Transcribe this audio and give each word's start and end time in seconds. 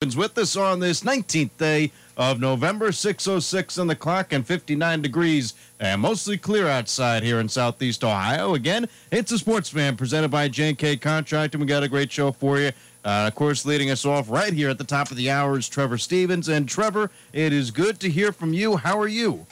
with 0.00 0.38
us 0.38 0.56
on 0.56 0.80
this 0.80 1.02
19th 1.02 1.50
day 1.58 1.92
of 2.16 2.40
November, 2.40 2.90
606 2.90 3.76
on 3.76 3.86
the 3.86 3.94
clock 3.94 4.32
and 4.32 4.46
59 4.46 5.02
degrees 5.02 5.52
and 5.78 6.00
mostly 6.00 6.38
clear 6.38 6.68
outside 6.68 7.22
here 7.22 7.38
in 7.38 7.50
Southeast 7.50 8.02
Ohio. 8.02 8.54
Again, 8.54 8.88
it's 9.12 9.30
a 9.30 9.38
sports 9.38 9.68
fan 9.68 9.98
presented 9.98 10.30
by 10.30 10.48
J&K 10.48 10.96
Contracting. 10.96 11.60
We 11.60 11.66
got 11.66 11.82
a 11.82 11.88
great 11.88 12.10
show 12.10 12.32
for 12.32 12.58
you. 12.58 12.68
Uh, 13.04 13.28
of 13.28 13.34
course, 13.34 13.66
leading 13.66 13.90
us 13.90 14.06
off 14.06 14.30
right 14.30 14.54
here 14.54 14.70
at 14.70 14.78
the 14.78 14.84
top 14.84 15.10
of 15.10 15.18
the 15.18 15.30
hour 15.30 15.58
is 15.58 15.68
Trevor 15.68 15.98
Stevens. 15.98 16.48
And 16.48 16.66
Trevor, 16.66 17.10
it 17.34 17.52
is 17.52 17.70
good 17.70 18.00
to 18.00 18.08
hear 18.08 18.32
from 18.32 18.54
you. 18.54 18.78
How 18.78 18.98
are 18.98 19.06
you? 19.06 19.44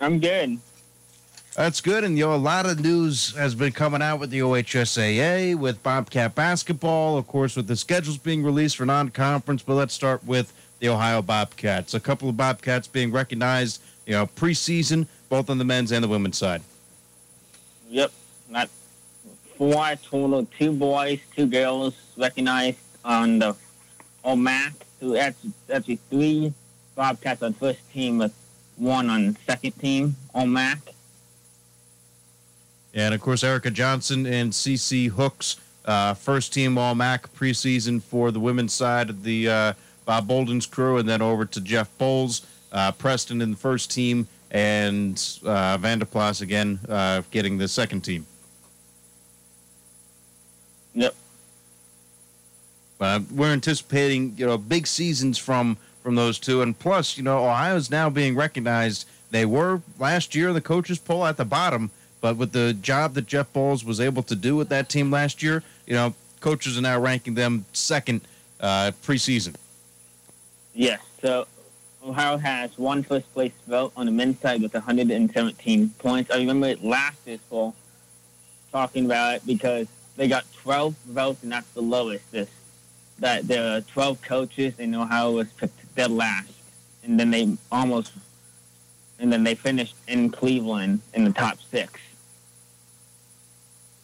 I'm 0.00 0.20
good. 0.20 0.60
That's 1.60 1.82
good. 1.82 2.04
And, 2.04 2.16
you 2.16 2.24
know, 2.24 2.34
a 2.34 2.36
lot 2.36 2.64
of 2.64 2.80
news 2.80 3.36
has 3.36 3.54
been 3.54 3.72
coming 3.72 4.00
out 4.00 4.18
with 4.18 4.30
the 4.30 4.38
OHSAA, 4.38 5.54
with 5.56 5.82
Bobcat 5.82 6.34
basketball, 6.34 7.18
of 7.18 7.26
course, 7.26 7.54
with 7.54 7.66
the 7.66 7.76
schedules 7.76 8.16
being 8.16 8.42
released 8.42 8.78
for 8.78 8.86
non 8.86 9.10
conference. 9.10 9.62
But 9.62 9.74
let's 9.74 9.92
start 9.92 10.24
with 10.24 10.54
the 10.78 10.88
Ohio 10.88 11.20
Bobcats. 11.20 11.92
A 11.92 12.00
couple 12.00 12.30
of 12.30 12.36
Bobcats 12.38 12.88
being 12.88 13.12
recognized, 13.12 13.82
you 14.06 14.14
know, 14.14 14.26
preseason, 14.26 15.06
both 15.28 15.50
on 15.50 15.58
the 15.58 15.64
men's 15.66 15.92
and 15.92 16.02
the 16.02 16.08
women's 16.08 16.38
side. 16.38 16.62
Yep. 17.90 18.10
Not 18.48 18.70
four 19.58 19.96
total, 20.02 20.46
two 20.46 20.72
boys, 20.72 21.20
two 21.36 21.46
girls 21.46 21.94
recognized 22.16 22.78
on 23.04 23.38
the 23.38 23.54
All 24.24 24.36
MAC. 24.36 24.72
So 24.98 25.10
that's 25.10 25.46
actually 25.70 25.98
three 26.08 26.54
Bobcats 26.94 27.42
on 27.42 27.52
first 27.52 27.80
team 27.92 28.16
with 28.16 28.32
one 28.78 29.10
on 29.10 29.36
second 29.46 29.72
team 29.72 30.16
All 30.34 30.46
MAC. 30.46 30.78
And 32.94 33.14
of 33.14 33.20
course, 33.20 33.44
Erica 33.44 33.70
Johnson 33.70 34.26
and 34.26 34.52
CC 34.52 35.08
Hooks, 35.08 35.56
uh, 35.84 36.14
first 36.14 36.52
team 36.52 36.76
All 36.76 36.94
MAC 36.94 37.32
preseason 37.34 38.02
for 38.02 38.30
the 38.30 38.40
women's 38.40 38.72
side 38.72 39.10
of 39.10 39.22
the 39.22 39.48
uh, 39.48 39.72
Bob 40.04 40.26
Boldon's 40.26 40.66
crew, 40.66 40.98
and 40.98 41.08
then 41.08 41.22
over 41.22 41.44
to 41.44 41.60
Jeff 41.60 41.88
Boals, 41.98 42.44
uh, 42.72 42.92
Preston 42.92 43.40
in 43.40 43.52
the 43.52 43.56
first 43.56 43.90
team, 43.90 44.26
and 44.50 45.14
uh, 45.44 45.78
Vanderplas 45.78 46.42
again 46.42 46.80
uh, 46.88 47.22
getting 47.30 47.58
the 47.58 47.68
second 47.68 48.00
team. 48.00 48.26
Yep. 50.94 51.14
Uh, 53.00 53.20
we're 53.32 53.52
anticipating, 53.52 54.34
you 54.36 54.46
know, 54.46 54.58
big 54.58 54.86
seasons 54.86 55.38
from 55.38 55.76
from 56.02 56.14
those 56.14 56.38
two, 56.38 56.62
and 56.62 56.78
plus, 56.78 57.18
you 57.18 57.22
know, 57.22 57.44
Ohio's 57.44 57.90
now 57.90 58.08
being 58.08 58.34
recognized. 58.34 59.06
They 59.30 59.44
were 59.44 59.82
last 59.98 60.34
year 60.34 60.52
the 60.52 60.60
coaches 60.60 60.98
poll 60.98 61.26
at 61.26 61.36
the 61.36 61.44
bottom 61.44 61.90
but 62.20 62.36
with 62.36 62.52
the 62.52 62.74
job 62.74 63.14
that 63.14 63.26
Jeff 63.26 63.52
Boals 63.52 63.84
was 63.84 64.00
able 64.00 64.22
to 64.24 64.36
do 64.36 64.56
with 64.56 64.68
that 64.68 64.88
team 64.88 65.10
last 65.10 65.42
year, 65.42 65.62
you 65.86 65.94
know, 65.94 66.14
coaches 66.40 66.76
are 66.76 66.82
now 66.82 66.98
ranking 66.98 67.34
them 67.34 67.64
second 67.72 68.20
uh, 68.60 68.92
preseason. 69.02 69.54
Yes. 70.74 71.00
So 71.22 71.46
Ohio 72.04 72.36
has 72.38 72.76
one 72.78 73.02
first 73.02 73.32
place 73.32 73.52
vote 73.66 73.92
on 73.96 74.06
the 74.06 74.12
men's 74.12 74.40
side 74.40 74.62
with 74.62 74.74
117 74.74 75.90
points. 75.98 76.30
I 76.30 76.38
remember 76.38 76.74
last 76.82 77.18
year's 77.26 77.40
poll 77.48 77.74
talking 78.72 79.06
about 79.06 79.36
it 79.36 79.46
because 79.46 79.86
they 80.16 80.28
got 80.28 80.44
12 80.52 80.94
votes, 81.08 81.42
and 81.42 81.52
that's 81.52 81.70
the 81.70 81.82
lowest. 81.82 82.30
This 82.30 82.48
that 83.18 83.46
there 83.46 83.76
are 83.76 83.80
12 83.82 84.22
coaches, 84.22 84.74
and 84.78 84.94
Ohio 84.94 85.32
was 85.32 85.48
picked 85.52 85.94
dead 85.94 86.10
last, 86.10 86.52
and 87.04 87.20
then 87.20 87.30
they 87.30 87.56
almost, 87.70 88.12
and 89.18 89.30
then 89.30 89.44
they 89.44 89.54
finished 89.54 89.94
in 90.08 90.30
Cleveland 90.30 91.00
in 91.12 91.24
the 91.24 91.32
top 91.32 91.58
six. 91.70 92.00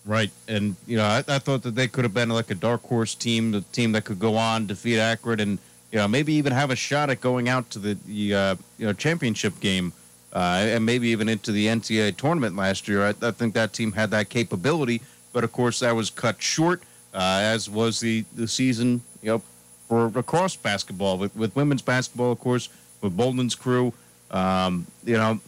Right, 0.06 0.30
and 0.46 0.76
you 0.86 0.96
know, 0.96 1.04
I, 1.04 1.24
I, 1.26 1.40
thought 1.40 1.64
that 1.64 1.74
they 1.74 1.88
could 1.88 2.04
have 2.04 2.14
been 2.14 2.28
like 2.28 2.52
a 2.52 2.54
dark 2.54 2.84
horse 2.84 3.16
team, 3.16 3.50
the 3.50 3.62
team 3.72 3.90
that 3.92 4.04
could 4.04 4.20
go 4.20 4.36
on, 4.36 4.66
defeat 4.66 5.00
Akron, 5.00 5.40
and 5.40 5.58
you 5.90 5.98
know, 5.98 6.06
maybe 6.06 6.32
even 6.34 6.52
have 6.52 6.70
a 6.70 6.76
shot 6.76 7.10
at 7.10 7.20
going 7.20 7.48
out 7.48 7.68
to 7.70 7.80
the, 7.80 7.98
the 8.06 8.34
uh, 8.34 8.54
you 8.78 8.86
know 8.86 8.92
championship 8.92 9.58
game, 9.58 9.92
uh, 10.32 10.62
and 10.62 10.86
maybe 10.86 11.08
even 11.08 11.28
into 11.28 11.50
the 11.50 11.66
NCAA 11.66 12.16
tournament 12.16 12.54
last 12.54 12.86
year. 12.86 13.04
I, 13.04 13.14
I, 13.20 13.32
think 13.32 13.54
that 13.54 13.72
team 13.72 13.90
had 13.90 14.12
that 14.12 14.28
capability, 14.28 15.02
but 15.32 15.42
of 15.42 15.50
course 15.50 15.80
that 15.80 15.96
was 15.96 16.08
cut 16.08 16.40
short, 16.40 16.82
uh, 17.12 17.40
as 17.42 17.68
was 17.68 17.98
the 17.98 18.24
the 18.36 18.46
season, 18.46 19.02
you 19.22 19.30
know, 19.30 19.42
for 19.88 20.06
across 20.14 20.54
basketball 20.54 21.18
with, 21.18 21.34
with 21.34 21.56
women's 21.56 21.82
basketball, 21.82 22.30
of 22.30 22.38
course, 22.38 22.68
with 23.00 23.16
Boldon's 23.16 23.56
crew. 23.56 23.92
Um, 24.30 24.86
you 25.04 25.16
know, 25.16 25.40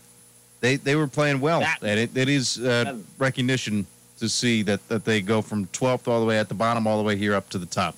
they 0.60 0.74
they 0.74 0.96
were 0.96 1.06
playing 1.06 1.38
well, 1.40 1.60
that, 1.60 1.78
and 1.80 2.00
it, 2.00 2.16
it 2.16 2.28
is 2.28 2.58
uh, 2.58 2.96
recognition 3.18 3.86
to 4.18 4.28
see 4.28 4.62
that, 4.62 4.86
that 4.88 5.04
they 5.04 5.20
go 5.20 5.42
from 5.42 5.66
12th 5.66 6.08
all 6.08 6.20
the 6.20 6.26
way 6.26 6.38
at 6.38 6.48
the 6.48 6.54
bottom 6.54 6.86
all 6.86 6.98
the 6.98 7.04
way 7.04 7.16
here 7.16 7.34
up 7.34 7.48
to 7.50 7.58
the 7.58 7.66
top. 7.66 7.96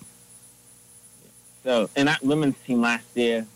So, 1.64 1.90
in 1.96 2.06
that 2.06 2.22
women's 2.22 2.56
team 2.66 2.80
last 2.80 3.04
year, 3.14 3.46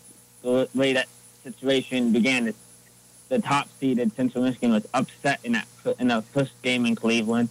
the 0.43 0.69
way 0.75 0.93
that 0.93 1.07
situation 1.43 2.11
began, 2.11 2.53
the 3.29 3.39
top 3.39 3.67
seeded 3.79 4.15
Central 4.15 4.43
Michigan 4.43 4.71
was 4.71 4.85
upset 4.93 5.39
in 5.43 5.53
that 5.53 5.67
in 5.99 6.09
the 6.09 6.21
first 6.21 6.59
game 6.61 6.85
in 6.85 6.95
Cleveland. 6.95 7.49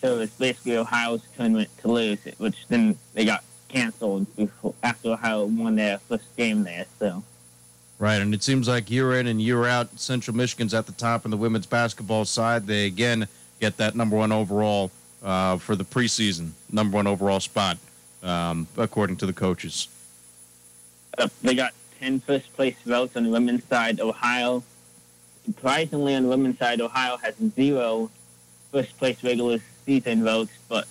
So 0.00 0.20
it's 0.20 0.34
basically 0.34 0.78
Ohio's 0.78 1.22
tournament 1.36 1.68
to 1.82 1.88
lose, 1.88 2.18
which 2.38 2.66
then 2.68 2.96
they 3.12 3.26
got 3.26 3.44
canceled 3.68 4.34
before, 4.34 4.74
after 4.82 5.10
Ohio 5.10 5.44
won 5.44 5.76
their 5.76 5.98
first 5.98 6.34
game 6.36 6.64
there. 6.64 6.86
So. 6.98 7.22
Right, 7.98 8.22
and 8.22 8.32
it 8.32 8.42
seems 8.42 8.66
like 8.66 8.90
year 8.90 9.20
in 9.20 9.26
and 9.26 9.42
year 9.42 9.66
out, 9.66 10.00
Central 10.00 10.34
Michigan's 10.34 10.72
at 10.72 10.86
the 10.86 10.92
top 10.92 11.26
in 11.26 11.30
the 11.30 11.36
women's 11.36 11.66
basketball 11.66 12.24
side. 12.24 12.66
They 12.66 12.86
again 12.86 13.28
get 13.60 13.76
that 13.76 13.94
number 13.94 14.16
one 14.16 14.32
overall 14.32 14.90
uh, 15.22 15.58
for 15.58 15.76
the 15.76 15.84
preseason, 15.84 16.50
number 16.72 16.96
one 16.96 17.06
overall 17.06 17.40
spot, 17.40 17.78
um, 18.22 18.66
according 18.76 19.16
to 19.18 19.26
the 19.26 19.32
coaches. 19.32 19.88
Uh, 21.18 21.28
they 21.42 21.54
got 21.54 21.72
10 22.00 22.20
first 22.20 22.52
place 22.54 22.76
votes 22.84 23.16
on 23.16 23.24
the 23.24 23.30
women's 23.30 23.64
side. 23.64 24.00
Ohio, 24.00 24.64
surprisingly, 25.44 26.14
on 26.14 26.24
the 26.24 26.28
women's 26.28 26.58
side, 26.58 26.80
Ohio 26.80 27.18
has 27.18 27.34
zero 27.54 28.10
first 28.72 28.96
place 28.98 29.22
regular 29.22 29.58
season 29.84 30.24
votes, 30.24 30.52
but 30.68 30.86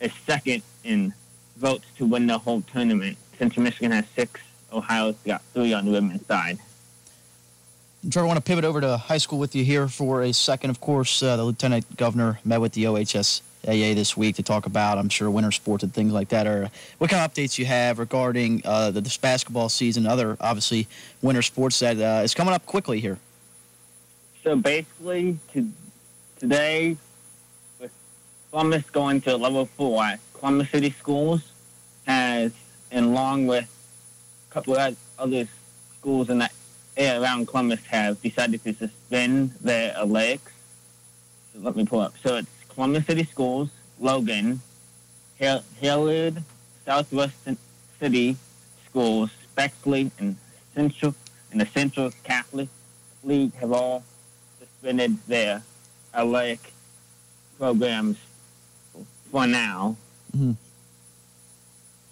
is 0.00 0.12
second 0.26 0.62
in 0.84 1.14
votes 1.56 1.86
to 1.96 2.04
win 2.04 2.26
the 2.26 2.38
whole 2.38 2.62
tournament. 2.62 3.16
Central 3.38 3.62
Michigan 3.62 3.92
has 3.92 4.04
six. 4.14 4.40
Ohio's 4.72 5.16
got 5.24 5.42
three 5.54 5.72
on 5.72 5.86
the 5.86 5.90
women's 5.90 6.26
side. 6.26 6.58
Trevor, 8.08 8.24
I 8.24 8.28
want 8.28 8.38
to 8.38 8.42
pivot 8.42 8.64
over 8.64 8.80
to 8.80 8.96
high 8.96 9.18
school 9.18 9.38
with 9.38 9.54
you 9.54 9.62
here 9.62 9.86
for 9.86 10.22
a 10.22 10.32
second. 10.32 10.70
Of 10.70 10.80
course, 10.80 11.22
uh, 11.22 11.36
the 11.36 11.44
lieutenant 11.44 11.98
governor 11.98 12.40
met 12.46 12.58
with 12.58 12.72
the 12.72 12.84
OHSAA 12.84 13.94
this 13.94 14.16
week 14.16 14.36
to 14.36 14.42
talk 14.42 14.64
about, 14.64 14.96
I'm 14.96 15.10
sure, 15.10 15.30
winter 15.30 15.52
sports 15.52 15.84
and 15.84 15.92
things 15.92 16.10
like 16.10 16.30
that. 16.30 16.46
Or 16.46 16.70
what 16.96 17.10
kind 17.10 17.22
of 17.22 17.30
updates 17.30 17.58
you 17.58 17.66
have 17.66 17.98
regarding 17.98 18.62
uh, 18.64 18.90
the, 18.90 19.02
this 19.02 19.18
basketball 19.18 19.68
season, 19.68 20.06
other 20.06 20.38
obviously 20.40 20.88
winter 21.20 21.42
sports 21.42 21.78
that 21.80 21.98
uh, 21.98 22.22
is 22.24 22.32
coming 22.32 22.54
up 22.54 22.64
quickly 22.64 23.00
here? 23.00 23.18
So 24.42 24.56
basically, 24.56 25.38
to, 25.52 25.68
today, 26.38 26.96
with 27.78 27.92
Columbus 28.50 28.88
going 28.88 29.20
to 29.22 29.36
level 29.36 29.66
four, 29.66 30.14
Columbus 30.32 30.70
City 30.70 30.90
Schools 30.90 31.52
has, 32.06 32.52
and 32.90 33.04
along 33.04 33.46
with 33.46 33.68
a 34.50 34.54
couple 34.54 34.74
of 34.74 34.96
other 35.18 35.46
schools 35.98 36.30
in 36.30 36.38
that 36.38 36.52
around 37.00 37.48
Columbus 37.48 37.84
have 37.86 38.20
decided 38.20 38.62
to 38.64 38.74
suspend 38.74 39.52
their. 39.60 39.94
So 39.94 40.38
let 41.60 41.76
me 41.76 41.84
pull 41.86 42.00
up. 42.00 42.14
So 42.22 42.36
it's 42.36 42.48
Columbus 42.68 43.06
City 43.06 43.24
Schools, 43.24 43.70
Logan, 43.98 44.60
Hilliard, 45.36 46.42
Southwest 46.84 47.34
City 47.98 48.36
Schools, 48.86 49.30
Bexley, 49.54 50.10
and 50.18 50.36
Central 50.74 51.14
and 51.50 51.60
the 51.60 51.66
Central 51.66 52.10
Catholic 52.22 52.68
League 53.24 53.54
have 53.54 53.72
all 53.72 54.04
suspended 54.58 55.16
their 55.26 55.62
athletic 56.14 56.72
programs 57.58 58.16
for 59.30 59.46
now. 59.46 59.96
Mm-hmm. 60.36 60.52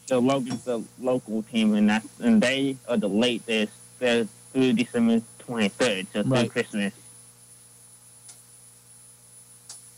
So 0.07 0.19
Logan's 0.19 0.65
the 0.65 0.83
local 0.99 1.43
team, 1.43 1.75
and 1.75 1.91
that's 1.91 2.09
and 2.21 2.43
they 2.43 2.77
are 2.89 2.97
the 2.97 3.09
latest. 3.09 3.73
They're 3.99 4.27
through 4.59 4.73
December 4.73 5.23
23rd, 5.47 6.07
so 6.13 6.23
through 6.23 6.33
right. 6.33 6.51
Christmas. 6.51 6.93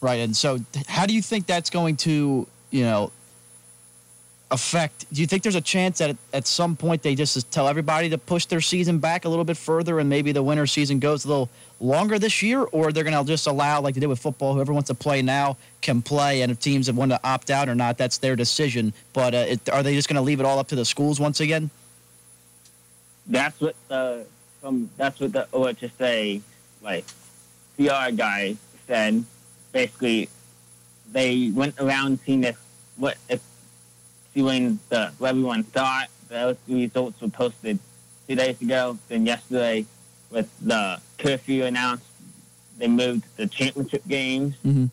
Right, 0.02 0.20
and 0.20 0.36
so 0.36 0.58
how 0.86 1.06
do 1.06 1.14
you 1.14 1.22
think 1.22 1.46
that's 1.46 1.70
going 1.70 1.96
to, 1.98 2.46
you 2.70 2.82
know, 2.82 3.10
affect? 4.50 5.06
Do 5.12 5.20
you 5.20 5.26
think 5.26 5.42
there's 5.42 5.54
a 5.54 5.60
chance 5.60 5.98
that 5.98 6.16
at 6.34 6.46
some 6.46 6.76
point 6.76 7.02
they 7.02 7.14
just 7.14 7.50
tell 7.50 7.68
everybody 7.68 8.10
to 8.10 8.18
push 8.18 8.46
their 8.46 8.60
season 8.60 8.98
back 8.98 9.24
a 9.24 9.28
little 9.28 9.44
bit 9.44 9.56
further, 9.56 9.98
and 9.98 10.08
maybe 10.08 10.32
the 10.32 10.42
winter 10.42 10.66
season 10.66 10.98
goes 10.98 11.24
a 11.24 11.28
little 11.28 11.48
longer 11.80 12.18
this 12.18 12.42
year, 12.42 12.62
or 12.62 12.92
they're 12.92 13.04
going 13.04 13.16
to 13.16 13.24
just 13.24 13.46
allow, 13.46 13.80
like 13.80 13.94
they 13.94 14.00
did 14.00 14.08
with 14.08 14.18
football, 14.18 14.54
whoever 14.54 14.72
wants 14.74 14.88
to 14.88 14.94
play 14.94 15.22
now 15.22 15.56
can 15.80 16.02
play, 16.02 16.42
and 16.42 16.52
if 16.52 16.60
teams 16.60 16.86
have 16.86 16.96
wanted 16.96 17.16
to 17.16 17.26
opt 17.26 17.50
out 17.50 17.68
or 17.68 17.74
not, 17.74 17.96
that's 17.96 18.18
their 18.18 18.36
decision. 18.36 18.92
But 19.14 19.34
uh, 19.34 19.38
it, 19.48 19.68
are 19.70 19.82
they 19.82 19.94
just 19.94 20.08
going 20.08 20.16
to 20.16 20.22
leave 20.22 20.40
it 20.40 20.46
all 20.46 20.58
up 20.58 20.68
to 20.68 20.76
the 20.76 20.84
schools 20.84 21.18
once 21.18 21.40
again? 21.40 21.70
That's 23.26 23.60
what 23.60 23.76
the 23.88 24.26
from 24.60 24.90
that's 24.96 25.20
what 25.20 25.32
the 25.32 25.46
OHSA 25.52 26.40
like 26.82 27.04
PR 27.76 28.10
guy 28.14 28.56
said. 28.86 29.24
Basically, 29.72 30.28
they 31.12 31.50
went 31.54 31.78
around 31.80 32.18
seeing 32.26 32.44
if 32.44 32.58
what 32.96 33.16
if 33.28 33.40
seeing 34.34 34.78
the 34.88 35.12
what 35.18 35.28
everyone 35.30 35.62
thought 35.62 36.08
those 36.28 36.56
results 36.68 37.20
were 37.20 37.28
posted 37.28 37.78
two 38.28 38.34
days 38.34 38.60
ago. 38.60 38.98
Then 39.08 39.26
yesterday, 39.26 39.86
with 40.30 40.48
the 40.60 41.00
curfew 41.18 41.64
announced, 41.64 42.04
they 42.78 42.88
moved 42.88 43.24
the 43.36 43.46
championship 43.46 44.06
games 44.08 44.54
Mm-hmm. 44.66 44.86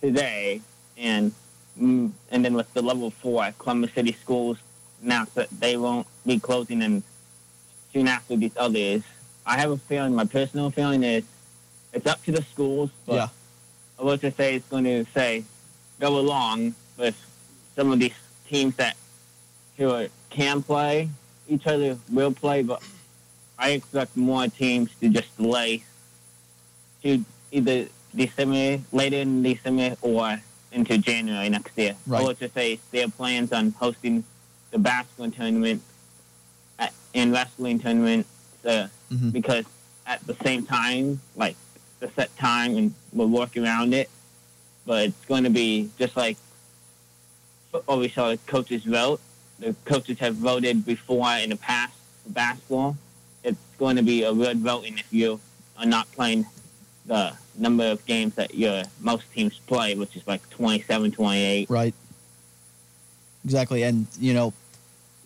today, 0.00 0.60
and 0.96 1.32
mm, 1.80 2.10
and 2.30 2.44
then 2.44 2.54
with 2.54 2.72
the 2.74 2.82
level 2.82 3.10
four, 3.10 3.52
Columbus 3.58 3.92
City 3.92 4.12
Schools 4.12 4.58
announced 5.02 5.34
that 5.34 5.50
they 5.50 5.76
won't 5.76 6.06
be 6.24 6.38
closing 6.38 6.80
in 6.82 7.02
soon 7.92 8.08
after 8.08 8.36
these 8.36 8.52
others. 8.56 9.02
I 9.44 9.58
have 9.58 9.70
a 9.70 9.76
feeling, 9.76 10.14
my 10.14 10.24
personal 10.24 10.70
feeling 10.70 11.02
is, 11.02 11.24
it's 11.92 12.06
up 12.06 12.24
to 12.24 12.32
the 12.32 12.42
schools, 12.42 12.90
but 13.06 13.14
Yeah. 13.14 13.28
I 13.98 14.02
was 14.04 14.20
to 14.20 14.30
say 14.32 14.54
it's 14.56 14.68
going 14.68 14.84
to 14.84 15.04
say 15.14 15.44
go 16.00 16.18
along 16.18 16.74
with 16.96 17.16
some 17.76 17.92
of 17.92 17.98
these 17.98 18.14
teams 18.48 18.74
that 18.76 18.96
who 19.76 19.90
are- 19.90 20.08
can 20.30 20.62
play 20.62 21.08
each 21.48 21.66
other 21.66 21.98
will 22.10 22.32
play, 22.32 22.62
but 22.62 22.82
I 23.58 23.70
expect 23.70 24.16
more 24.16 24.48
teams 24.48 24.90
to 25.00 25.08
just 25.08 25.36
delay 25.36 25.84
to 27.02 27.24
either 27.50 27.88
December, 28.14 28.80
later 28.92 29.16
in 29.18 29.42
December, 29.42 29.96
or 30.02 30.40
into 30.72 30.96
January 30.98 31.48
next 31.48 31.76
year. 31.76 31.94
Right. 32.06 32.20
I 32.22 32.24
was 32.24 32.38
to 32.38 32.48
say 32.50 32.78
their 32.90 33.08
plans 33.08 33.52
on 33.52 33.72
hosting 33.72 34.24
the 34.70 34.78
basketball 34.78 35.30
tournament 35.30 35.82
and 37.14 37.32
wrestling 37.32 37.78
tournament 37.78 38.26
uh, 38.64 38.86
Mhm. 39.12 39.32
because 39.32 39.64
at 40.06 40.24
the 40.26 40.34
same 40.42 40.64
time, 40.64 41.20
like 41.36 41.56
the 42.00 42.10
set 42.16 42.34
time, 42.36 42.76
and 42.76 42.94
we'll 43.12 43.28
work 43.28 43.56
around 43.56 43.92
it. 43.94 44.08
But 44.86 45.06
it's 45.08 45.24
going 45.26 45.44
to 45.44 45.50
be 45.50 45.90
just 45.98 46.16
like 46.16 46.36
football. 47.70 47.98
We 47.98 48.08
saw 48.08 48.30
the 48.30 48.38
coaches 48.46 48.84
vote. 48.84 49.20
The 49.58 49.74
coaches 49.84 50.18
have 50.18 50.34
voted 50.36 50.84
before 50.84 51.30
in 51.36 51.50
the 51.50 51.56
past 51.56 51.92
for 52.24 52.30
basketball. 52.30 52.96
It's 53.44 53.58
going 53.78 53.96
to 53.96 54.02
be 54.02 54.24
a 54.24 54.32
weird 54.32 54.58
voting 54.58 54.98
if 54.98 55.12
you 55.12 55.40
are 55.78 55.86
not 55.86 56.10
playing 56.12 56.46
the 57.06 57.32
number 57.56 57.84
of 57.90 58.04
games 58.06 58.34
that 58.36 58.54
your 58.54 58.82
most 59.00 59.24
teams 59.32 59.58
play, 59.66 59.94
which 59.94 60.16
is 60.16 60.26
like 60.26 60.48
27, 60.50 61.12
28. 61.12 61.68
Right. 61.70 61.94
Exactly. 63.44 63.82
And, 63.82 64.06
you 64.18 64.34
know, 64.34 64.52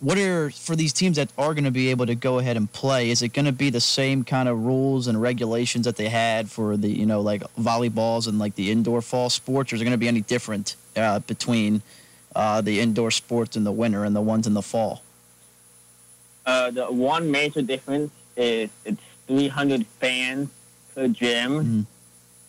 what 0.01 0.19
are, 0.19 0.51
for 0.51 0.77
these 0.77 0.93
teams 0.93 1.17
that 1.17 1.31
are 1.39 1.55
going 1.55 1.65
to 1.65 1.71
be 1.71 1.89
able 1.91 2.07
to 2.07 2.15
go 2.15 2.39
ahead 2.39 2.57
and 2.57 2.71
play, 2.73 3.11
is 3.11 3.23
it 3.23 3.29
going 3.33 3.47
to 3.47 3.53
be 3.53 3.71
the 3.71 3.81
same 3.81 4.25
kind 4.25 4.49
of 4.49 4.63
rules 4.65 5.07
and 5.07 5.21
regulations 5.21 5.87
that 5.87 5.97
they 5.97 6.09
had 6.09 6.51
for 6.51 6.77
the, 6.77 6.89
you 6.89 7.07
know, 7.07 7.21
like 7.23 7.43
volleyballs 7.55 8.29
and 8.29 8.39
like 8.39 8.55
the 8.57 8.71
indoor 8.71 9.01
fall 9.01 9.31
sports? 9.31 9.73
Or 9.73 9.77
is 9.77 9.81
it 9.83 9.85
going 9.85 9.93
to 9.93 9.99
be 9.99 10.09
any 10.09 10.21
different 10.21 10.77
uh, 10.97 11.21
between 11.21 11.81
uh, 12.35 12.61
the 12.61 12.79
indoor 12.81 13.11
sports 13.11 13.57
in 13.57 13.65
the 13.65 13.73
winter 13.73 14.05
and 14.05 14.15
the 14.15 14.21
ones 14.21 14.47
in 14.47 14.53
the 14.55 14.63
fall? 14.63 15.03
Uh, 16.45 16.71
the 16.71 16.85
one 16.87 17.31
major 17.31 17.63
difference 17.63 18.13
is 18.37 18.69
it's 18.85 19.01
300 19.27 19.87
fans 19.99 20.51
per 20.95 21.09
gym, 21.09 21.65
Mhm. 21.65 21.87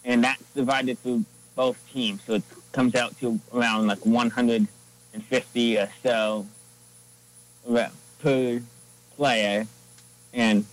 and 0.05 0.23
that's 0.23 0.43
divided 0.53 0.99
through 1.01 1.23
both 1.55 1.77
teams. 1.91 2.21
So 2.27 2.33
it 2.35 2.43
comes 2.73 2.93
out 2.93 3.17
to 3.21 3.39
around 3.53 3.87
like 3.87 4.05
150 4.05 5.77
or 5.79 5.89
so 6.03 6.45
ra- 7.67 7.89
per 8.19 8.61
player. 9.15 9.67
And 10.33 10.65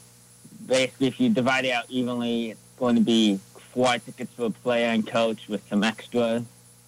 basically, 0.66 1.08
if 1.08 1.20
you 1.20 1.28
divide 1.30 1.64
it 1.64 1.72
out 1.72 1.84
evenly, 1.88 2.50
it's 2.52 2.60
going 2.78 2.94
to 2.96 3.00
be 3.02 3.38
four 3.72 3.98
tickets 3.98 4.32
for 4.34 4.46
a 4.46 4.50
player 4.50 4.86
and 4.88 5.06
coach 5.06 5.48
with 5.48 5.66
some 5.68 5.82
extra 5.84 6.44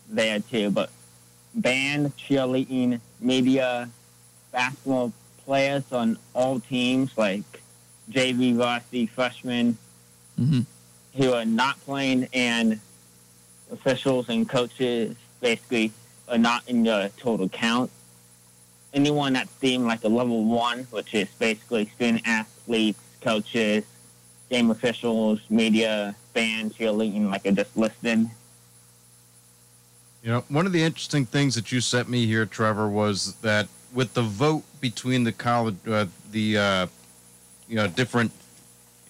there 0.09 0.41
too. 0.41 0.71
But 0.71 0.91
band, 1.55 2.17
cheerleading, 2.17 3.01
media, 3.21 3.89
basketball 4.53 5.13
players 5.45 5.91
on 5.93 6.19
all 6.35 6.61
teams, 6.61 7.17
like 7.17 7.43
JV, 8.11 8.55
varsity, 8.57 9.07
freshmen, 9.07 9.77
Mm-hmm. 10.39 10.61
who 11.23 11.33
are 11.33 11.47
not 11.47 11.81
playing, 11.87 12.29
and 12.35 12.79
officials 13.73 14.29
and 14.29 14.47
coaches 14.47 15.17
basically 15.41 15.91
are 16.29 16.37
not 16.37 16.69
in 16.69 16.83
the 16.83 17.11
total 17.17 17.49
count. 17.49 17.91
Anyone 18.97 19.35
that's 19.35 19.55
deemed 19.61 19.85
like 19.85 20.03
a 20.05 20.09
level 20.09 20.43
one, 20.47 20.85
which 20.85 21.13
is 21.13 21.29
basically 21.39 21.85
student 21.95 22.27
athletes, 22.27 22.99
coaches, 23.21 23.85
game 24.49 24.71
officials, 24.71 25.39
media, 25.51 26.17
fans, 26.33 26.73
cheerleading, 26.73 27.31
like 27.31 27.47
I 27.47 27.51
just 27.51 27.77
listed. 27.77 28.31
You 30.23 30.31
know, 30.33 30.45
one 30.49 30.65
of 30.65 30.73
the 30.73 30.83
interesting 30.83 31.27
things 31.27 31.55
that 31.57 31.71
you 31.71 31.83
sent 31.83 32.09
me 32.09 32.25
here, 32.25 32.47
Trevor, 32.47 32.89
was 32.89 33.35
that 33.43 33.69
with 33.93 34.15
the 34.15 34.23
vote 34.23 34.65
between 34.81 35.25
the 35.25 35.33
college, 35.33 35.77
uh, 35.87 36.07
the 36.33 36.57
uh, 36.57 36.87
you 37.69 37.77
know 37.77 37.89
different 37.89 38.33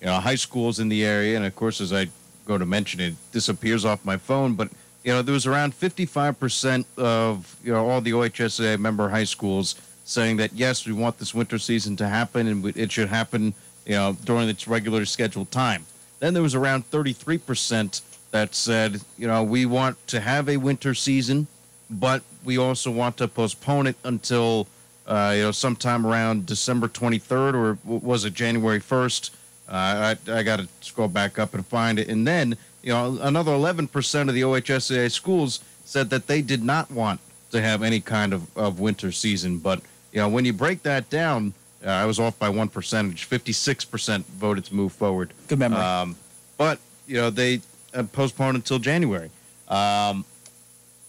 you 0.00 0.09
know 0.09 0.15
high 0.15 0.35
schools 0.35 0.81
in 0.81 0.88
the 0.88 1.05
area, 1.05 1.37
and 1.37 1.47
of 1.47 1.55
course, 1.55 1.81
as 1.81 1.93
I 1.93 2.09
go 2.44 2.59
to 2.59 2.67
mention 2.67 2.99
it, 2.99 3.15
disappears 3.31 3.85
off 3.85 4.05
my 4.05 4.17
phone. 4.17 4.55
But 4.55 4.69
you 5.06 5.12
know, 5.12 5.23
there 5.23 5.32
was 5.32 5.47
around 5.47 5.73
55 5.73 6.38
percent 6.38 6.87
of 6.99 7.56
you 7.62 7.73
know 7.73 7.88
all 7.88 8.00
the 8.00 8.11
OHSA 8.11 8.79
member 8.79 9.08
high 9.08 9.25
schools 9.25 9.76
saying 10.05 10.37
that 10.38 10.53
yes, 10.53 10.85
we 10.85 10.93
want 10.93 11.19
this 11.19 11.32
winter 11.32 11.58
season 11.58 11.97
to 11.97 12.08
happen, 12.08 12.49
and 12.49 12.76
it 12.76 12.91
should 12.93 13.08
happen 13.08 13.55
you 13.87 13.94
know 13.94 14.17
during 14.25 14.49
its 14.49 14.67
regular 14.67 15.05
scheduled 15.06 15.50
time. 15.53 15.87
Then 16.19 16.35
there 16.35 16.43
was 16.43 16.56
around 16.56 16.87
33 16.87 17.38
percent 17.38 18.00
that 18.32 18.55
said, 18.55 19.00
you 19.17 19.29
know, 19.29 19.43
we 19.44 19.64
want 19.64 20.05
to 20.08 20.20
have 20.20 20.49
a 20.49 20.56
winter 20.56 20.93
season, 20.93 21.47
but 21.88 22.23
we 22.44 22.59
also 22.59 22.91
want 22.91 23.17
to 23.17 23.29
postpone 23.29 23.87
it 23.87 23.97
until, 24.05 24.67
uh, 25.06 25.32
you 25.35 25.43
know, 25.43 25.52
sometime 25.52 26.05
around 26.05 26.44
December 26.44 26.88
23rd 26.88 27.55
or 27.55 27.79
was 27.85 28.25
it 28.25 28.35
January 28.35 28.81
1st? 28.81 29.31
Uh, 29.69 30.17
I, 30.29 30.32
I 30.32 30.43
got 30.43 30.59
to 30.59 30.69
scroll 30.81 31.09
back 31.09 31.38
up 31.38 31.55
and 31.55 31.64
find 31.64 31.99
it. 31.99 32.09
And 32.09 32.26
then, 32.26 32.56
you 32.87 32.93
know, 32.93 33.19
another 33.21 33.50
11% 33.50 34.29
of 34.29 34.35
the 34.35 34.43
OHSAA 34.43 35.11
schools 35.11 35.59
said 35.85 36.09
that 36.11 36.29
they 36.29 36.41
did 36.41 36.62
not 36.62 36.88
want 36.88 37.19
to 37.50 37.61
have 37.61 37.83
any 37.83 37.99
kind 38.00 38.33
of, 38.33 38.56
of 38.56 38.79
winter 38.79 39.11
season. 39.11 39.59
But, 39.59 39.81
you 40.12 40.21
know, 40.21 40.29
when 40.29 40.44
you 40.44 40.53
break 40.53 40.85
that 40.85 41.11
down, 41.11 41.53
uh, 41.85 41.91
I 41.91 42.06
was 42.06 42.21
off 42.21 42.38
by 42.38 42.49
one 42.49 42.69
percentage. 42.69 43.29
56% 43.29 44.25
voted 44.27 44.67
to 44.67 44.75
move 44.77 44.93
forward. 44.93 45.33
Good 45.49 45.59
memory. 45.59 45.81
Um, 45.81 46.15
but 46.56 46.79
you 47.06 47.17
know 47.17 47.31
they 47.31 47.61
uh, 47.93 48.05
postponed 48.05 48.56
until 48.56 48.79
January. 48.79 49.31
Um, 49.69 50.25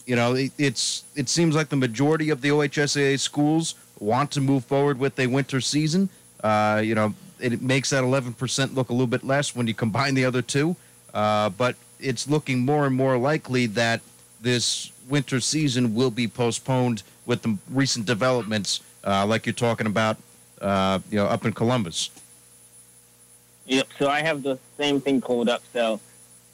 you 0.06 0.16
know 0.16 0.34
it, 0.36 0.52
it's 0.58 1.04
it 1.16 1.30
seems 1.30 1.56
like 1.56 1.70
the 1.70 1.76
majority 1.76 2.30
of 2.30 2.42
the 2.42 2.50
OHSAA 2.50 3.20
schools 3.20 3.76
want 4.00 4.32
to 4.32 4.42
move 4.42 4.66
forward 4.66 5.00
with 5.00 5.18
a 5.20 5.28
winter 5.28 5.62
season. 5.62 6.10
Uh, 6.44 6.82
you 6.84 6.96
know 6.96 7.14
it 7.40 7.62
makes 7.62 7.92
that 7.92 8.04
11% 8.04 8.74
look 8.74 8.90
a 8.90 8.94
little 8.94 9.06
bit 9.06 9.24
less 9.24 9.56
when 9.56 9.68
you 9.68 9.74
combine 9.74 10.16
the 10.16 10.26
other 10.26 10.42
two. 10.42 10.76
Uh, 11.14 11.50
but 11.50 11.76
it's 12.00 12.28
looking 12.28 12.60
more 12.60 12.86
and 12.86 12.96
more 12.96 13.18
likely 13.18 13.66
that 13.66 14.02
this 14.42 14.92
winter 15.10 15.40
season 15.40 15.96
will 15.96 16.12
be 16.12 16.28
postponed 16.28 17.04
with 17.26 17.42
the 17.42 17.58
recent 17.72 18.06
developments, 18.06 18.82
uh, 19.04 19.26
like 19.26 19.46
you're 19.46 19.54
talking 19.54 19.88
about, 19.88 20.18
uh, 20.62 21.00
you 21.10 21.18
know, 21.18 21.26
up 21.26 21.46
in 21.46 21.54
Columbus. 21.54 22.10
Yep. 23.66 23.88
So 24.00 24.10
I 24.10 24.22
have 24.22 24.44
the 24.44 24.58
same 24.78 25.02
thing 25.02 25.22
pulled 25.22 25.50
up. 25.50 25.62
So 25.74 26.00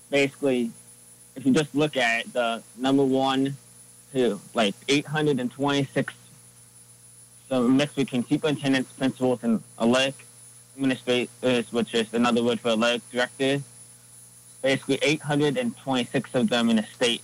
basically, 0.09 0.71
if 1.35 1.45
you 1.45 1.51
just 1.51 1.73
look 1.75 1.97
at 1.97 2.21
it, 2.21 2.33
the 2.33 2.63
number 2.77 3.03
one 3.03 3.55
to 4.13 4.39
like 4.53 4.75
826, 4.87 6.13
so 7.49 7.67
mixed 7.67 7.77
mix 7.77 7.93
between 7.93 8.25
superintendents, 8.25 8.91
principals, 8.93 9.43
and 9.43 9.61
athletic 9.79 10.25
administrators, 10.75 11.71
which 11.71 11.93
is 11.93 12.13
another 12.13 12.43
word 12.43 12.59
for 12.59 12.69
athletic 12.69 13.07
directors. 13.11 13.61
Basically, 14.63 14.97
826 15.01 16.35
of 16.35 16.49
them 16.49 16.69
in 16.69 16.77
the 16.77 16.83
state 16.83 17.21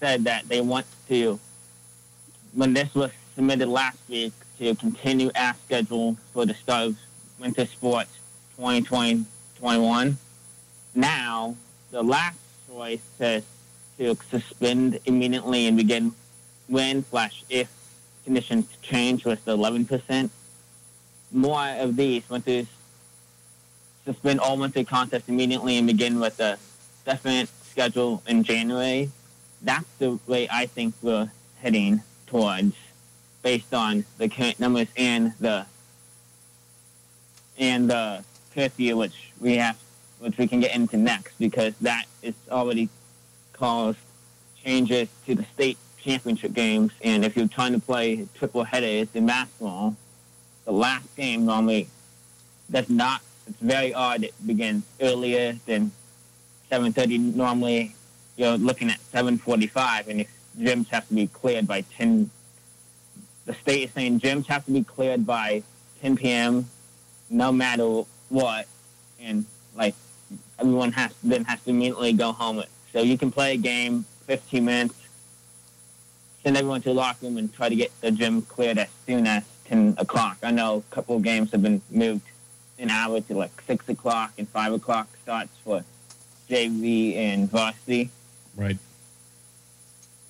said 0.00 0.24
that 0.24 0.48
they 0.48 0.62
want 0.62 0.86
to, 1.08 1.38
when 2.54 2.72
this 2.72 2.94
was 2.94 3.10
submitted 3.34 3.68
last 3.68 3.98
week, 4.08 4.32
to 4.58 4.74
continue 4.74 5.30
our 5.36 5.54
schedule 5.66 6.16
for 6.32 6.46
the 6.46 6.54
start 6.54 6.88
of 6.88 6.96
winter 7.38 7.66
sports 7.66 8.18
2020 8.56 9.26
21. 9.58 10.16
Now, 10.94 11.54
the 11.90 12.02
last 12.02 12.38
choice 12.66 13.02
says 13.18 13.44
to 13.98 14.16
suspend 14.30 14.98
immediately 15.04 15.66
and 15.66 15.76
begin 15.76 16.14
when 16.68 17.04
slash 17.04 17.44
if 17.50 17.70
conditions 18.24 18.66
change 18.80 19.26
was 19.26 19.38
the 19.40 19.54
11%. 19.54 20.30
More 21.32 21.68
of 21.78 21.96
these 21.96 22.28
went 22.30 22.46
to 22.46 22.66
suspend 24.04 24.40
all 24.40 24.56
winter 24.56 24.84
contests 24.84 25.28
immediately 25.28 25.76
and 25.76 25.86
begin 25.86 26.20
with 26.20 26.38
a 26.40 26.58
definite 27.04 27.48
schedule 27.70 28.22
in 28.26 28.42
January. 28.42 29.10
That's 29.62 29.86
the 29.98 30.18
way 30.26 30.48
I 30.50 30.66
think 30.66 30.94
we're 31.02 31.30
heading 31.60 32.02
towards 32.26 32.74
based 33.42 33.72
on 33.74 34.04
the 34.18 34.28
current 34.28 34.60
numbers 34.60 34.88
and 34.96 35.32
the 35.40 35.66
and 37.58 37.90
the 37.90 38.24
curfew, 38.54 38.96
which 38.96 39.32
we 39.38 39.56
have, 39.56 39.76
which 40.18 40.38
we 40.38 40.46
can 40.46 40.60
get 40.60 40.74
into 40.74 40.96
next, 40.96 41.38
because 41.38 41.74
that 41.82 42.06
is 42.22 42.34
already 42.50 42.88
caused 43.52 43.98
changes 44.64 45.08
to 45.26 45.34
the 45.34 45.44
state 45.54 45.76
championship 45.98 46.54
games. 46.54 46.92
And 47.02 47.24
if 47.24 47.36
you're 47.36 47.48
trying 47.48 47.72
to 47.72 47.78
play 47.78 48.26
triple 48.34 48.64
headers 48.64 49.08
in 49.14 49.26
basketball, 49.26 49.96
the 50.64 50.72
last 50.72 51.14
game 51.16 51.44
normally 51.44 51.88
does 52.70 52.88
not. 52.88 53.20
It's 53.46 53.60
very 53.60 53.92
odd. 53.94 54.24
It 54.24 54.34
begins 54.46 54.84
earlier 55.00 55.58
than 55.66 55.92
7:30 56.70 57.34
normally. 57.34 57.94
You're 58.36 58.56
looking 58.56 58.90
at 58.90 59.00
7:45, 59.12 60.08
and 60.08 60.20
if 60.20 60.28
gyms 60.58 60.88
have 60.88 61.06
to 61.08 61.14
be 61.14 61.26
cleared 61.26 61.66
by 61.66 61.82
10. 61.82 62.30
The 63.46 63.54
state 63.54 63.84
is 63.84 63.90
saying 63.92 64.20
gyms 64.20 64.46
have 64.46 64.64
to 64.66 64.70
be 64.70 64.84
cleared 64.84 65.26
by 65.26 65.62
10 66.02 66.16
p.m. 66.16 66.70
no 67.28 67.50
matter 67.50 68.04
what, 68.28 68.66
and 69.20 69.44
like 69.74 69.94
everyone 70.58 70.92
has 70.92 71.12
then 71.22 71.44
has 71.44 71.60
to 71.62 71.70
immediately 71.70 72.12
go 72.12 72.32
home. 72.32 72.62
So 72.92 73.02
you 73.02 73.18
can 73.18 73.30
play 73.30 73.54
a 73.54 73.56
game 73.56 74.04
15 74.26 74.64
minutes, 74.64 74.94
send 76.42 76.56
everyone 76.56 76.82
to 76.82 76.90
the 76.90 76.94
locker 76.94 77.26
room, 77.26 77.38
and 77.38 77.52
try 77.52 77.68
to 77.68 77.74
get 77.74 77.90
the 78.00 78.10
gym 78.10 78.42
cleared 78.42 78.78
as 78.78 78.88
soon 79.06 79.26
as 79.26 79.42
10 79.66 79.94
o'clock. 79.98 80.38
I 80.42 80.50
know 80.50 80.84
a 80.88 80.94
couple 80.94 81.16
of 81.16 81.22
games 81.22 81.50
have 81.52 81.62
been 81.62 81.82
moved 81.90 82.26
an 82.80 82.90
hour 82.90 83.20
to 83.20 83.34
like 83.34 83.52
6 83.66 83.88
o'clock 83.88 84.32
and 84.38 84.48
5 84.48 84.72
o'clock 84.72 85.08
starts 85.22 85.52
for 85.62 85.84
JV 86.48 87.16
and 87.16 87.48
varsity. 87.48 88.10
Right. 88.56 88.78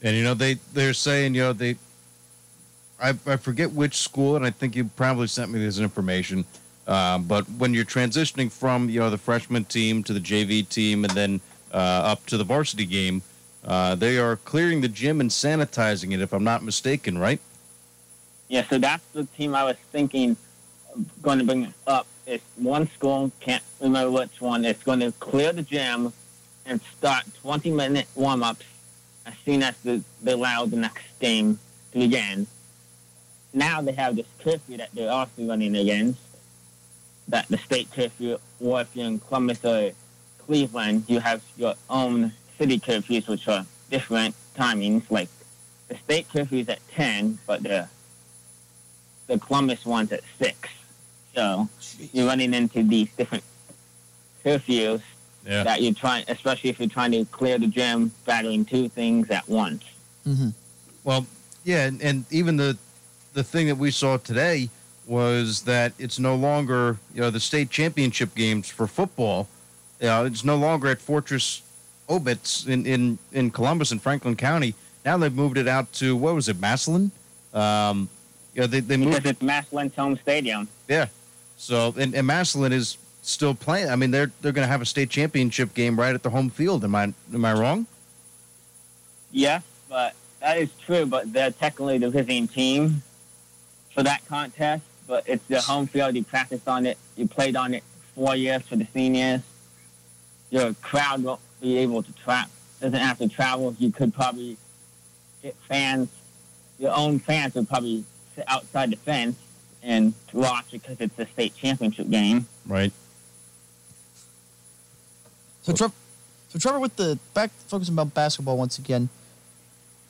And 0.02 0.16
you 0.16 0.25
know 0.25 0.35
they 0.35 0.54
they're 0.73 0.95
saying 0.95 1.35
you 1.35 1.42
know 1.42 1.52
they, 1.52 1.76
I 3.00 3.11
I 3.26 3.37
forget 3.37 3.71
which 3.73 3.97
school, 3.99 4.37
and 4.37 4.47
I 4.47 4.50
think 4.50 4.75
you 4.75 4.85
probably 4.85 5.26
sent 5.26 5.50
me 5.50 5.59
this 5.59 5.78
information. 5.78 6.45
Um, 6.87 7.25
but 7.25 7.45
when 7.59 7.75
you're 7.75 7.85
transitioning 7.85 8.50
from 8.50 8.88
you 8.88 9.00
know 9.00 9.11
the 9.11 9.19
freshman 9.19 9.64
team 9.66 10.02
to 10.04 10.14
the 10.14 10.21
JV 10.21 10.66
team, 10.66 11.04
and 11.04 11.12
then 11.12 11.40
uh, 11.73 11.76
up 11.76 12.25
to 12.26 12.38
the 12.38 12.45
varsity 12.45 12.87
game, 12.87 13.21
uh, 13.64 13.95
they 13.95 14.16
are 14.19 14.37
clearing 14.37 14.80
the 14.80 14.88
gym 14.88 15.21
and 15.21 15.30
sanitizing 15.30 16.12
it, 16.14 16.21
if 16.21 16.33
I'm 16.33 16.45
not 16.45 16.62
mistaken, 16.62 17.19
right? 17.19 17.40
Yeah, 18.49 18.66
so 18.69 18.78
that's 18.78 19.04
the 19.12 19.25
team 19.25 19.54
I 19.54 19.64
was 19.64 19.76
thinking 19.92 20.37
going 21.23 21.38
to 21.38 21.44
bring 21.44 21.75
up. 21.87 22.06
It's 22.26 22.44
one 22.56 22.88
school, 22.90 23.32
can't 23.40 23.62
remember 23.80 24.11
which 24.11 24.40
one. 24.40 24.64
It's 24.64 24.82
going 24.82 25.00
to 25.00 25.12
clear 25.12 25.52
the 25.52 25.62
gym 25.62 26.12
and 26.66 26.80
start 26.99 27.25
20 27.42 27.70
minute 27.73 28.06
warm 28.14 28.42
ups 28.42 28.64
as 29.26 29.35
soon 29.44 29.62
as 29.62 29.76
the, 29.78 30.02
they 30.23 30.32
allow 30.32 30.66
the 30.66 30.76
next 30.76 31.04
game 31.18 31.59
to 31.92 31.99
begin. 31.99 32.47
Now 33.52 33.80
they 33.80 33.92
have 33.92 34.16
this 34.16 34.26
curfew 34.42 34.76
that 34.76 34.90
they're 34.94 35.11
also 35.11 35.44
running 35.44 35.75
against, 35.75 36.20
that 37.28 37.49
the 37.49 37.59
state 37.59 37.90
curfew, 37.92 38.38
or 38.61 38.82
if 38.82 38.94
you're 38.94 39.06
in 39.06 39.18
Columbus 39.18 39.64
or 39.64 39.90
Cleveland, 40.38 41.04
you 41.09 41.20
have 41.20 41.42
your 41.56 41.75
own 41.88 42.32
city 42.59 42.78
curfews, 42.78 43.26
which 43.28 43.49
are 43.49 43.66
different 43.90 44.35
timings. 44.56 45.11
Like 45.11 45.28
the 45.88 45.97
state 45.97 46.28
curfew 46.28 46.61
is 46.61 46.68
at 46.68 46.87
10, 46.90 47.38
but 47.47 47.62
the 47.62 47.88
the 49.26 49.38
Columbus 49.38 49.87
one's 49.87 50.11
at 50.11 50.23
6. 50.38 50.68
So 51.35 51.69
you're 52.13 52.27
running 52.27 52.55
into 52.55 52.83
these 52.83 53.09
different 53.17 53.45
curfews 54.45 55.01
Yeah. 55.47 55.63
that 55.65 55.83
you're 55.83 55.95
trying, 55.95 56.25
especially 56.29 56.71
if 56.71 56.79
you're 56.81 56.89
trying 56.89 57.13
to 57.13 57.25
clear 57.27 57.59
the 57.59 57.67
gym, 57.67 58.13
battling 58.27 58.65
two 58.65 58.89
things 58.89 59.31
at 59.31 59.49
once. 59.49 59.85
Mm-hmm. 60.27 60.51
Well, 61.05 61.27
yeah, 61.65 61.87
and, 61.87 62.01
and 62.03 62.25
even 62.31 62.57
the 62.57 62.77
the 63.33 63.45
thing 63.45 63.69
that 63.69 63.77
we 63.77 63.91
saw 63.93 64.17
today 64.17 64.69
was 65.07 65.63
that 65.63 65.93
it's 65.99 66.19
no 66.19 66.35
longer 66.35 66.99
you 67.15 67.21
know 67.21 67.31
the 67.31 67.41
state 67.41 67.71
championship 67.71 68.35
games 68.35 68.69
for 68.69 68.87
football. 68.87 69.49
You 70.01 70.07
know, 70.09 70.25
it's 70.25 70.45
no 70.45 70.57
longer 70.57 70.89
at 70.89 71.01
Fortress 71.01 71.63
Obetz 72.09 72.67
in, 72.67 72.87
in, 72.87 73.19
in 73.33 73.51
Columbus 73.51 73.93
and 73.93 74.01
Franklin 74.03 74.35
County. 74.35 74.75
Now 75.05 75.17
they've 75.19 75.33
moved 75.35 75.59
it 75.59 75.69
out 75.69 75.93
to 75.95 76.17
what 76.17 76.35
was 76.35 76.49
it, 76.49 76.59
Massillon? 76.61 77.11
Um, 77.55 78.09
you 78.55 78.63
know, 78.63 78.67
they 78.67 78.81
they 78.81 78.97
Because 78.97 79.13
moved 79.15 79.27
it's 79.27 79.43
Massillon's 79.43 79.95
home 79.95 80.19
stadium. 80.21 80.69
yeah. 80.89 81.07
So 81.61 81.95
and, 81.99 82.14
and 82.14 82.26
Massillon 82.26 82.73
is 82.73 82.97
still 83.21 83.55
playing. 83.55 83.90
I 83.90 83.97
mean, 83.97 84.11
they're 84.11 84.33
they're 84.40 84.50
going 84.50 84.67
to 84.67 84.73
have 84.73 84.81
a 84.81 84.87
state 84.87 85.11
championship 85.11 85.75
game 85.75 86.00
right 86.00 86.14
at 86.14 86.23
the 86.23 86.31
home 86.31 86.49
field. 86.49 86.83
Am 86.85 86.95
I 86.95 87.12
am 87.35 87.45
I 87.45 87.52
wrong? 87.52 87.87
Yes, 89.31 89.62
but 89.87 90.14
that 90.40 90.57
is 90.57 90.71
true. 90.87 91.05
But 91.05 91.35
they're 91.35 91.50
technically 91.50 91.99
the 91.99 92.09
visiting 92.09 92.49
team 92.49 93.02
for 93.93 94.02
that 94.02 94.26
contest. 94.26 94.85
But 95.07 95.25
it's 95.26 95.45
the 95.49 95.61
home 95.61 95.87
field. 95.87 96.14
You 96.14 96.25
practiced 96.25 96.67
on 96.67 96.87
it. 96.87 96.97
You 97.14 97.29
played 97.29 97.57
on 97.57 97.75
it 97.75 97.85
four 98.14 98.35
years 98.35 98.62
for 98.62 98.76
the 98.76 98.87
seniors. 98.95 99.43
Your 100.49 100.73
crowd 100.81 101.23
won't 101.23 101.40
be 101.61 101.76
able 101.76 102.02
to 102.02 102.12
travel. 102.14 102.50
Doesn't 102.81 102.99
have 102.99 103.19
to 103.19 103.29
travel. 103.29 103.76
You 103.79 103.93
could 103.93 104.14
probably 104.14 104.57
get 105.43 105.55
fans. 105.69 106.09
Your 106.79 106.97
own 106.97 107.19
fans 107.19 107.55
would 107.55 107.69
probably 107.69 108.02
sit 108.35 108.45
outside 108.49 108.93
the 108.93 108.97
fence 108.97 109.37
and 109.83 110.15
watch 110.33 110.67
because 110.73 110.97
it's 111.01 111.19
a 111.19 111.27
state 111.27 111.55
championship 111.57 112.09
game. 112.11 112.47
Right. 112.67 112.93
So, 115.63 115.73
Trevor, 115.73 115.95
so 116.49 116.59
Trevor, 116.59 116.81
with 116.81 116.97
the 116.97 117.19
back 117.35 117.51
focusing 117.69 117.95
about 117.95 118.15
basketball 118.15 118.57
once 118.57 118.79
again, 118.79 119.09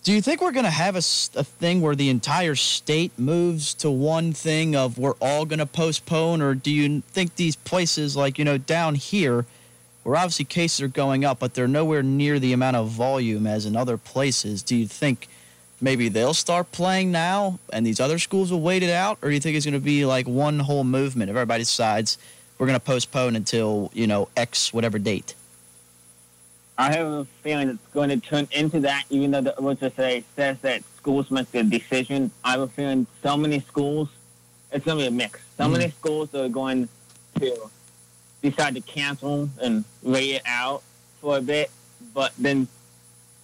do 0.02 0.12
you 0.12 0.22
think 0.22 0.40
we're 0.40 0.52
going 0.52 0.64
to 0.64 0.70
have 0.70 0.96
a 0.96 1.02
thing 1.02 1.82
where 1.82 1.94
the 1.94 2.08
entire 2.08 2.54
state 2.54 3.12
moves 3.18 3.74
to 3.74 3.90
one 3.90 4.32
thing 4.32 4.74
of 4.74 4.96
we're 4.96 5.14
all 5.20 5.44
going 5.44 5.58
to 5.58 5.66
postpone, 5.66 6.40
or 6.40 6.54
do 6.54 6.70
you 6.70 7.02
think 7.12 7.36
these 7.36 7.56
places 7.56 8.16
like 8.16 8.38
you 8.38 8.44
know 8.44 8.56
down 8.56 8.94
here, 8.94 9.44
where 10.02 10.16
obviously 10.16 10.46
cases 10.46 10.80
are 10.80 10.88
going 10.88 11.24
up, 11.24 11.38
but 11.38 11.52
they're 11.52 11.68
nowhere 11.68 12.02
near 12.02 12.38
the 12.38 12.54
amount 12.54 12.76
of 12.76 12.88
volume 12.88 13.46
as 13.46 13.66
in 13.66 13.76
other 13.76 13.98
places? 13.98 14.62
Do 14.62 14.74
you 14.74 14.86
think 14.86 15.28
maybe 15.80 16.08
they'll 16.08 16.34
start 16.34 16.70
playing 16.72 17.10
now, 17.10 17.58
and 17.72 17.86
these 17.86 18.00
other 18.00 18.18
schools 18.18 18.50
will 18.52 18.60
wait 18.60 18.82
it 18.82 18.90
out, 18.90 19.18
or 19.22 19.28
do 19.28 19.34
you 19.34 19.40
think 19.40 19.56
it's 19.56 19.66
going 19.66 19.74
to 19.74 19.80
be 19.80 20.04
like 20.04 20.26
one 20.28 20.58
whole 20.60 20.84
movement? 20.84 21.30
If 21.30 21.36
everybody 21.36 21.62
decides 21.62 22.18
we're 22.58 22.66
going 22.66 22.78
to 22.78 22.84
postpone 22.84 23.36
until 23.36 23.90
you 23.94 24.06
know 24.06 24.28
X 24.36 24.72
whatever 24.72 24.98
date. 24.98 25.34
I 26.76 26.92
have 26.92 27.06
a 27.06 27.24
feeling 27.42 27.68
it's 27.68 27.86
going 27.92 28.08
to 28.08 28.16
turn 28.16 28.48
into 28.52 28.80
that, 28.80 29.04
even 29.10 29.30
though 29.32 29.42
the 29.42 29.54
OHSA 29.58 29.94
say 29.96 30.24
says 30.34 30.58
that 30.62 30.82
schools 30.96 31.30
make 31.30 31.50
the 31.52 31.62
decision. 31.62 32.30
I 32.42 32.52
have 32.52 32.60
a 32.60 32.68
feeling 32.68 33.06
so 33.22 33.36
many 33.36 33.60
schools, 33.60 34.08
it's 34.72 34.84
going 34.84 34.96
to 34.98 35.04
be 35.04 35.08
a 35.08 35.10
mix. 35.10 35.40
So 35.58 35.64
Mhm. 35.64 35.72
many 35.72 35.90
schools 35.90 36.34
are 36.34 36.48
going 36.48 36.88
to 37.38 37.70
decide 38.42 38.74
to 38.76 38.80
cancel 38.80 39.50
and 39.60 39.84
wait 40.02 40.36
it 40.36 40.42
out 40.46 40.82
for 41.20 41.36
a 41.36 41.42
bit, 41.42 41.70
but 42.14 42.32
then 42.38 42.66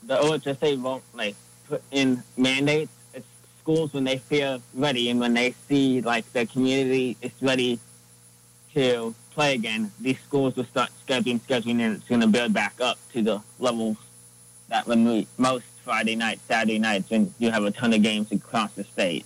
the 0.03 0.17
OHSA 0.17 0.81
won't 0.81 1.03
like 1.15 1.37
put 1.69 1.83
in 1.91 2.23
mandates. 2.37 2.93
It's 3.15 3.27
schools 3.61 3.93
when 3.93 4.05
they 4.05 4.19
feel 4.19 4.63
ready 4.75 5.11
and 5.11 5.21
when 5.21 5.35
they 5.35 5.55
see 5.69 6.01
like 6.01 6.31
the 6.33 6.47
community 6.47 7.17
is 7.21 7.33
ready 7.41 7.79
to 8.75 9.15
play 9.31 9.55
again, 9.55 9.93
these 10.01 10.19
schools 10.21 10.57
will 10.57 10.65
start 10.65 10.91
scheduling, 11.07 11.41
scheduling, 11.41 11.81
and 11.81 11.97
it's 11.97 12.09
going 12.09 12.21
to 12.21 12.27
build 12.27 12.53
back 12.53 12.75
up 12.81 12.99
to 13.13 13.23
the 13.23 13.41
levels 13.59 13.97
that 14.69 14.87
when 14.87 15.05
we 15.05 15.27
most 15.39 15.65
Friday 15.85 16.17
nights, 16.17 16.43
Saturday 16.49 16.79
nights, 16.79 17.11
when 17.11 17.33
you 17.39 17.51
have 17.51 17.65
a 17.65 17.71
ton 17.71 17.93
of 17.93 18.03
games 18.03 18.33
across 18.33 18.73
the 18.73 18.85
state. 18.85 19.25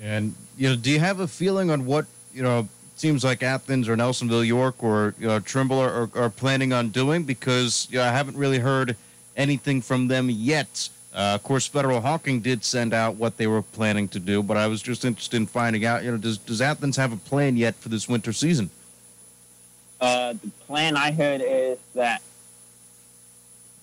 And 0.00 0.34
you 0.56 0.68
know, 0.68 0.76
do 0.76 0.90
you 0.90 1.00
have 1.00 1.20
a 1.20 1.28
feeling 1.28 1.70
on 1.70 1.86
what 1.86 2.06
you 2.32 2.42
know? 2.42 2.68
Seems 2.94 3.24
like 3.24 3.42
Athens 3.42 3.88
or 3.88 3.96
Nelsonville, 3.96 4.46
York, 4.46 4.82
or 4.82 5.14
you 5.18 5.26
know, 5.26 5.40
Trimble 5.40 5.80
are, 5.80 6.02
are, 6.02 6.10
are 6.14 6.30
planning 6.30 6.72
on 6.72 6.90
doing 6.90 7.24
because 7.24 7.88
you 7.90 7.98
know, 7.98 8.04
I 8.04 8.08
haven't 8.10 8.36
really 8.36 8.58
heard 8.58 8.96
anything 9.36 9.80
from 9.80 10.08
them 10.08 10.30
yet. 10.30 10.88
Uh, 11.14 11.32
of 11.34 11.42
course, 11.42 11.66
Federal 11.66 12.00
Hocking 12.00 12.40
did 12.40 12.64
send 12.64 12.94
out 12.94 13.16
what 13.16 13.36
they 13.36 13.46
were 13.46 13.62
planning 13.62 14.08
to 14.08 14.18
do, 14.18 14.42
but 14.42 14.56
I 14.56 14.66
was 14.66 14.80
just 14.80 15.04
interested 15.04 15.36
in 15.36 15.46
finding 15.46 15.84
out. 15.84 16.02
You 16.04 16.12
know, 16.12 16.16
does 16.16 16.38
does 16.38 16.60
Athens 16.60 16.96
have 16.96 17.12
a 17.12 17.16
plan 17.16 17.56
yet 17.56 17.74
for 17.74 17.90
this 17.90 18.08
winter 18.08 18.32
season? 18.32 18.70
Uh, 20.00 20.32
the 20.32 20.50
plan 20.66 20.96
I 20.96 21.12
heard 21.12 21.42
is 21.44 21.78
that 21.94 22.22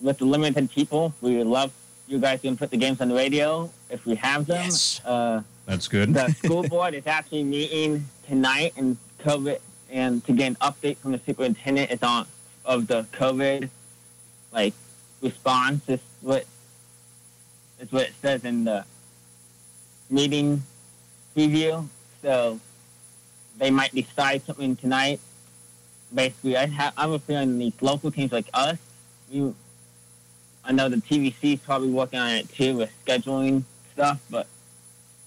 with 0.02 0.18
the 0.18 0.26
limited 0.26 0.70
people, 0.72 1.14
we 1.22 1.38
would 1.38 1.48
love 1.48 1.72
you 2.08 2.20
guys 2.20 2.42
to 2.42 2.56
put 2.56 2.72
the 2.72 2.78
games 2.78 3.00
on 3.00 3.10
the 3.10 3.16
radio 3.16 3.70
if 3.90 4.06
we 4.06 4.16
have 4.16 4.48
them. 4.48 4.66
Yes. 4.66 5.02
Uh, 5.06 5.42
That's 5.66 5.88
good. 5.88 6.14
the 6.14 6.30
school 6.44 6.64
board 6.64 6.94
is 6.94 7.06
actually 7.06 7.44
meeting 7.44 8.06
tonight 8.28 8.74
and 8.76 8.98
COVID 9.20 9.60
and 9.92 10.24
to 10.26 10.34
get 10.34 10.48
an 10.48 10.56
update 10.56 10.98
from 10.98 11.12
the 11.12 11.22
superintendent 11.26 11.92
is 11.92 12.02
on 12.04 12.26
of 12.66 12.88
the 12.88 13.04
COVID 13.14 13.70
like 14.52 14.74
response 15.22 15.88
is 15.88 16.00
what 16.22 16.46
is 17.80 17.92
what 17.92 18.04
it 18.04 18.14
says 18.22 18.44
in 18.44 18.64
the 18.64 18.86
meeting 20.10 20.64
review. 21.36 21.90
So 22.22 22.60
they 23.58 23.72
might 23.72 23.94
decide 23.94 24.42
something 24.44 24.76
tonight. 24.76 25.20
Basically, 26.14 26.58
I 26.58 26.66
have 26.66 26.94
I 26.98 27.02
have 27.02 27.12
a 27.12 27.20
feeling 27.20 27.58
these 27.60 27.74
local 27.82 28.12
teams 28.12 28.32
like 28.32 28.48
us, 28.54 28.78
you 29.30 29.56
I 30.66 30.72
know 30.72 30.90
the 30.90 30.98
TVC 30.98 31.54
is 31.54 31.60
probably 31.60 31.90
working 31.90 32.20
on 32.20 32.30
it 32.32 32.50
too 32.50 32.78
with 32.78 32.92
scheduling 33.06 33.64
stuff, 33.94 34.20
but 34.30 34.48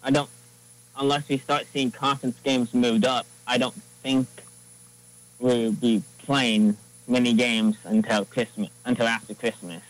I 0.03 0.11
don't 0.11 0.31
unless 0.99 1.29
we 1.29 1.39
start 1.39 1.67
seeing 1.73 1.91
conference 1.91 2.37
games 2.45 2.75
moved 2.75 3.05
up, 3.05 3.27
I 3.47 3.59
don't 3.59 3.75
think 4.03 4.27
we'll 5.39 5.73
be 5.73 6.03
playing 6.19 6.77
many 7.13 7.33
games 7.35 7.77
until 7.85 8.25
Christmas, 8.25 8.71
until 8.85 9.07
after 9.07 9.35
Christmas. 9.35 9.83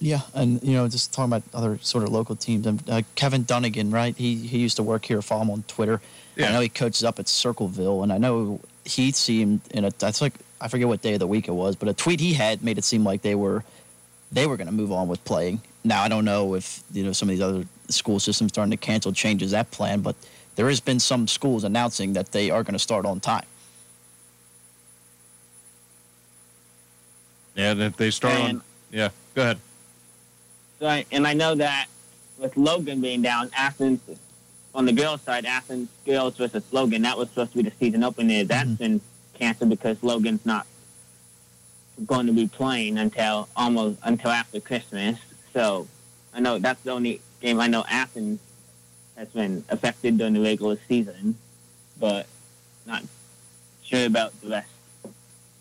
Yeah, 0.00 0.20
and 0.34 0.62
you 0.62 0.74
know, 0.74 0.86
just 0.88 1.12
talking 1.12 1.32
about 1.32 1.42
other 1.54 1.78
sort 1.82 2.04
of 2.04 2.10
local 2.10 2.36
teams. 2.36 2.66
Um, 2.66 2.78
uh, 2.88 3.02
Kevin 3.14 3.44
Dunnigan, 3.44 3.90
right? 3.90 4.16
He 4.16 4.36
he 4.36 4.58
used 4.58 4.76
to 4.76 4.82
work 4.82 5.04
here. 5.04 5.20
Follow 5.22 5.42
him 5.42 5.50
on 5.50 5.64
Twitter. 5.66 6.00
Yeah. 6.36 6.50
I 6.50 6.52
know 6.52 6.60
he 6.60 6.68
coaches 6.68 7.02
up 7.02 7.18
at 7.18 7.28
Circleville, 7.28 8.02
and 8.02 8.12
I 8.12 8.18
know 8.18 8.60
he 8.84 9.10
seemed 9.12 9.60
in 9.70 9.84
a. 9.84 9.90
That's 9.98 10.20
like 10.20 10.34
I 10.60 10.68
forget 10.68 10.86
what 10.86 11.02
day 11.02 11.14
of 11.14 11.20
the 11.20 11.26
week 11.26 11.48
it 11.48 11.52
was, 11.52 11.74
but 11.74 11.88
a 11.88 11.94
tweet 11.94 12.20
he 12.20 12.34
had 12.34 12.62
made 12.62 12.78
it 12.78 12.84
seem 12.84 13.02
like 13.02 13.22
they 13.22 13.34
were 13.34 13.64
they 14.30 14.46
were 14.46 14.56
going 14.56 14.68
to 14.68 14.74
move 14.74 14.92
on 14.92 15.08
with 15.08 15.24
playing. 15.24 15.60
Now 15.82 16.02
I 16.02 16.08
don't 16.08 16.24
know 16.24 16.54
if 16.54 16.82
you 16.92 17.02
know 17.02 17.12
some 17.12 17.28
of 17.28 17.32
these 17.32 17.42
other 17.42 17.64
school 17.88 18.20
systems 18.20 18.52
starting 18.52 18.70
to 18.70 18.76
cancel 18.76 19.12
changes 19.12 19.50
that 19.50 19.70
plan, 19.72 20.00
but 20.00 20.14
there 20.54 20.68
has 20.68 20.80
been 20.80 21.00
some 21.00 21.26
schools 21.26 21.64
announcing 21.64 22.12
that 22.12 22.30
they 22.32 22.50
are 22.50 22.62
going 22.62 22.74
to 22.74 22.78
start 22.78 23.04
on 23.06 23.18
time. 23.18 23.46
Yeah, 27.58 27.72
and 27.72 27.82
if 27.82 27.96
they 27.96 28.12
start 28.12 28.40
on. 28.40 28.62
Yeah, 28.92 29.08
go 29.34 29.42
ahead. 29.42 29.58
So 30.78 30.86
I, 30.86 31.04
and 31.10 31.26
I 31.26 31.34
know 31.34 31.56
that 31.56 31.86
with 32.38 32.56
Logan 32.56 33.00
being 33.00 33.20
down, 33.20 33.50
Athens 33.54 34.00
on 34.74 34.86
the 34.86 34.92
girls' 34.92 35.22
side, 35.22 35.44
Athens 35.44 35.88
girls 36.06 36.36
versus 36.36 36.62
Logan, 36.70 37.02
that 37.02 37.18
was 37.18 37.28
supposed 37.30 37.50
to 37.52 37.56
be 37.56 37.68
the 37.68 37.72
season 37.80 38.04
opener. 38.04 38.44
That's 38.44 38.68
Mhm. 38.70 38.78
been 38.78 39.00
canceled 39.34 39.70
because 39.70 40.00
Logan's 40.04 40.46
not 40.46 40.66
going 42.06 42.26
to 42.26 42.32
be 42.32 42.46
playing 42.46 42.96
until 42.96 43.48
almost 43.56 43.98
until 44.04 44.30
after 44.30 44.60
Christmas. 44.60 45.18
So 45.52 45.88
I 46.32 46.38
know 46.38 46.60
that's 46.60 46.80
the 46.82 46.92
only 46.92 47.20
game 47.40 47.58
I 47.60 47.66
know 47.66 47.84
Athens 47.88 48.38
has 49.16 49.26
been 49.30 49.64
affected 49.68 50.16
during 50.16 50.34
the 50.34 50.40
regular 50.40 50.78
season, 50.86 51.36
but 51.98 52.26
not 52.86 53.02
sure 53.82 54.06
about 54.06 54.40
the 54.42 54.48
rest. 54.48 54.68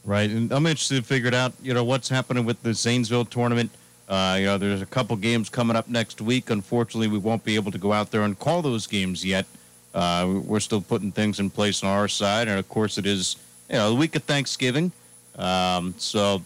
Right, 0.07 0.29
and 0.29 0.49
I'm 0.53 0.65
interested 0.65 0.95
to 0.95 1.03
figure 1.03 1.35
out. 1.35 1.51
You 1.61 1.73
know 1.73 1.83
what's 1.83 2.07
happening 2.07 2.45
with 2.45 2.63
the 2.63 2.73
Zanesville 2.73 3.25
tournament. 3.25 3.71
Uh, 4.07 4.37
you 4.39 4.45
know, 4.45 4.57
there's 4.57 4.81
a 4.81 4.85
couple 4.85 5.17
games 5.17 5.49
coming 5.49 5.75
up 5.75 5.89
next 5.89 6.21
week. 6.21 6.49
Unfortunately, 6.49 7.09
we 7.09 7.17
won't 7.17 7.43
be 7.43 7.55
able 7.55 7.73
to 7.73 7.77
go 7.77 7.91
out 7.91 8.09
there 8.09 8.21
and 8.21 8.39
call 8.39 8.61
those 8.61 8.87
games 8.87 9.25
yet. 9.25 9.45
Uh, 9.93 10.39
we're 10.45 10.61
still 10.61 10.79
putting 10.79 11.11
things 11.11 11.41
in 11.41 11.49
place 11.49 11.83
on 11.83 11.89
our 11.89 12.07
side, 12.07 12.47
and 12.47 12.57
of 12.57 12.69
course, 12.69 12.97
it 12.97 13.05
is 13.05 13.35
you 13.69 13.75
know 13.75 13.89
the 13.89 13.95
week 13.97 14.15
of 14.15 14.23
Thanksgiving. 14.23 14.93
Um, 15.37 15.93
so 15.97 16.41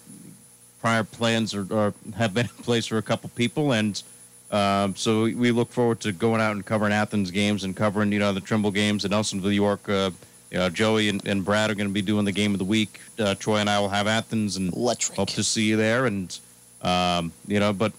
prior 0.82 1.04
plans 1.04 1.54
are, 1.54 1.68
are 1.72 1.94
have 2.18 2.34
been 2.34 2.46
in 2.58 2.64
place 2.64 2.88
for 2.88 2.98
a 2.98 3.04
couple 3.04 3.30
people, 3.36 3.74
and 3.74 4.02
um, 4.50 4.96
so 4.96 5.26
we- 5.26 5.36
we 5.36 5.52
look 5.52 5.72
forward 5.72 6.00
to 6.00 6.12
going 6.12 6.42
out 6.42 6.54
and 6.54 6.66
covering 6.66 6.94
Athens 6.94 7.30
games 7.30 7.64
and 7.64 7.76
covering 7.76 8.12
you 8.12 8.18
know 8.18 8.34
the 8.34 8.42
Trimble 8.42 8.72
games 8.72 9.06
and 9.06 9.14
Nelsonville, 9.14 9.54
York. 9.54 9.88
Uh, 9.88 10.10
you 10.52 10.58
know, 10.58 10.70
Joey 10.70 11.08
and, 11.08 11.26
and 11.26 11.46
Brad 11.46 11.72
are 11.72 11.76
going 11.76 11.88
to 11.88 11.94
be 11.94 12.02
doing 12.02 12.26
the 12.26 12.32
game 12.32 12.52
of 12.54 12.60
the 12.60 12.66
week. 12.66 13.00
Uh, 13.18 13.36
Troy 13.36 13.58
and 13.58 13.70
I 13.70 13.80
will 13.80 13.90
have 13.90 14.06
Athens, 14.06 14.58
and 14.58 14.74
Electric. 14.74 15.18
hope 15.18 15.30
to 15.30 15.44
see 15.44 15.64
you 15.64 15.78
there. 15.78 16.06
And 16.06 16.38
um, 16.82 17.32
you 17.48 17.60
know, 17.60 17.72
but 17.72 17.94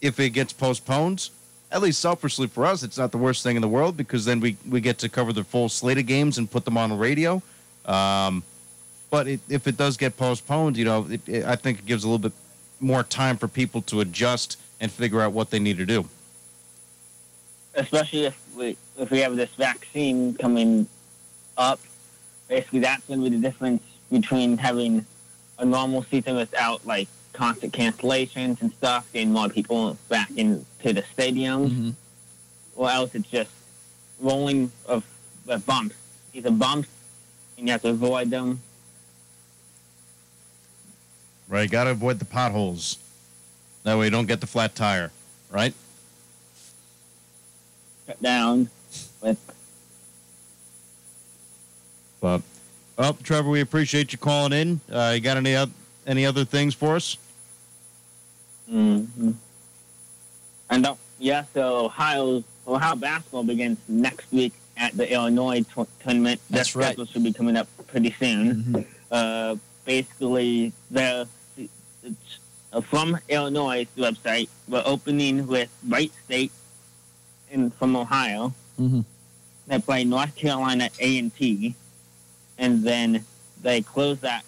if 0.00 0.18
it 0.18 0.30
gets 0.30 0.54
postponed, 0.54 1.28
at 1.70 1.82
least 1.82 2.00
selfishly 2.00 2.46
for 2.46 2.64
us, 2.64 2.82
it's 2.82 2.96
not 2.96 3.12
the 3.12 3.18
worst 3.18 3.42
thing 3.42 3.56
in 3.56 3.62
the 3.62 3.68
world 3.68 3.96
because 3.96 4.24
then 4.24 4.40
we 4.40 4.56
we 4.68 4.80
get 4.80 4.98
to 4.98 5.08
cover 5.08 5.32
the 5.34 5.44
full 5.44 5.68
slate 5.68 5.98
of 5.98 6.06
games 6.06 6.38
and 6.38 6.50
put 6.50 6.64
them 6.64 6.78
on 6.78 6.88
the 6.90 6.96
radio. 6.96 7.42
Um, 7.84 8.42
but 9.10 9.28
it, 9.28 9.40
if 9.48 9.66
it 9.66 9.76
does 9.76 9.96
get 9.96 10.16
postponed, 10.16 10.76
you 10.76 10.84
know, 10.84 11.06
it, 11.10 11.28
it, 11.28 11.44
I 11.44 11.56
think 11.56 11.80
it 11.80 11.86
gives 11.86 12.04
a 12.04 12.06
little 12.06 12.18
bit 12.18 12.32
more 12.78 13.02
time 13.02 13.36
for 13.36 13.48
people 13.48 13.82
to 13.82 14.00
adjust 14.00 14.58
and 14.80 14.90
figure 14.90 15.20
out 15.20 15.32
what 15.32 15.50
they 15.50 15.58
need 15.58 15.76
to 15.76 15.84
do. 15.84 16.06
especially 17.74 18.24
if 18.24 18.56
we 18.56 18.76
if 18.98 19.10
we 19.10 19.18
have 19.18 19.36
this 19.36 19.50
vaccine 19.56 20.34
coming 20.34 20.86
up. 21.60 21.78
Basically, 22.48 22.80
that's 22.80 23.04
going 23.06 23.22
to 23.22 23.30
be 23.30 23.36
the 23.36 23.42
difference 23.42 23.82
between 24.10 24.58
having 24.58 25.06
a 25.58 25.64
normal 25.64 26.02
season 26.04 26.34
without 26.36 26.84
like 26.86 27.06
constant 27.32 27.72
cancellations 27.72 28.60
and 28.60 28.72
stuff, 28.72 29.06
getting 29.12 29.30
more 29.32 29.48
people 29.48 29.96
back 30.08 30.30
into 30.36 30.64
the 30.82 31.04
stadiums, 31.16 31.70
Mhm. 31.70 31.94
or 32.74 32.90
else 32.90 33.14
it's 33.14 33.28
just 33.30 33.50
rolling 34.18 34.72
of, 34.86 35.04
of 35.46 35.64
bumps. 35.66 35.94
Either 36.32 36.50
bumps, 36.50 36.88
and 37.56 37.66
you 37.68 37.72
have 37.72 37.82
to 37.82 37.88
avoid 37.90 38.30
them. 38.30 38.60
Right, 41.48 41.68
got 41.70 41.84
to 41.84 41.90
avoid 41.90 42.18
the 42.18 42.24
potholes. 42.24 42.96
That 43.82 43.98
way, 43.98 44.04
you 44.06 44.10
don't 44.10 44.26
get 44.26 44.40
the 44.40 44.46
flat 44.46 44.74
tire. 44.74 45.10
Right. 45.50 45.74
Cut 48.06 48.22
down 48.22 48.70
with 49.20 49.38
But 52.20 52.42
well, 52.96 53.14
Trevor, 53.14 53.48
we 53.50 53.60
appreciate 53.60 54.12
you 54.12 54.18
calling 54.18 54.52
in. 54.52 54.80
Uh, 54.92 55.12
you 55.14 55.20
got 55.20 55.36
any 55.36 55.56
oth- 55.56 55.70
any 56.06 56.26
other 56.26 56.44
things 56.44 56.74
for 56.74 56.96
us? 56.96 57.16
Mm-hmm. 58.70 59.30
And 60.70 60.84
don't, 60.84 60.98
yeah, 61.18 61.44
so 61.54 61.86
Ohio 61.86 62.44
Ohio 62.66 62.94
basketball 62.94 63.42
begins 63.44 63.78
next 63.88 64.30
week 64.32 64.52
at 64.76 64.96
the 64.96 65.10
Illinois 65.12 65.62
t- 65.74 65.84
tournament. 66.02 66.40
That's 66.50 66.72
Their 66.72 66.80
right. 66.82 66.86
schedule 66.88 67.06
should 67.06 67.24
be 67.24 67.32
coming 67.32 67.56
up 67.56 67.66
pretty 67.88 68.14
soon. 68.18 68.54
Mhm. 68.64 68.84
Uh, 69.10 69.56
basically, 69.84 70.72
the 70.90 71.26
it's, 71.56 72.38
uh, 72.72 72.80
from 72.80 73.18
Illinois 73.28 73.86
website, 73.96 74.48
we're 74.68 74.82
opening 74.86 75.46
with 75.46 75.68
Wright 75.88 76.12
State 76.24 76.52
in 77.50 77.70
from 77.72 77.96
Ohio. 77.96 78.54
Mhm. 78.78 79.04
They 79.66 79.78
play 79.80 80.04
North 80.04 80.34
Carolina 80.36 80.90
A 81.00 81.18
and 81.18 81.34
T, 81.34 81.74
and 82.60 82.84
then 82.84 83.24
they 83.62 83.82
close 83.82 84.20
that 84.20 84.44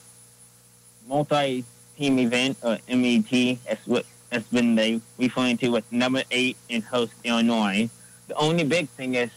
multi-team 1.09 2.19
event 2.21 2.57
uh, 2.63 2.77
or 2.89 2.97
MET. 2.97 3.59
That's 3.67 3.85
what 3.87 4.07
that's 4.31 4.47
been 4.49 4.77
they 4.77 5.01
referring 5.19 5.57
to 5.59 5.69
with 5.71 5.91
number 5.91 6.23
eight 6.31 6.57
and 6.71 6.85
host 6.85 7.13
Illinois. 7.25 7.91
The 8.29 8.35
only 8.35 8.65
big 8.65 8.89
thing 8.91 9.17
is 9.17 9.31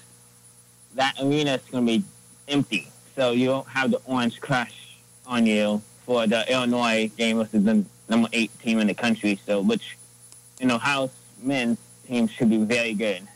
that 0.93 1.15
arena 1.19 1.55
is 1.55 1.61
going 1.71 1.85
to 1.85 1.99
be 1.99 2.03
empty, 2.47 2.87
so 3.15 3.31
you 3.31 3.47
don't 3.47 3.67
have 3.67 3.91
the 3.91 4.01
orange 4.05 4.39
crush 4.39 4.97
on 5.25 5.45
you 5.45 5.81
for 6.05 6.27
the 6.27 6.49
Illinois 6.51 7.09
game 7.17 7.37
versus 7.37 7.63
the 7.63 7.83
number 8.07 8.29
eight 8.31 8.51
team 8.59 8.79
in 8.79 8.87
the 8.87 8.93
country. 8.93 9.39
So, 9.45 9.61
which 9.61 9.97
you 10.59 10.67
know, 10.67 10.77
House 10.77 11.11
men's 11.41 11.77
team 12.07 12.27
should 12.27 12.49
be 12.49 12.57
very 12.57 12.93
good. 12.93 13.27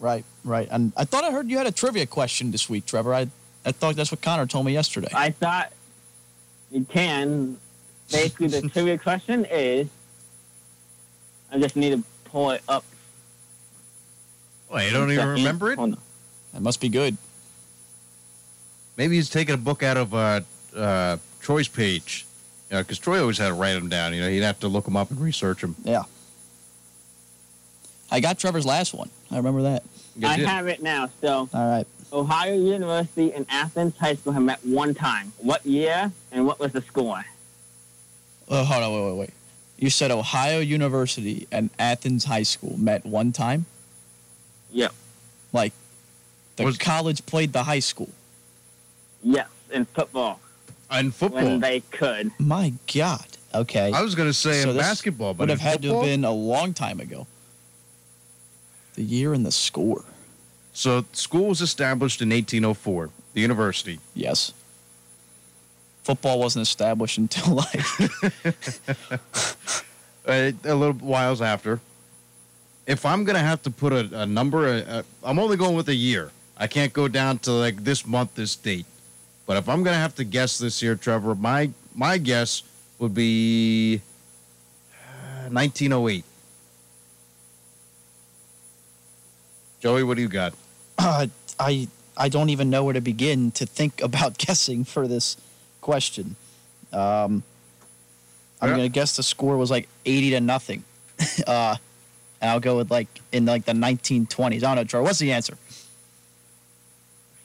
Right, 0.00 0.24
right. 0.44 0.68
And 0.70 0.92
I 0.96 1.04
thought 1.04 1.24
I 1.24 1.30
heard 1.30 1.48
you 1.48 1.58
had 1.58 1.68
a 1.68 1.72
trivia 1.72 2.06
question 2.06 2.50
this 2.50 2.68
week, 2.68 2.86
Trevor. 2.86 3.14
I, 3.14 3.28
I 3.64 3.72
thought 3.72 3.96
that's 3.96 4.10
what 4.10 4.20
Connor 4.20 4.46
told 4.46 4.66
me 4.66 4.72
yesterday. 4.72 5.08
I 5.14 5.30
thought 5.30 5.72
you 6.70 6.84
can. 6.84 7.58
Basically, 8.10 8.48
the 8.48 8.68
trivia 8.72 8.98
question 8.98 9.46
is 9.50 9.88
I 11.50 11.58
just 11.58 11.76
need 11.76 11.90
to 11.90 12.02
pull 12.24 12.50
it 12.50 12.62
up. 12.68 12.84
Well, 14.70 14.82
you 14.84 14.90
don't 14.90 15.10
even 15.12 15.16
Second. 15.18 15.34
remember 15.34 15.72
it. 15.72 15.76
Hold 15.78 15.92
on. 15.92 15.98
That 16.54 16.62
must 16.62 16.80
be 16.80 16.88
good. 16.88 17.16
Maybe 18.96 19.16
he's 19.16 19.30
taking 19.30 19.54
a 19.54 19.58
book 19.58 19.82
out 19.82 19.96
of 19.96 20.14
uh, 20.14 20.40
uh, 20.74 21.16
Troy's 21.40 21.68
page. 21.68 22.26
You 22.70 22.76
know, 22.76 22.82
because 22.82 22.98
Troy 22.98 23.20
always 23.20 23.38
had 23.38 23.48
to 23.48 23.54
write 23.54 23.74
them 23.74 23.88
down. 23.88 24.14
You 24.14 24.22
know, 24.22 24.28
he'd 24.30 24.42
have 24.42 24.60
to 24.60 24.68
look 24.68 24.86
them 24.86 24.96
up 24.96 25.10
and 25.10 25.20
research 25.20 25.60
them. 25.60 25.76
Yeah. 25.84 26.04
I 28.10 28.20
got 28.20 28.38
Trevor's 28.38 28.66
last 28.66 28.92
one. 28.94 29.10
I 29.30 29.36
remember 29.36 29.62
that. 29.62 29.82
I 30.22 30.38
have 30.38 30.68
it 30.68 30.82
now. 30.82 31.08
So, 31.20 31.48
All 31.52 31.68
right. 31.70 31.86
Ohio 32.12 32.54
University 32.54 33.32
and 33.32 33.46
Athens 33.48 33.96
High 33.96 34.14
School 34.14 34.32
have 34.32 34.42
met 34.42 34.64
one 34.64 34.94
time. 34.94 35.32
What 35.38 35.64
year 35.64 36.12
and 36.30 36.46
what 36.46 36.58
was 36.60 36.72
the 36.72 36.82
score? 36.82 37.24
Oh, 38.48 38.64
hold 38.64 38.82
on. 38.82 38.92
Wait, 38.92 39.10
wait, 39.10 39.18
wait. 39.18 39.30
You 39.78 39.90
said 39.90 40.10
Ohio 40.10 40.60
University 40.60 41.46
and 41.50 41.70
Athens 41.78 42.24
High 42.24 42.42
School 42.42 42.76
met 42.78 43.04
one 43.04 43.32
time? 43.32 43.66
Yep. 44.70 44.92
Like 45.52 45.72
the 46.56 46.64
Was- 46.64 46.78
college 46.78 47.24
played 47.26 47.52
the 47.52 47.64
high 47.64 47.80
school. 47.80 48.10
Yes, 49.22 49.48
in 49.70 49.84
football 49.86 50.40
in 50.98 51.10
football. 51.10 51.44
when 51.44 51.60
they 51.60 51.80
could. 51.80 52.30
My 52.38 52.72
God. 52.92 53.26
Okay. 53.54 53.92
I 53.92 54.02
was 54.02 54.14
going 54.14 54.28
to 54.28 54.34
say 54.34 54.62
So 54.62 54.70
in 54.70 54.76
basketball, 54.76 55.34
but 55.34 55.44
it 55.44 55.52
Would 55.52 55.58
have 55.58 55.60
in 55.60 55.66
had 55.72 55.82
to 55.82 55.94
have 55.94 56.02
been 56.04 56.24
a 56.24 56.32
long 56.32 56.74
time 56.74 57.00
ago. 57.00 57.26
The 58.94 59.02
year 59.02 59.32
and 59.32 59.44
the 59.44 59.52
score. 59.52 60.04
So 60.72 61.04
school 61.12 61.48
was 61.48 61.60
established 61.60 62.22
in 62.22 62.30
1804. 62.30 63.10
The 63.34 63.40
university. 63.40 63.98
Yes. 64.14 64.52
Football 66.02 66.38
wasn't 66.40 66.62
established 66.64 67.18
until 67.18 67.54
like 67.62 67.80
uh, 70.26 70.52
a 70.64 70.74
little 70.74 70.92
whiles 70.94 71.40
after. 71.40 71.80
If 72.86 73.06
I'm 73.06 73.24
gonna 73.24 73.38
have 73.38 73.62
to 73.62 73.70
put 73.70 73.92
a, 73.92 74.22
a 74.22 74.26
number, 74.26 74.66
uh, 74.66 74.80
uh, 74.80 75.02
I'm 75.22 75.38
only 75.38 75.56
going 75.56 75.76
with 75.76 75.88
a 75.88 75.94
year. 75.94 76.32
I 76.56 76.66
can't 76.66 76.92
go 76.92 77.08
down 77.08 77.38
to 77.40 77.52
like 77.52 77.84
this 77.84 78.04
month, 78.06 78.34
this 78.34 78.56
date. 78.56 78.86
But 79.46 79.56
if 79.56 79.68
I'm 79.68 79.82
gonna 79.82 79.96
have 79.96 80.14
to 80.16 80.24
guess 80.24 80.58
this 80.58 80.82
year, 80.82 80.96
Trevor, 80.96 81.34
my 81.34 81.70
my 81.94 82.18
guess 82.18 82.62
would 82.98 83.14
be 83.14 84.00
uh, 84.92 85.48
1908. 85.48 86.24
Joey, 89.80 90.02
what 90.02 90.16
do 90.16 90.22
you 90.22 90.28
got? 90.28 90.54
Uh, 90.98 91.26
I 91.60 91.88
I 92.16 92.28
don't 92.28 92.50
even 92.50 92.68
know 92.70 92.84
where 92.84 92.94
to 92.94 93.00
begin 93.00 93.50
to 93.52 93.66
think 93.66 94.02
about 94.08 94.38
guessing 94.38 94.84
for 94.84 95.06
this 95.08 95.36
question. 95.80 96.36
Um, 96.92 97.42
I'm 98.60 98.68
Yeah. 98.70 98.76
gonna 98.76 98.88
guess 98.88 99.16
the 99.16 99.22
score 99.22 99.56
was 99.56 99.70
like 99.70 99.88
80 100.04 100.30
to 100.30 100.40
nothing. 100.40 100.84
uh, 101.46 101.76
and 102.40 102.50
I'll 102.50 102.60
go 102.60 102.76
with 102.76 102.90
like 102.90 103.08
in 103.32 103.44
like 103.46 103.64
the 103.64 103.72
1920s. 103.72 104.56
I 104.56 104.58
don't 104.60 104.74
know, 104.76 104.84
Troy. 104.84 105.02
What's 105.02 105.18
the 105.18 105.32
answer? 105.32 105.56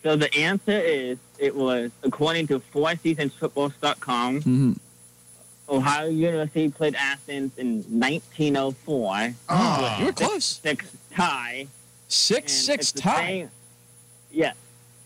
So 0.04 0.16
the 0.16 0.34
answer 0.36 0.80
is 0.80 1.18
it 1.38 1.56
was 1.56 1.92
according 2.04 2.48
to 2.48 2.60
fourseasonsfootballs.com. 2.60 4.38
Mm-hmm. 4.42 4.74
Ohio 5.70 6.08
University 6.08 6.70
played 6.70 6.96
Athens 6.96 7.52
in 7.58 7.78
1904. 7.90 9.34
Ah. 9.50 10.00
you 10.00 10.06
were 10.06 10.12
close. 10.14 10.46
Six 10.64 10.86
tie. 11.14 11.68
Six 12.08 12.54
and 12.54 12.66
six 12.66 12.84
it's 12.86 12.92
the 12.94 13.02
tie. 13.02 13.28
Same, 13.28 13.50
yes, 14.32 14.56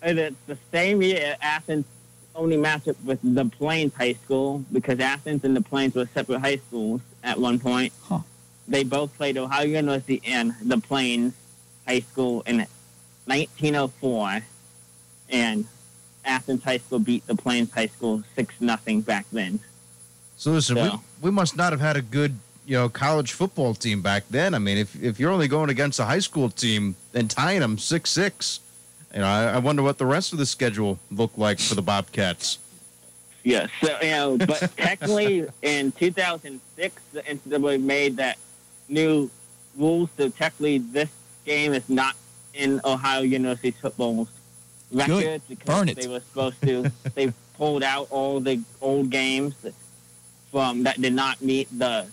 and 0.01 0.19
it's 0.19 0.35
the 0.47 0.57
same 0.71 1.01
year 1.01 1.35
Athens 1.41 1.85
only 2.35 2.57
matched 2.57 2.87
up 2.87 3.03
with 3.03 3.19
the 3.23 3.45
Plains 3.45 3.93
High 3.95 4.13
School 4.13 4.63
because 4.71 4.99
Athens 4.99 5.43
and 5.43 5.55
the 5.55 5.61
Plains 5.61 5.95
were 5.95 6.07
separate 6.13 6.39
high 6.39 6.57
schools 6.57 7.01
at 7.23 7.39
one 7.39 7.59
point. 7.59 7.91
Huh. 8.03 8.19
They 8.67 8.83
both 8.83 9.15
played 9.17 9.37
Ohio 9.37 9.65
University 9.65 10.21
and 10.25 10.53
the 10.63 10.77
Plains 10.77 11.33
High 11.87 11.99
School 12.01 12.41
in 12.45 12.57
1904, 13.25 14.41
and 15.29 15.65
Athens 16.23 16.63
High 16.63 16.77
School 16.77 16.99
beat 16.99 17.25
the 17.27 17.35
Plains 17.35 17.71
High 17.71 17.87
School 17.87 18.23
six 18.35 18.53
nothing 18.61 19.01
back 19.01 19.25
then. 19.31 19.59
So 20.37 20.51
listen, 20.51 20.75
So- 20.77 21.01
we, 21.21 21.29
we 21.29 21.31
must 21.31 21.57
not 21.57 21.71
have 21.73 21.81
had 21.81 21.97
a 21.97 22.01
good, 22.01 22.37
you 22.71 22.77
know, 22.77 22.87
college 22.87 23.33
football 23.33 23.73
team 23.73 24.01
back 24.01 24.23
then. 24.29 24.53
I 24.53 24.59
mean, 24.59 24.77
if 24.77 24.95
if 25.03 25.19
you're 25.19 25.29
only 25.29 25.49
going 25.49 25.69
against 25.69 25.99
a 25.99 26.05
high 26.05 26.19
school 26.19 26.49
team 26.49 26.95
and 27.13 27.29
tying 27.29 27.59
them 27.59 27.77
six 27.77 28.09
six, 28.09 28.61
you 29.13 29.19
know, 29.19 29.25
I, 29.25 29.55
I 29.55 29.57
wonder 29.57 29.83
what 29.83 29.97
the 29.97 30.05
rest 30.05 30.31
of 30.31 30.39
the 30.39 30.45
schedule 30.45 30.97
looked 31.11 31.37
like 31.37 31.59
for 31.59 31.75
the 31.75 31.81
Bobcats. 31.81 32.59
Yes. 33.43 33.69
So, 33.83 33.97
you 34.01 34.11
know, 34.11 34.37
but 34.37 34.71
technically 34.77 35.49
in 35.61 35.91
2006, 35.91 37.01
the 37.11 37.21
NCAA 37.23 37.83
made 37.83 38.15
that 38.15 38.37
new 38.87 39.29
rule. 39.77 40.09
So 40.15 40.29
technically, 40.29 40.77
this 40.77 41.09
game 41.43 41.73
is 41.73 41.89
not 41.89 42.15
in 42.53 42.79
Ohio 42.85 43.23
University's 43.23 43.75
football's 43.81 44.29
record 44.93 45.23
Good. 45.23 45.41
because 45.49 45.65
Burn 45.65 45.89
it. 45.89 45.97
they 45.97 46.07
were 46.07 46.21
supposed 46.21 46.61
to. 46.61 46.89
they 47.15 47.33
pulled 47.57 47.83
out 47.83 48.07
all 48.11 48.39
the 48.39 48.61
old 48.79 49.09
games 49.09 49.55
from 50.53 50.83
that 50.83 51.01
did 51.01 51.13
not 51.13 51.41
meet 51.41 51.67
the 51.77 52.07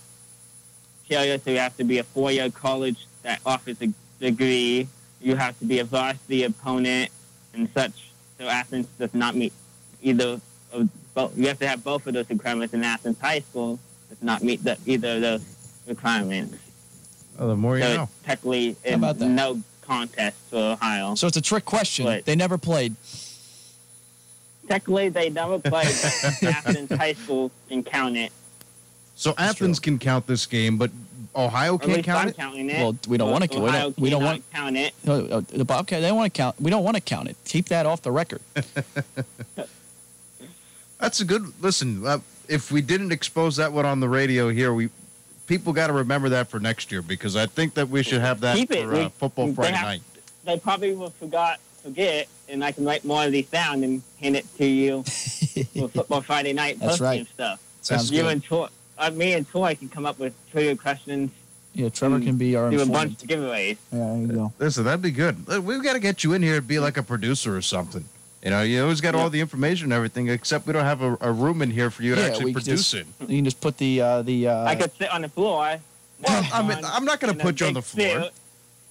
criteria. 1.08 1.38
So 1.38 1.50
you 1.50 1.58
have 1.58 1.76
to 1.76 1.84
be 1.84 1.98
a 1.98 2.04
four-year 2.04 2.50
college 2.50 3.06
that 3.22 3.40
offers 3.44 3.80
a 3.82 3.88
degree. 4.20 4.88
You 5.20 5.36
have 5.36 5.58
to 5.58 5.64
be 5.64 5.80
a 5.80 5.84
varsity 5.84 6.44
opponent 6.44 7.10
and 7.54 7.68
such. 7.74 8.10
So 8.38 8.46
Athens 8.46 8.86
does 8.98 9.14
not 9.14 9.34
meet 9.34 9.52
either 10.02 10.40
of 10.72 10.88
both. 11.14 11.36
You 11.36 11.48
have 11.48 11.58
to 11.58 11.68
have 11.68 11.82
both 11.82 12.06
of 12.06 12.14
those 12.14 12.30
requirements 12.30 12.74
in 12.74 12.84
Athens 12.84 13.18
High 13.20 13.40
School 13.40 13.78
does 14.08 14.22
not 14.22 14.42
meet 14.42 14.62
the, 14.62 14.78
either 14.86 15.16
of 15.16 15.20
those 15.20 15.82
requirements. 15.86 16.56
Oh, 17.38 17.48
the 17.48 17.56
more 17.56 17.78
you 17.78 17.84
so 17.84 17.96
know. 17.96 18.02
it's 18.04 18.22
technically 18.24 18.76
about 18.86 19.16
it's 19.16 19.24
no 19.24 19.60
contest 19.82 20.36
for 20.50 20.56
Ohio. 20.56 21.14
So 21.14 21.26
it's 21.26 21.36
a 21.36 21.42
trick 21.42 21.64
question. 21.64 22.04
What? 22.04 22.24
They 22.24 22.36
never 22.36 22.58
played. 22.58 22.94
technically, 24.68 25.08
they 25.08 25.30
never 25.30 25.58
played 25.58 25.86
Athens 26.42 26.92
High 26.92 27.14
School 27.14 27.50
can 27.68 27.82
count 27.82 28.16
it. 28.16 28.32
So 29.18 29.34
Athens 29.36 29.80
can 29.80 29.98
count 29.98 30.28
this 30.28 30.46
game, 30.46 30.76
but 30.78 30.92
Ohio 31.34 31.74
Or 31.74 31.78
can't 31.80 32.04
count 32.04 32.22
I'm 32.22 32.28
it. 32.28 32.36
counting 32.36 32.70
it. 32.70 32.78
Well, 32.78 32.96
we 33.08 33.16
don't 33.18 33.26
but 33.28 33.40
want 33.40 33.50
to. 33.52 33.58
We 33.60 33.68
Ohio 33.68 33.82
don't. 33.82 33.98
We 33.98 34.10
don't 34.10 34.20
cannot 34.20 34.30
want 34.32 34.52
count 34.52 34.76
it. 34.76 34.94
uh, 35.08 35.40
the 35.48 35.64
Bobcat. 35.64 36.00
They 36.02 36.06
don't 36.08 36.16
want 36.16 36.32
to 36.32 36.38
count. 36.38 36.60
We 36.60 36.70
don't 36.70 36.84
want 36.84 36.94
to 36.96 37.00
count 37.00 37.28
it. 37.28 37.36
Keep 37.44 37.66
that 37.66 37.84
off 37.84 38.00
the 38.02 38.12
record. 38.12 38.40
That's 41.00 41.20
a 41.20 41.24
good 41.24 41.52
listen. 41.62 42.06
Uh, 42.06 42.18
if 42.48 42.70
we 42.72 42.80
didn't 42.80 43.12
expose 43.12 43.56
that 43.56 43.72
one 43.72 43.86
on 43.86 44.00
the 44.00 44.08
radio 44.08 44.48
here, 44.50 44.72
we 44.72 44.88
people 45.46 45.72
got 45.72 45.88
to 45.88 45.92
remember 45.92 46.28
that 46.30 46.48
for 46.48 46.58
next 46.60 46.90
year 46.92 47.02
because 47.02 47.36
I 47.36 47.46
think 47.46 47.74
that 47.74 47.88
we 47.88 48.02
should 48.02 48.20
have 48.20 48.40
that 48.40 48.56
Keep 48.56 48.72
for 48.72 48.94
uh, 48.94 49.02
We- 49.04 49.08
football 49.10 49.46
they 49.48 49.54
Friday 49.54 49.72
have- 49.76 49.86
night. 49.86 50.02
They 50.44 50.58
probably 50.58 50.94
will 50.94 51.10
forgot 51.10 51.58
forget, 51.82 52.26
and 52.48 52.64
I 52.64 52.72
can 52.72 52.84
write 52.84 53.04
more 53.04 53.24
of 53.24 53.32
these 53.32 53.46
down 53.50 53.82
and 53.84 54.02
hand 54.20 54.34
it 54.36 54.46
to 54.56 54.64
you 54.64 55.02
for 55.76 55.88
Football 55.88 56.22
Friday 56.22 56.52
night 56.54 56.78
That's 56.78 56.92
post 56.92 57.00
right. 57.02 57.26
stuff. 57.28 57.60
Sounds 57.82 58.10
you 58.10 58.22
good. 58.22 58.32
and 58.32 58.42
Troy, 58.42 58.68
uh, 58.98 59.10
me 59.10 59.32
and 59.34 59.48
Troy 59.48 59.74
can 59.74 59.88
come 59.88 60.06
up 60.06 60.18
with 60.18 60.34
trivia 60.50 60.76
questions, 60.76 61.30
Yeah, 61.74 61.88
Trevor 61.90 62.20
can 62.20 62.36
be 62.36 62.56
our 62.56 62.70
do 62.70 62.80
a 62.82 62.86
bunch 62.86 63.22
of 63.22 63.28
giveaways. 63.28 63.76
Yeah, 63.92 63.98
there 63.98 64.16
you 64.18 64.26
go. 64.28 64.52
Listen, 64.58 64.84
that'd 64.84 65.02
be 65.02 65.10
good. 65.10 65.46
We've 65.46 65.82
got 65.82 65.94
to 65.94 66.00
get 66.00 66.24
you 66.24 66.32
in 66.32 66.42
here 66.42 66.56
and 66.56 66.66
be 66.66 66.78
like 66.78 66.96
a 66.96 67.02
producer 67.02 67.56
or 67.56 67.62
something. 67.62 68.04
You 68.44 68.50
know, 68.50 68.62
you 68.62 68.82
always 68.82 69.00
got 69.00 69.14
all 69.16 69.30
the 69.30 69.40
information 69.40 69.86
and 69.86 69.92
everything, 69.92 70.28
except 70.28 70.66
we 70.66 70.72
don't 70.72 70.84
have 70.84 71.02
a, 71.02 71.16
a 71.20 71.32
room 71.32 71.60
in 71.60 71.70
here 71.70 71.90
for 71.90 72.02
you 72.04 72.14
to 72.14 72.20
Yeah, 72.20 72.26
actually 72.28 72.44
we 72.46 72.54
could 72.54 72.64
produce 72.64 72.90
just- 72.92 73.06
it. 73.20 73.28
You 73.28 73.36
can 73.38 73.44
just 73.44 73.60
put 73.60 73.76
the 73.78 74.00
uh, 74.00 74.22
the. 74.22 74.48
Uh, 74.48 74.64
I 74.64 74.76
could 74.76 74.92
sit 74.96 75.10
on 75.12 75.22
the 75.22 75.28
floor. 75.28 75.78
Well, 76.20 76.48
I 76.52 76.62
mean, 76.62 76.78
I'm 76.84 77.04
not 77.04 77.20
going 77.20 77.36
to 77.36 77.40
put 77.42 77.60
you 77.60 77.66
on 77.66 77.74
the 77.74 77.82
floor. 77.82 78.22
suit. 78.22 78.32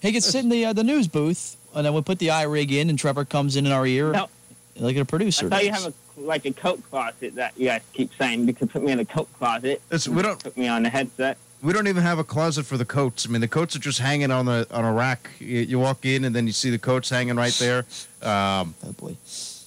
he 0.02 0.12
could 0.13 0.24
sit 0.24 0.43
in 0.43 0.50
the 0.50 0.65
uh, 0.65 0.74
the 0.74 0.84
news 0.84 1.08
booth, 1.08 1.56
and 1.74 1.86
then 1.86 1.93
we 1.93 1.96
will 1.98 2.04
put 2.04 2.20
the 2.20 2.30
eye 2.30 2.43
rig 2.43 2.72
in, 2.74 2.89
and 2.89 2.98
Trevor 3.00 3.24
comes 3.26 3.56
in 3.56 3.65
in 3.65 3.72
our 3.72 3.86
ear, 3.88 4.12
No. 4.12 4.30
like 4.78 4.96
a 4.98 5.06
producer. 5.06 5.48
I 5.48 5.50
thought 5.50 5.63
you 5.65 5.72
have 5.72 5.86
a 5.88 5.93
like 6.17 6.45
a 6.45 6.51
coat 6.53 6.82
closet 6.89 7.36
that 7.36 7.53
you 7.58 7.67
guys 7.67 7.82
keep 7.93 8.12
saying 8.17 8.47
you 8.47 8.53
could 8.53 8.69
put 8.69 8.84
me 8.84 8.91
in 8.91 8.99
a 8.99 9.06
coat 9.06 9.32
closet. 9.38 9.82
Listen, 9.91 10.15
we 10.15 10.21
don't 10.21 10.41
Put 10.43 10.58
me 10.58 10.67
on 10.67 10.84
the 10.84 10.89
headset. 10.89 11.38
we 11.62 11.73
don't 11.73 11.88
even 11.88 12.03
have 12.03 12.19
a 12.19 12.23
closet 12.23 12.65
for 12.65 12.77
the 12.77 12.86
coats. 12.86 13.25
I 13.27 13.30
mean, 13.30 13.41
the 13.41 13.47
coats 13.47 13.75
are 13.75 13.80
just 13.80 13.99
hanging 13.99 14.32
on 14.32 14.45
the 14.45 14.67
on 14.71 14.84
a 14.86 14.91
rack. 14.93 15.30
You, 15.39 15.60
you 15.60 15.80
walk 15.80 16.06
in 16.06 16.25
and 16.25 16.36
then 16.36 16.47
you 16.47 16.53
see 16.53 16.69
the 16.69 16.80
coats 16.80 17.10
hanging 17.10 17.36
right 17.36 17.53
there. 17.53 17.80
Um, 18.21 18.73
Oh 18.86 18.91
boy. 18.97 19.15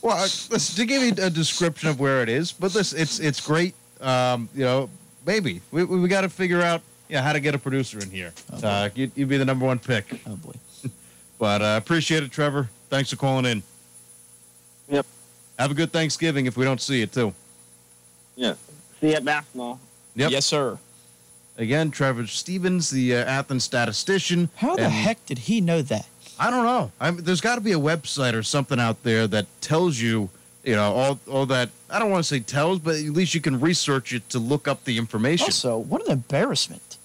Well, 0.03 0.17
uh, 0.17 0.23
listen, 0.23 0.77
to 0.77 0.87
give 0.87 1.03
you 1.03 1.25
a 1.25 1.29
description 1.31 1.89
of 1.91 2.01
where 2.01 2.23
it 2.23 2.29
is, 2.29 2.53
but 2.53 2.75
listen, 2.75 2.99
it's 3.01 3.21
it's 3.21 3.41
great. 3.47 3.75
Um, 4.01 4.49
you 4.55 4.65
know, 4.65 4.89
maybe 5.27 5.61
we 5.71 5.85
we, 5.85 6.01
we 6.01 6.09
got 6.09 6.23
to 6.23 6.29
figure 6.29 6.63
out 6.63 6.81
you 7.09 7.17
know, 7.17 7.23
how 7.23 7.33
to 7.33 7.41
get 7.41 7.55
a 7.55 7.59
producer 7.59 7.99
in 8.01 8.11
here. 8.11 8.33
Okay. 8.55 8.67
Uh, 8.67 8.89
you'd, 8.95 9.11
you'd 9.15 9.29
be 9.29 9.37
the 9.37 9.45
number 9.45 9.67
one 9.67 9.79
pick. 9.79 10.21
Oh 10.27 10.37
boy. 10.37 10.53
But 11.39 11.63
uh, 11.63 11.81
appreciate 11.83 12.23
it, 12.23 12.31
Trevor. 12.31 12.69
Thanks 12.91 13.09
for 13.09 13.17
calling 13.17 13.47
in. 13.47 13.63
Yep. 14.91 15.07
Have 15.61 15.73
a 15.73 15.75
good 15.75 15.93
Thanksgiving 15.93 16.47
if 16.47 16.57
we 16.57 16.65
don't 16.65 16.81
see 16.81 17.01
you 17.01 17.07
too. 17.07 17.35
Yeah. 18.35 18.55
See 18.99 19.09
you 19.09 19.13
at 19.13 19.25
basketball. 19.27 19.79
Yep. 20.17 20.31
Yes, 20.31 20.47
sir. 20.47 20.79
Again, 21.59 21.91
Trevor 21.91 22.27
Stevens, 22.27 22.89
the 22.89 23.17
uh, 23.17 23.25
Athens 23.27 23.65
statistician. 23.65 24.49
How 24.57 24.75
the 24.75 24.85
And 24.85 24.93
heck 24.93 25.27
did 25.27 25.37
he 25.41 25.61
know 25.61 25.83
that? 25.83 26.09
I 26.39 26.51
don't 26.51 26.65
know. 26.65 26.91
I 26.99 27.11
mean, 27.11 27.25
there's 27.25 27.43
got 27.43 27.57
to 27.57 27.61
be 27.61 27.73
a 27.73 27.79
website 27.79 28.33
or 28.33 28.43
something 28.43 28.81
out 28.81 29.03
there 29.03 29.27
that 29.27 29.45
tells 29.61 30.01
you, 30.01 30.31
you 30.65 30.75
know, 30.77 30.95
all 30.95 31.21
all 31.31 31.45
that. 31.47 31.69
I 31.91 31.99
don't 31.99 32.11
want 32.11 32.25
to 32.25 32.29
say 32.29 32.41
tells, 32.41 32.79
but 32.79 32.95
at 32.95 33.05
least 33.11 33.35
you 33.35 33.43
can 33.43 33.61
research 33.61 34.15
it 34.15 34.27
to 34.31 34.39
look 34.39 34.67
up 34.67 34.85
the 34.85 34.97
information. 34.97 35.45
Also, 35.45 35.77
what 35.77 36.03
an 36.07 36.11
embarrassment. 36.11 36.97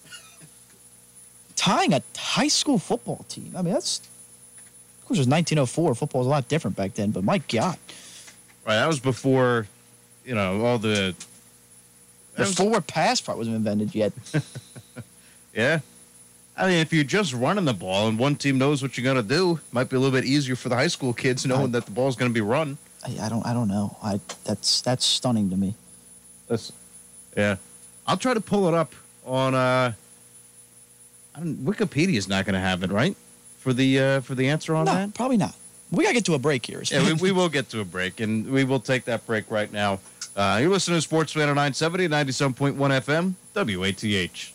Tying 1.58 1.92
a 1.92 2.02
high 2.16 2.48
school 2.48 2.80
football 2.80 3.26
team. 3.28 3.52
I 3.58 3.62
mean, 3.64 3.74
that's. 3.74 4.00
Of 5.02 5.10
course, 5.10 5.18
it 5.18 5.28
was 5.28 5.28
1904. 5.28 5.96
Football 5.96 6.20
was 6.20 6.28
a 6.28 6.30
lot 6.30 6.48
different 6.48 6.78
back 6.78 6.94
then, 6.94 7.12
but 7.12 7.26
my 7.26 7.40
God. 7.40 7.78
Right, 8.66 8.76
that 8.76 8.88
was 8.88 9.00
before, 9.00 9.68
you 10.26 10.34
know, 10.36 10.66
all 10.66 10.78
the. 10.80 11.14
The 12.36 12.46
forward 12.46 12.86
pass 12.88 13.22
part 13.22 13.38
wasn't 13.38 13.56
invented 13.56 13.96
yet. 13.96 14.12
yeah. 15.54 15.80
I 16.58 16.68
mean, 16.68 16.78
if 16.80 16.92
you're 16.92 17.04
just 17.04 17.34
running 17.34 17.66
the 17.66 17.74
ball 17.74 18.08
and 18.08 18.18
one 18.20 18.36
team 18.36 18.58
knows 18.58 18.82
what 18.82 18.98
you're 18.98 19.06
gonna 19.06 19.24
do, 19.28 19.60
might 19.72 19.90
be 19.90 19.96
a 19.96 20.00
little 20.00 20.18
bit 20.18 20.26
easier 20.26 20.56
for 20.56 20.68
the 20.70 20.76
high 20.76 20.88
school 20.88 21.14
kids 21.14 21.46
knowing 21.46 21.62
Right. 21.64 21.72
that 21.74 21.86
the 21.86 21.92
ball's 21.92 22.16
gonna 22.16 22.32
be 22.34 22.42
run. 22.42 22.78
I, 23.06 23.18
I 23.26 23.30
don't. 23.30 23.46
I 23.46 23.54
don't 23.54 23.68
know. 23.68 23.96
I 24.04 24.20
that's 24.46 24.82
that's 24.82 25.06
stunning 25.06 25.50
to 25.52 25.56
me. 25.58 25.76
That's, 26.48 26.72
yeah. 27.38 27.58
I'll 28.08 28.18
try 28.18 28.34
to 28.34 28.42
pull 28.42 28.68
it 28.68 28.74
up 28.74 28.94
on. 29.26 29.54
uh 29.56 29.94
I 31.36 31.40
don't, 31.40 31.58
Wikipedia's 31.66 32.28
not 32.28 32.46
gonna 32.46 32.60
have 32.60 32.84
it, 32.84 32.92
right? 32.92 33.16
For 33.60 33.74
the 33.74 34.00
uh 34.00 34.22
for 34.22 34.36
the 34.36 34.48
answer 34.50 34.76
on 34.76 34.86
no, 34.86 34.94
that. 34.94 35.14
probably 35.14 35.38
not. 35.38 35.56
We 35.92 36.04
gotta 36.04 36.16
get 36.16 36.26
to 36.26 36.34
a 36.34 36.40
break 36.40 36.66
here. 36.66 36.84
Yeah, 36.90 37.06
we, 37.06 37.14
we 37.14 37.32
will 37.32 37.50
get 37.50 37.70
to 37.70 37.80
a 37.80 37.86
break, 37.86 38.20
and 38.20 38.48
we 38.48 38.64
will 38.64 38.80
take 38.80 39.06
that 39.06 39.26
break 39.26 39.50
right 39.52 39.72
now. 39.72 40.00
Uh, 40.36 40.58
you're 40.62 40.70
listening 40.70 40.98
to 40.98 41.02
Sports 41.02 41.32
Fan 41.34 41.48
970, 41.48 42.08
97.1 42.10 42.76
FM, 42.76 43.36
WATH. 43.78 44.55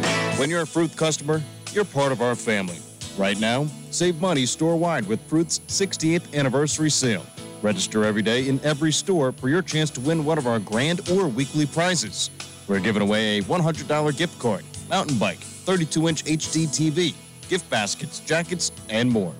When 0.41 0.49
you're 0.49 0.63
a 0.63 0.65
Fruth 0.65 0.97
customer, 0.97 1.39
you're 1.71 1.85
part 1.85 2.11
of 2.11 2.23
our 2.23 2.33
family. 2.33 2.79
Right 3.15 3.39
now, 3.39 3.67
save 3.91 4.19
money 4.19 4.47
store-wide 4.47 5.05
with 5.05 5.21
Fruth's 5.29 5.59
60th 5.67 6.33
anniversary 6.33 6.89
sale. 6.89 7.23
Register 7.61 8.05
every 8.05 8.23
day 8.23 8.47
in 8.47 8.59
every 8.63 8.91
store 8.91 9.33
for 9.33 9.49
your 9.49 9.61
chance 9.61 9.91
to 9.91 10.01
win 10.01 10.25
one 10.25 10.39
of 10.39 10.47
our 10.47 10.57
grand 10.57 11.07
or 11.11 11.27
weekly 11.27 11.67
prizes. 11.67 12.31
We're 12.67 12.79
giving 12.79 13.03
away 13.03 13.37
a 13.37 13.43
$100 13.43 14.17
gift 14.17 14.39
card, 14.39 14.65
mountain 14.89 15.19
bike, 15.19 15.37
32 15.37 16.07
inch 16.07 16.25
HD 16.25 16.65
TV, 16.65 17.13
gift 17.47 17.69
baskets, 17.69 18.19
jackets, 18.21 18.71
and 18.89 19.11
more. 19.11 19.35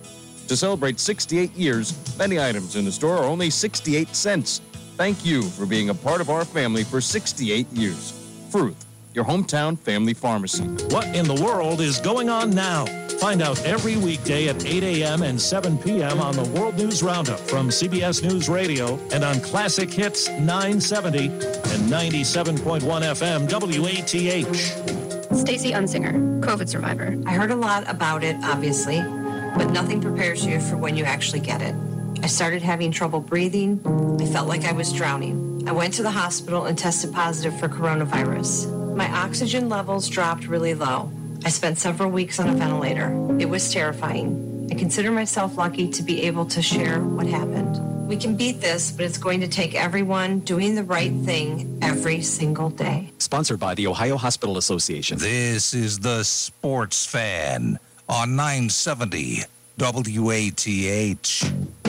To 0.50 0.56
celebrate 0.56 1.00
68 1.00 1.52
years, 1.54 2.16
many 2.16 2.40
items 2.40 2.76
in 2.76 2.86
the 2.86 2.92
store 2.92 3.18
are 3.18 3.26
only 3.26 3.50
68 3.50 4.16
cents. 4.16 4.62
Thank 4.98 5.26
you 5.26 5.42
for 5.42 5.66
being 5.66 5.90
a 5.90 5.96
part 5.96 6.22
of 6.22 6.30
our 6.30 6.46
family 6.46 6.84
for 6.84 7.02
68 7.02 7.68
years. 7.72 8.12
Fruth, 8.52 8.86
your 9.14 9.26
hometown 9.26 9.78
family 9.78 10.14
pharmacy. 10.14 10.64
What 10.90 11.06
in 11.16 11.26
the 11.26 11.42
world 11.44 11.82
is 11.82 12.00
going 12.00 12.30
on 12.30 12.52
now? 12.52 12.86
Find 13.20 13.42
out 13.42 13.64
every 13.66 13.98
weekday 13.98 14.48
at 14.48 14.66
8 14.66 14.84
a.m. 14.84 15.22
and 15.22 15.40
7 15.40 15.78
p.m. 15.78 16.20
on 16.20 16.36
the 16.36 16.44
World 16.60 16.76
News 16.78 17.04
Roundup 17.04 17.40
from 17.40 17.70
CBS 17.70 18.24
News 18.24 18.50
Radio 18.50 18.98
and 19.12 19.24
on 19.24 19.40
Classic 19.42 19.92
Hits 19.92 20.28
970 20.30 21.28
and 21.28 21.92
97.1 21.92 22.82
FM 22.82 23.48
WATH. 23.48 25.38
Stacy 25.38 25.72
Unsinger, 25.72 26.42
COVID 26.42 26.68
survivor. 26.68 27.16
I 27.26 27.34
heard 27.34 27.52
a 27.52 27.56
lot 27.56 27.88
about 27.88 28.24
it, 28.24 28.36
obviously, 28.44 29.02
but 29.56 29.72
nothing 29.72 30.02
prepares 30.02 30.46
you 30.46 30.60
for 30.60 30.78
when 30.78 30.98
you 30.98 31.06
actually 31.06 31.42
get 31.42 31.62
it. 31.62 31.76
I 32.24 32.28
started 32.28 32.62
having 32.62 32.92
trouble 32.92 33.20
breathing. 33.20 33.80
I 34.20 34.26
felt 34.26 34.48
like 34.48 34.66
I 34.66 34.72
was 34.72 34.92
drowning. 34.92 35.68
I 35.68 35.72
went 35.72 35.94
to 35.96 36.04
the 36.04 36.12
hospital 36.12 36.66
and 36.66 36.78
tested 36.78 37.14
positive 37.14 37.60
for 37.60 37.70
coronavirus. 37.70 38.81
My 38.96 39.10
oxygen 39.12 39.70
levels 39.70 40.10
dropped 40.10 40.48
really 40.48 40.74
low. 40.74 41.12
I 41.46 41.50
spent 41.50 41.78
several 41.78 42.12
weeks 42.12 42.40
on 42.40 42.50
a 42.50 42.54
ventilator. 42.54 43.10
It 43.40 43.50
was 43.50 43.72
terrifying. 43.72 44.68
I 44.72 44.76
consider 44.76 45.12
myself 45.12 45.58
lucky 45.58 45.90
to 45.90 46.04
be 46.04 46.24
able 46.24 46.46
to 46.48 46.62
share 46.62 47.00
what 47.00 47.26
happened. 47.26 47.80
We 48.08 48.18
can 48.18 48.36
beat 48.36 48.60
this, 48.60 48.92
but 48.92 49.06
it's 49.06 49.18
going 49.18 49.40
to 49.40 49.48
take 49.48 49.74
everyone 49.74 50.42
doing 50.42 50.76
the 50.76 50.84
right 50.84 51.14
thing 51.24 51.80
every 51.82 52.22
single 52.22 52.70
day. 52.70 53.12
Sponsored 53.20 53.60
by 53.60 53.74
the 53.74 53.88
Ohio 53.88 54.18
Hospital 54.18 54.58
Association. 54.58 55.18
This 55.18 55.74
is 55.74 56.00
the 56.00 56.24
Sports 56.24 57.06
Fan 57.06 57.80
on 58.10 58.36
970 58.36 59.44
WATH. 59.80 61.81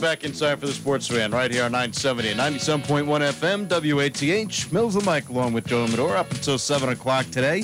Back 0.00 0.24
inside 0.24 0.58
for 0.58 0.66
the 0.66 0.72
sports 0.72 1.06
fan 1.06 1.30
right 1.30 1.50
here 1.50 1.64
on 1.64 1.72
970 1.72 2.30
and 2.30 2.40
97.1 2.40 3.04
FM, 3.06 3.68
WATH. 3.68 4.72
Mills 4.72 4.96
and 4.96 5.04
Mike 5.04 5.28
along 5.28 5.52
with 5.52 5.66
Joe 5.66 5.86
Medora 5.86 6.20
up 6.20 6.30
until 6.30 6.58
7 6.58 6.88
o'clock 6.88 7.26
today. 7.26 7.62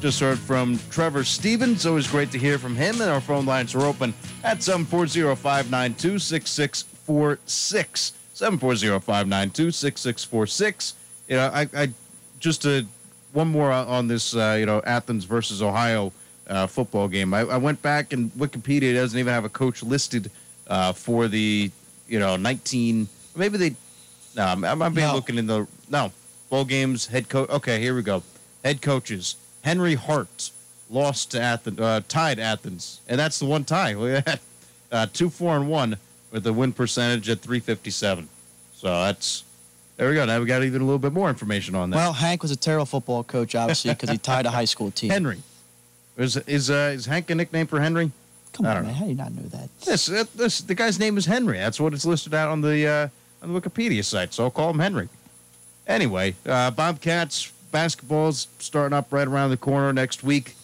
Just 0.00 0.20
heard 0.20 0.38
from 0.38 0.78
Trevor 0.90 1.24
Stevens. 1.24 1.84
Always 1.84 2.06
great 2.06 2.30
to 2.30 2.38
hear 2.38 2.58
from 2.58 2.74
him. 2.74 3.00
And 3.02 3.10
our 3.10 3.20
phone 3.20 3.44
lines 3.44 3.74
are 3.74 3.82
open 3.82 4.14
at 4.44 4.62
740 4.62 5.34
592 5.34 6.20
6646. 6.20 8.12
740 8.32 9.00
592 9.00 9.70
6646. 9.70 10.94
You 11.28 11.36
know, 11.36 11.50
I, 11.52 11.68
I 11.76 11.88
just 12.38 12.62
to 12.62 12.86
one 13.32 13.48
more 13.48 13.72
on 13.72 14.06
this, 14.06 14.34
uh, 14.34 14.56
you 14.58 14.64
know, 14.64 14.80
Athens 14.86 15.24
versus 15.24 15.60
Ohio 15.60 16.12
uh, 16.48 16.66
football 16.66 17.08
game. 17.08 17.34
I, 17.34 17.40
I 17.40 17.56
went 17.56 17.82
back 17.82 18.12
and 18.12 18.30
Wikipedia 18.32 18.94
doesn't 18.94 19.18
even 19.18 19.32
have 19.34 19.44
a 19.44 19.50
coach 19.50 19.82
listed 19.82 20.30
uh, 20.68 20.92
for 20.92 21.28
the 21.28 21.70
you 22.08 22.18
know 22.18 22.36
19 22.36 23.08
maybe 23.36 23.56
they 23.58 23.74
no 24.36 24.44
I'm, 24.44 24.64
I'm 24.64 24.94
being 24.94 25.06
No. 25.08 25.14
looking 25.14 25.38
in 25.38 25.46
the 25.46 25.66
no 25.88 26.12
bowl 26.50 26.64
games 26.64 27.06
head 27.06 27.28
coach 27.28 27.48
okay 27.50 27.80
here 27.80 27.94
we 27.94 28.02
go. 28.02 28.22
Head 28.64 28.80
coaches 28.82 29.36
Henry 29.62 29.94
Hart 29.94 30.50
lost 30.90 31.30
to 31.32 31.40
Athens 31.40 31.80
uh, 31.80 32.00
tied 32.08 32.38
Athens 32.38 33.00
and 33.08 33.18
that's 33.18 33.38
the 33.38 33.46
one 33.46 33.64
tie. 33.64 33.94
Look 33.98 34.18
at 34.18 34.24
that. 34.26 34.40
uh, 34.92 35.06
two 35.12 35.30
four 35.30 35.56
and 35.56 35.68
one 35.68 35.96
with 36.30 36.46
a 36.46 36.52
win 36.52 36.72
percentage 36.72 37.28
at 37.28 37.40
357 37.40 38.28
so 38.74 38.88
that's 38.88 39.44
there 39.96 40.08
we 40.08 40.16
go. 40.16 40.24
Now 40.24 40.40
we 40.40 40.46
got 40.46 40.64
even 40.64 40.82
a 40.82 40.84
little 40.84 40.98
bit 40.98 41.12
more 41.12 41.28
information 41.28 41.76
on 41.76 41.90
that. 41.90 41.96
Well, 41.96 42.12
Hank 42.12 42.42
was 42.42 42.50
a 42.50 42.56
terrible 42.56 42.84
football 42.84 43.22
coach, 43.22 43.54
obviously, 43.54 43.92
because 43.94 44.10
he 44.10 44.18
tied 44.18 44.44
a 44.44 44.50
high 44.50 44.64
school 44.64 44.90
team. 44.90 45.08
Henry. 45.12 45.40
Is 46.16 46.36
is 46.36 46.68
uh, 46.68 46.90
is 46.92 47.06
Hank 47.06 47.30
a 47.30 47.34
nickname 47.36 47.68
for 47.68 47.78
Henry 47.80 48.10
Come 48.54 48.66
I 48.66 48.76
on, 48.76 48.76
man. 48.76 48.86
know. 48.86 48.92
How 48.92 49.04
do 49.04 49.10
you 49.10 49.16
not 49.16 49.32
know 49.32 49.42
that? 49.42 49.68
This, 49.80 50.08
uh, 50.08 50.24
this, 50.34 50.60
the 50.60 50.74
guy's 50.74 50.98
name 50.98 51.18
is 51.18 51.26
Henry. 51.26 51.58
That's 51.58 51.78
what 51.80 51.92
it's 51.92 52.06
listed 52.06 52.32
out 52.32 52.48
on 52.48 52.60
the 52.60 52.86
uh, 52.86 53.08
on 53.42 53.52
the 53.52 53.60
Wikipedia 53.60 54.04
site. 54.04 54.32
So 54.32 54.44
I'll 54.44 54.50
call 54.50 54.70
him 54.70 54.78
Henry. 54.78 55.08
Anyway, 55.86 56.34
uh, 56.46 56.70
Bobcats 56.70 57.52
basketball's 57.72 58.46
starting 58.60 58.96
up 58.96 59.12
right 59.12 59.26
around 59.26 59.50
the 59.50 59.56
corner 59.56 59.92
next 59.92 60.22
week. 60.22 60.54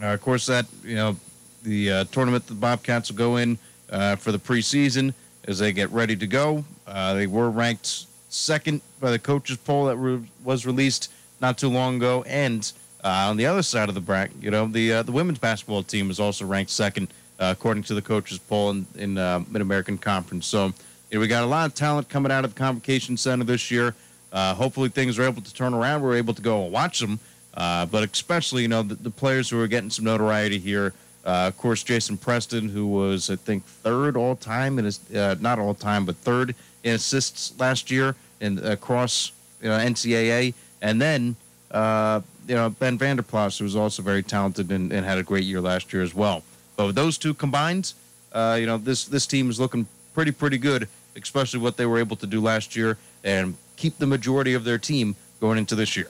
Uh, 0.00 0.08
of 0.08 0.20
course, 0.20 0.46
that 0.46 0.66
you 0.84 0.94
know 0.94 1.16
the 1.62 1.90
uh, 1.90 2.04
tournament 2.12 2.46
the 2.46 2.54
Bobcats 2.54 3.10
will 3.10 3.16
go 3.16 3.36
in 3.36 3.58
uh, 3.90 4.16
for 4.16 4.30
the 4.30 4.38
preseason 4.38 5.14
as 5.44 5.58
they 5.58 5.72
get 5.72 5.90
ready 5.90 6.14
to 6.14 6.26
go. 6.26 6.64
Uh, 6.86 7.14
they 7.14 7.26
were 7.26 7.50
ranked 7.50 8.04
second 8.28 8.82
by 9.00 9.10
the 9.10 9.18
coaches 9.18 9.56
poll 9.56 9.86
that 9.86 9.96
re- 9.96 10.20
was 10.44 10.66
released 10.66 11.10
not 11.40 11.56
too 11.56 11.68
long 11.70 11.96
ago, 11.96 12.22
and 12.28 12.70
uh, 13.04 13.28
on 13.28 13.36
the 13.36 13.46
other 13.46 13.62
side 13.62 13.88
of 13.88 13.94
the 13.94 14.00
bracket, 14.00 14.36
you 14.42 14.50
know 14.50 14.66
the 14.66 14.92
uh, 14.92 15.02
the 15.02 15.12
women's 15.12 15.38
basketball 15.38 15.82
team 15.82 16.10
is 16.10 16.18
also 16.18 16.44
ranked 16.44 16.70
second 16.70 17.08
uh, 17.38 17.54
according 17.56 17.82
to 17.84 17.94
the 17.94 18.02
coaches 18.02 18.38
poll 18.38 18.70
in, 18.70 18.86
in 18.96 19.18
uh, 19.18 19.42
Mid 19.50 19.62
American 19.62 19.98
Conference. 19.98 20.46
So 20.46 20.66
you 20.66 20.72
know, 21.14 21.20
we 21.20 21.28
got 21.28 21.44
a 21.44 21.46
lot 21.46 21.66
of 21.66 21.74
talent 21.74 22.08
coming 22.08 22.32
out 22.32 22.44
of 22.44 22.54
the 22.54 22.58
Convocation 22.58 23.16
Center 23.16 23.44
this 23.44 23.70
year. 23.70 23.94
Uh, 24.32 24.54
hopefully, 24.54 24.88
things 24.88 25.18
are 25.18 25.22
able 25.22 25.42
to 25.42 25.54
turn 25.54 25.72
around. 25.72 26.02
We're 26.02 26.16
able 26.16 26.34
to 26.34 26.42
go 26.42 26.64
and 26.64 26.72
watch 26.72 26.98
them, 27.00 27.18
uh, 27.54 27.86
but 27.86 28.08
especially 28.12 28.62
you 28.62 28.68
know 28.68 28.82
the, 28.82 28.94
the 28.96 29.10
players 29.10 29.48
who 29.48 29.60
are 29.60 29.68
getting 29.68 29.90
some 29.90 30.04
notoriety 30.04 30.58
here. 30.58 30.92
Uh, 31.24 31.46
of 31.48 31.56
course, 31.58 31.82
Jason 31.82 32.16
Preston, 32.16 32.68
who 32.68 32.86
was 32.86 33.30
I 33.30 33.36
think 33.36 33.64
third 33.64 34.16
all 34.16 34.36
time 34.36 34.78
in 34.78 34.84
his 34.84 34.98
uh, 35.14 35.36
not 35.40 35.58
all 35.58 35.74
time, 35.74 36.04
but 36.04 36.16
third 36.16 36.54
in 36.84 36.94
assists 36.94 37.58
last 37.58 37.90
year 37.90 38.14
in 38.40 38.58
across 38.64 39.32
you 39.62 39.68
know, 39.68 39.78
NCAA, 39.78 40.54
and 40.82 41.00
then 41.00 41.36
uh, 41.70 42.20
you 42.48 42.54
know 42.54 42.70
Ben 42.70 42.98
Vanderplas, 42.98 43.58
who 43.58 43.64
was 43.64 43.76
also 43.76 44.02
very 44.02 44.22
talented 44.22 44.72
and, 44.72 44.92
and 44.92 45.04
had 45.04 45.18
a 45.18 45.22
great 45.22 45.44
year 45.44 45.60
last 45.60 45.92
year 45.92 46.02
as 46.02 46.14
well. 46.14 46.42
But 46.76 46.86
with 46.86 46.94
those 46.94 47.18
two 47.18 47.34
combined, 47.34 47.92
uh, 48.32 48.56
you 48.58 48.66
know 48.66 48.78
this 48.78 49.04
this 49.04 49.26
team 49.26 49.50
is 49.50 49.60
looking 49.60 49.86
pretty 50.14 50.32
pretty 50.32 50.58
good, 50.58 50.88
especially 51.14 51.60
what 51.60 51.76
they 51.76 51.86
were 51.86 51.98
able 51.98 52.16
to 52.16 52.26
do 52.26 52.40
last 52.40 52.74
year 52.74 52.96
and 53.22 53.56
keep 53.76 53.98
the 53.98 54.06
majority 54.06 54.54
of 54.54 54.64
their 54.64 54.78
team 54.78 55.14
going 55.40 55.58
into 55.58 55.74
this 55.74 55.96
year. 55.96 56.08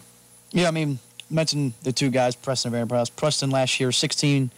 Yeah, 0.53 0.69
I 0.69 0.71
mean, 0.71 0.99
mentioned 1.29 1.75
the 1.83 1.93
two 1.93 2.11
guys, 2.11 2.35
Preston 2.35 2.69
and 2.69 2.89
Vanderbilt. 2.89 3.15
Preston 3.17 3.51
last 3.51 3.79
year, 3.81 3.93
16 3.93 4.51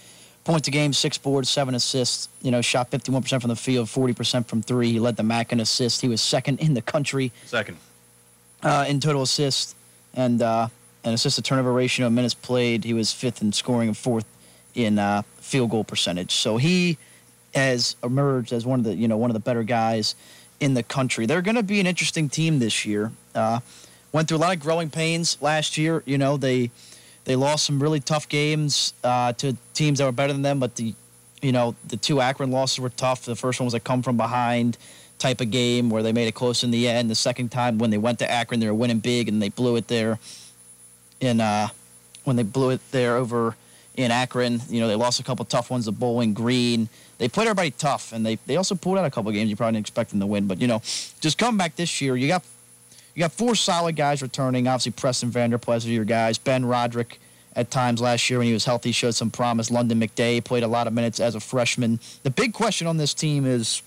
points 0.44 0.68
a 0.68 0.70
game, 0.70 0.92
six 0.92 1.18
boards, 1.18 1.50
seven 1.50 1.74
assists. 1.74 2.28
You 2.42 2.50
know, 2.50 2.60
shot 2.60 2.90
51% 2.90 3.40
from 3.40 3.48
the 3.48 3.56
field, 3.56 3.88
40% 3.88 4.46
from 4.46 4.62
three. 4.62 4.92
He 4.92 5.00
led 5.00 5.16
the 5.16 5.22
MAC 5.22 5.52
in 5.52 5.60
assists. 5.60 6.00
He 6.00 6.08
was 6.08 6.20
second 6.20 6.60
in 6.60 6.74
the 6.74 6.82
country 6.82 7.32
Second, 7.46 7.78
uh, 8.62 8.84
in 8.88 9.00
total 9.00 9.22
assists 9.22 9.74
and 10.14 10.42
uh, 10.42 10.68
an 11.04 11.14
assist 11.14 11.36
to 11.36 11.42
turnover 11.42 11.72
ratio, 11.72 12.10
minutes 12.10 12.34
played. 12.34 12.84
He 12.84 12.92
was 12.92 13.12
fifth 13.12 13.42
in 13.42 13.52
scoring 13.52 13.88
and 13.88 13.96
fourth 13.96 14.24
in 14.74 14.98
uh, 14.98 15.22
field 15.38 15.70
goal 15.70 15.84
percentage. 15.84 16.32
So 16.32 16.56
he 16.56 16.98
has 17.54 17.96
emerged 18.02 18.52
as 18.52 18.64
one 18.64 18.80
of 18.80 18.84
the 18.84 18.94
you 18.94 19.08
know 19.08 19.16
one 19.16 19.30
of 19.30 19.34
the 19.34 19.40
better 19.40 19.62
guys 19.62 20.14
in 20.60 20.74
the 20.74 20.82
country. 20.82 21.26
They're 21.26 21.42
going 21.42 21.56
to 21.56 21.62
be 21.62 21.80
an 21.80 21.86
interesting 21.86 22.28
team 22.28 22.58
this 22.58 22.84
year. 22.84 23.12
Uh, 23.34 23.60
went 24.12 24.28
through 24.28 24.38
a 24.38 24.40
lot 24.40 24.54
of 24.54 24.60
growing 24.60 24.90
pains 24.90 25.38
last 25.40 25.78
year. 25.78 26.02
You 26.06 26.18
know 26.18 26.36
they 26.36 26.70
they 27.24 27.36
lost 27.36 27.64
some 27.64 27.82
really 27.82 28.00
tough 28.00 28.28
games 28.28 28.94
uh, 29.04 29.32
to 29.34 29.56
teams 29.74 29.98
that 29.98 30.04
were 30.04 30.12
better 30.12 30.32
than 30.32 30.42
them, 30.42 30.60
but 30.60 30.76
the 30.76 30.94
you 31.42 31.52
know 31.52 31.74
the 31.88 31.96
two 31.96 32.20
Akron 32.20 32.50
losses 32.50 32.78
were 32.78 32.90
tough. 32.90 33.24
The 33.24 33.36
first 33.36 33.60
one 33.60 33.64
was 33.64 33.74
a 33.74 33.80
come 33.80 34.02
from 34.02 34.16
behind 34.16 34.76
type 35.18 35.40
of 35.40 35.50
game 35.50 35.90
where 35.90 36.02
they 36.02 36.12
made 36.12 36.26
it 36.26 36.34
close 36.34 36.64
in 36.64 36.70
the 36.70 36.88
end. 36.88 37.10
The 37.10 37.14
second 37.14 37.50
time 37.50 37.78
when 37.78 37.90
they 37.90 37.98
went 37.98 38.18
to 38.20 38.30
Akron, 38.30 38.58
they 38.58 38.66
were 38.66 38.74
winning 38.74 39.00
big 39.00 39.28
and 39.28 39.40
they 39.40 39.50
blew 39.50 39.76
it 39.76 39.88
there. 39.88 40.18
In 41.20 41.40
uh, 41.40 41.68
when 42.24 42.36
they 42.36 42.42
blew 42.42 42.70
it 42.70 42.80
there 42.90 43.16
over 43.16 43.56
in 43.96 44.10
Akron, 44.10 44.60
you 44.68 44.80
know 44.80 44.88
they 44.88 44.96
lost 44.96 45.20
a 45.20 45.22
couple 45.22 45.44
tough 45.44 45.70
ones 45.70 45.84
to 45.84 45.92
Bowling 45.92 46.32
Green. 46.32 46.88
They 47.18 47.28
played 47.28 47.44
everybody 47.44 47.72
tough, 47.72 48.12
and 48.12 48.24
they 48.24 48.36
they 48.46 48.56
also 48.56 48.74
pulled 48.74 48.98
out 48.98 49.04
a 49.04 49.10
couple 49.10 49.30
games 49.32 49.50
you 49.50 49.56
probably 49.56 49.72
didn't 49.72 49.86
expect 49.86 50.10
them 50.10 50.20
to 50.20 50.26
win. 50.26 50.46
But 50.46 50.60
you 50.60 50.66
know, 50.66 50.80
just 51.20 51.38
come 51.38 51.56
back 51.58 51.76
this 51.76 52.00
year. 52.00 52.16
You 52.16 52.28
got 52.28 52.42
you 53.14 53.20
got 53.20 53.32
four 53.32 53.54
solid 53.54 53.96
guys 53.96 54.22
returning. 54.22 54.66
Obviously, 54.66 54.92
Preston 54.92 55.30
Vanderplas 55.30 55.86
are 55.86 55.90
your 55.90 56.04
guys. 56.04 56.38
Ben 56.38 56.64
Roderick 56.64 57.20
at 57.56 57.70
times 57.70 58.00
last 58.00 58.30
year 58.30 58.38
when 58.38 58.46
he 58.46 58.52
was 58.52 58.64
healthy 58.64 58.92
showed 58.92 59.14
some 59.14 59.30
promise. 59.30 59.70
Lunden 59.70 60.02
McDay 60.02 60.42
played 60.42 60.62
a 60.62 60.68
lot 60.68 60.86
of 60.86 60.92
minutes 60.92 61.20
as 61.20 61.34
a 61.34 61.40
freshman. 61.40 61.98
The 62.22 62.30
big 62.30 62.52
question 62.52 62.86
on 62.86 62.96
this 62.96 63.12
team 63.12 63.44
is 63.44 63.82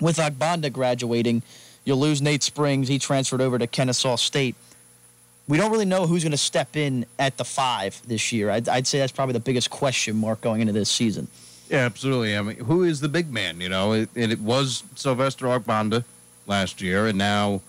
with 0.00 0.16
Ogbonda 0.16 0.72
graduating, 0.72 1.42
you'll 1.84 1.98
lose 1.98 2.20
Nate 2.20 2.42
Springs. 2.42 2.88
He 2.88 2.98
transferred 2.98 3.40
over 3.40 3.58
to 3.58 3.66
Kennesaw 3.66 4.16
State. 4.16 4.56
We 5.52 5.58
don't 5.58 5.70
really 5.70 5.84
know 5.84 6.06
who's 6.06 6.24
going 6.24 6.30
to 6.30 6.38
step 6.38 6.78
in 6.78 7.04
at 7.18 7.36
the 7.36 7.44
five 7.44 8.00
this 8.06 8.32
year. 8.32 8.48
I'd, 8.48 8.70
I'd 8.70 8.86
say 8.86 8.98
that's 9.00 9.12
probably 9.12 9.34
the 9.34 9.40
biggest 9.40 9.68
question 9.68 10.16
mark 10.16 10.40
going 10.40 10.62
into 10.62 10.72
this 10.72 10.88
season. 10.88 11.28
Yeah, 11.68 11.80
absolutely. 11.80 12.34
I 12.38 12.40
mean, 12.40 12.56
who 12.56 12.84
is 12.84 13.00
the 13.00 13.08
big 13.10 13.30
man? 13.30 13.60
You 13.60 13.68
know, 13.68 13.92
it, 13.92 14.08
and 14.16 14.32
it 14.32 14.40
was 14.40 14.82
Sylvester 14.94 15.44
Ogbonda 15.44 16.04
last 16.46 16.80
year, 16.80 17.06
and 17.06 17.18
now, 17.18 17.60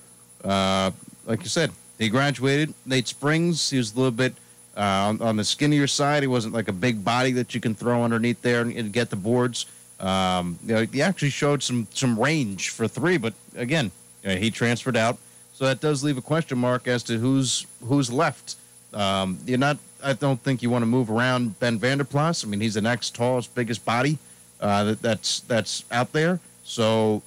uh, 0.45 0.91
like 1.25 1.41
you 1.41 1.49
said, 1.49 1.71
he 1.99 2.07
graduated. 2.07 2.73
Nate 2.85 3.09
Springs, 3.09 3.69
he 3.69 3.79
was 3.79 3.93
a 3.93 3.97
little 3.97 4.11
bit 4.11 4.33
uh, 4.77 4.79
on, 4.79 5.21
on 5.21 5.35
the 5.35 5.43
skinnier 5.43 5.87
side. 5.87 6.23
He 6.23 6.27
wasn't 6.27 6.53
like 6.53 6.69
a 6.69 6.73
big 6.73 7.03
body 7.03 7.33
that 7.33 7.53
you 7.53 7.59
can 7.59 7.75
throw 7.75 8.01
underneath 8.01 8.41
there 8.41 8.61
and, 8.61 8.71
and 8.77 8.93
get 8.93 9.09
the 9.09 9.17
boards. 9.17 9.65
Um, 9.99 10.57
you 10.65 10.73
know, 10.73 10.85
he 10.85 11.01
actually 11.01 11.31
showed 11.31 11.61
some 11.61 11.87
some 11.93 12.17
range 12.17 12.69
for 12.69 12.87
three, 12.87 13.17
but 13.17 13.33
again, 13.57 13.91
You 14.23 14.29
know, 14.29 14.35
he 14.37 14.51
transferred 14.51 14.95
out, 14.95 15.17
so 15.53 15.65
that 15.65 15.79
does 15.79 16.03
leave 16.03 16.17
a 16.17 16.21
question 16.21 16.57
mark 16.57 16.87
as 16.87 17.03
to 17.03 17.17
who's 17.17 17.65
who's 17.85 18.11
left. 18.11 18.55
Um, 18.93 19.39
you're 19.45 19.57
not. 19.57 19.77
I 20.03 20.13
don't 20.13 20.41
think 20.41 20.61
you 20.61 20.69
want 20.69 20.81
to 20.81 20.87
move 20.87 21.09
around 21.09 21.59
Ben 21.59 21.79
Vanderplas. 21.79 22.43
I 22.43 22.49
mean, 22.49 22.59
he's 22.59 22.73
the 22.73 22.81
next 22.81 23.15
tallest, 23.15 23.55
biggest 23.55 23.85
body 23.85 24.17
uh, 24.59 24.83
that, 24.83 25.01
that's 25.01 25.39
that's 25.41 25.85
out 25.91 26.11
there. 26.11 26.39
So, 26.63 27.21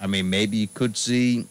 I 0.00 0.06
mean, 0.06 0.28
maybe 0.28 0.58
you 0.58 0.68
could 0.68 0.96
see 0.96 1.46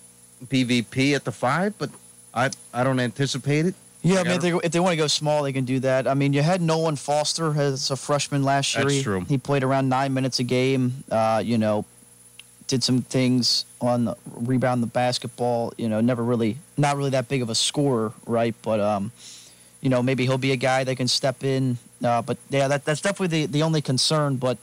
PvP 0.46 1.16
at 1.16 1.24
the 1.24 1.32
five, 1.32 1.78
but 1.78 1.90
I 2.34 2.52
I 2.74 2.84
don't 2.84 3.00
anticipate 3.00 3.66
it. 3.66 3.76
Yeah, 4.04 4.20
I 4.20 4.24
mean, 4.24 4.34
if 4.34 4.42
they, 4.42 4.52
if 4.52 4.72
they 4.72 4.80
want 4.80 4.92
to 4.92 4.98
go 4.98 5.08
small, 5.08 5.42
they 5.42 5.52
can 5.52 5.66
do 5.66 5.80
that. 5.80 6.08
I 6.08 6.14
mean, 6.14 6.32
you 6.32 6.44
had 6.44 6.62
Nolan 6.62 6.96
Foster 6.96 7.60
as 7.60 7.90
a 7.90 7.96
freshman 7.96 8.44
last 8.44 8.76
year. 8.76 8.84
That's 8.84 8.98
he, 8.98 9.02
true. 9.02 9.22
He 9.28 9.40
played 9.40 9.64
around 9.64 9.90
nine 9.90 10.14
minutes 10.14 10.38
a 10.38 10.44
game. 10.44 11.04
Uh, 11.10 11.42
you 11.44 11.58
know, 11.58 11.86
did 12.68 12.84
some 12.84 13.02
things 13.02 13.66
on 13.82 14.06
the 14.06 14.16
rebound 14.26 14.82
the 14.82 14.88
basketball. 14.88 15.74
You 15.78 15.90
know, 15.90 16.02
never 16.02 16.24
really, 16.24 16.58
not 16.78 16.98
really 16.98 17.12
that 17.12 17.28
big 17.28 17.42
of 17.42 17.50
a 17.50 17.56
scorer, 17.56 18.14
right? 18.26 18.56
But 18.62 18.80
um, 18.80 19.12
you 19.82 19.90
know, 19.90 20.02
maybe 20.02 20.26
he'll 20.26 20.38
be 20.38 20.52
a 20.52 20.58
guy 20.58 20.84
that 20.84 20.96
can 20.96 21.08
step 21.08 21.44
in. 21.44 21.78
Uh, 22.04 22.22
but 22.22 22.38
yeah, 22.50 22.68
that, 22.68 22.86
that's 22.86 23.02
definitely 23.02 23.46
the 23.46 23.52
the 23.52 23.64
only 23.64 23.82
concern. 23.82 24.38
But 24.38 24.58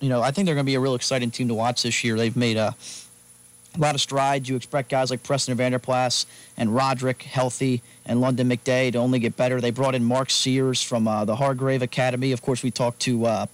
you 0.00 0.08
know, 0.08 0.22
I 0.22 0.30
think 0.30 0.46
they're 0.46 0.54
going 0.54 0.66
to 0.66 0.70
be 0.70 0.74
a 0.74 0.80
real 0.80 0.94
exciting 0.94 1.30
team 1.30 1.48
to 1.48 1.54
watch 1.54 1.82
this 1.82 2.04
year. 2.04 2.16
They've 2.16 2.36
made 2.36 2.56
a 2.56 2.74
a 3.76 3.80
lot 3.80 3.94
of 3.94 4.00
strides. 4.00 4.48
You 4.48 4.56
expect 4.56 4.88
guys 4.88 5.10
like 5.10 5.22
Preston 5.22 5.56
Vanderplas 5.56 6.26
and 6.56 6.74
Roderick 6.74 7.22
healthy 7.22 7.82
and 8.06 8.20
Lunden 8.20 8.52
McDay 8.52 8.92
to 8.92 8.98
only 8.98 9.18
get 9.18 9.36
better. 9.36 9.60
They 9.60 9.70
brought 9.70 9.94
in 9.94 10.04
Mark 10.04 10.30
Sears 10.30 10.82
from 10.82 11.08
uh, 11.08 11.24
the 11.24 11.36
Hargrave 11.36 11.82
Academy. 11.82 12.32
Of 12.32 12.42
course, 12.42 12.62
we 12.62 12.70
talked 12.70 13.00
to 13.00 13.26
uh, 13.26 13.46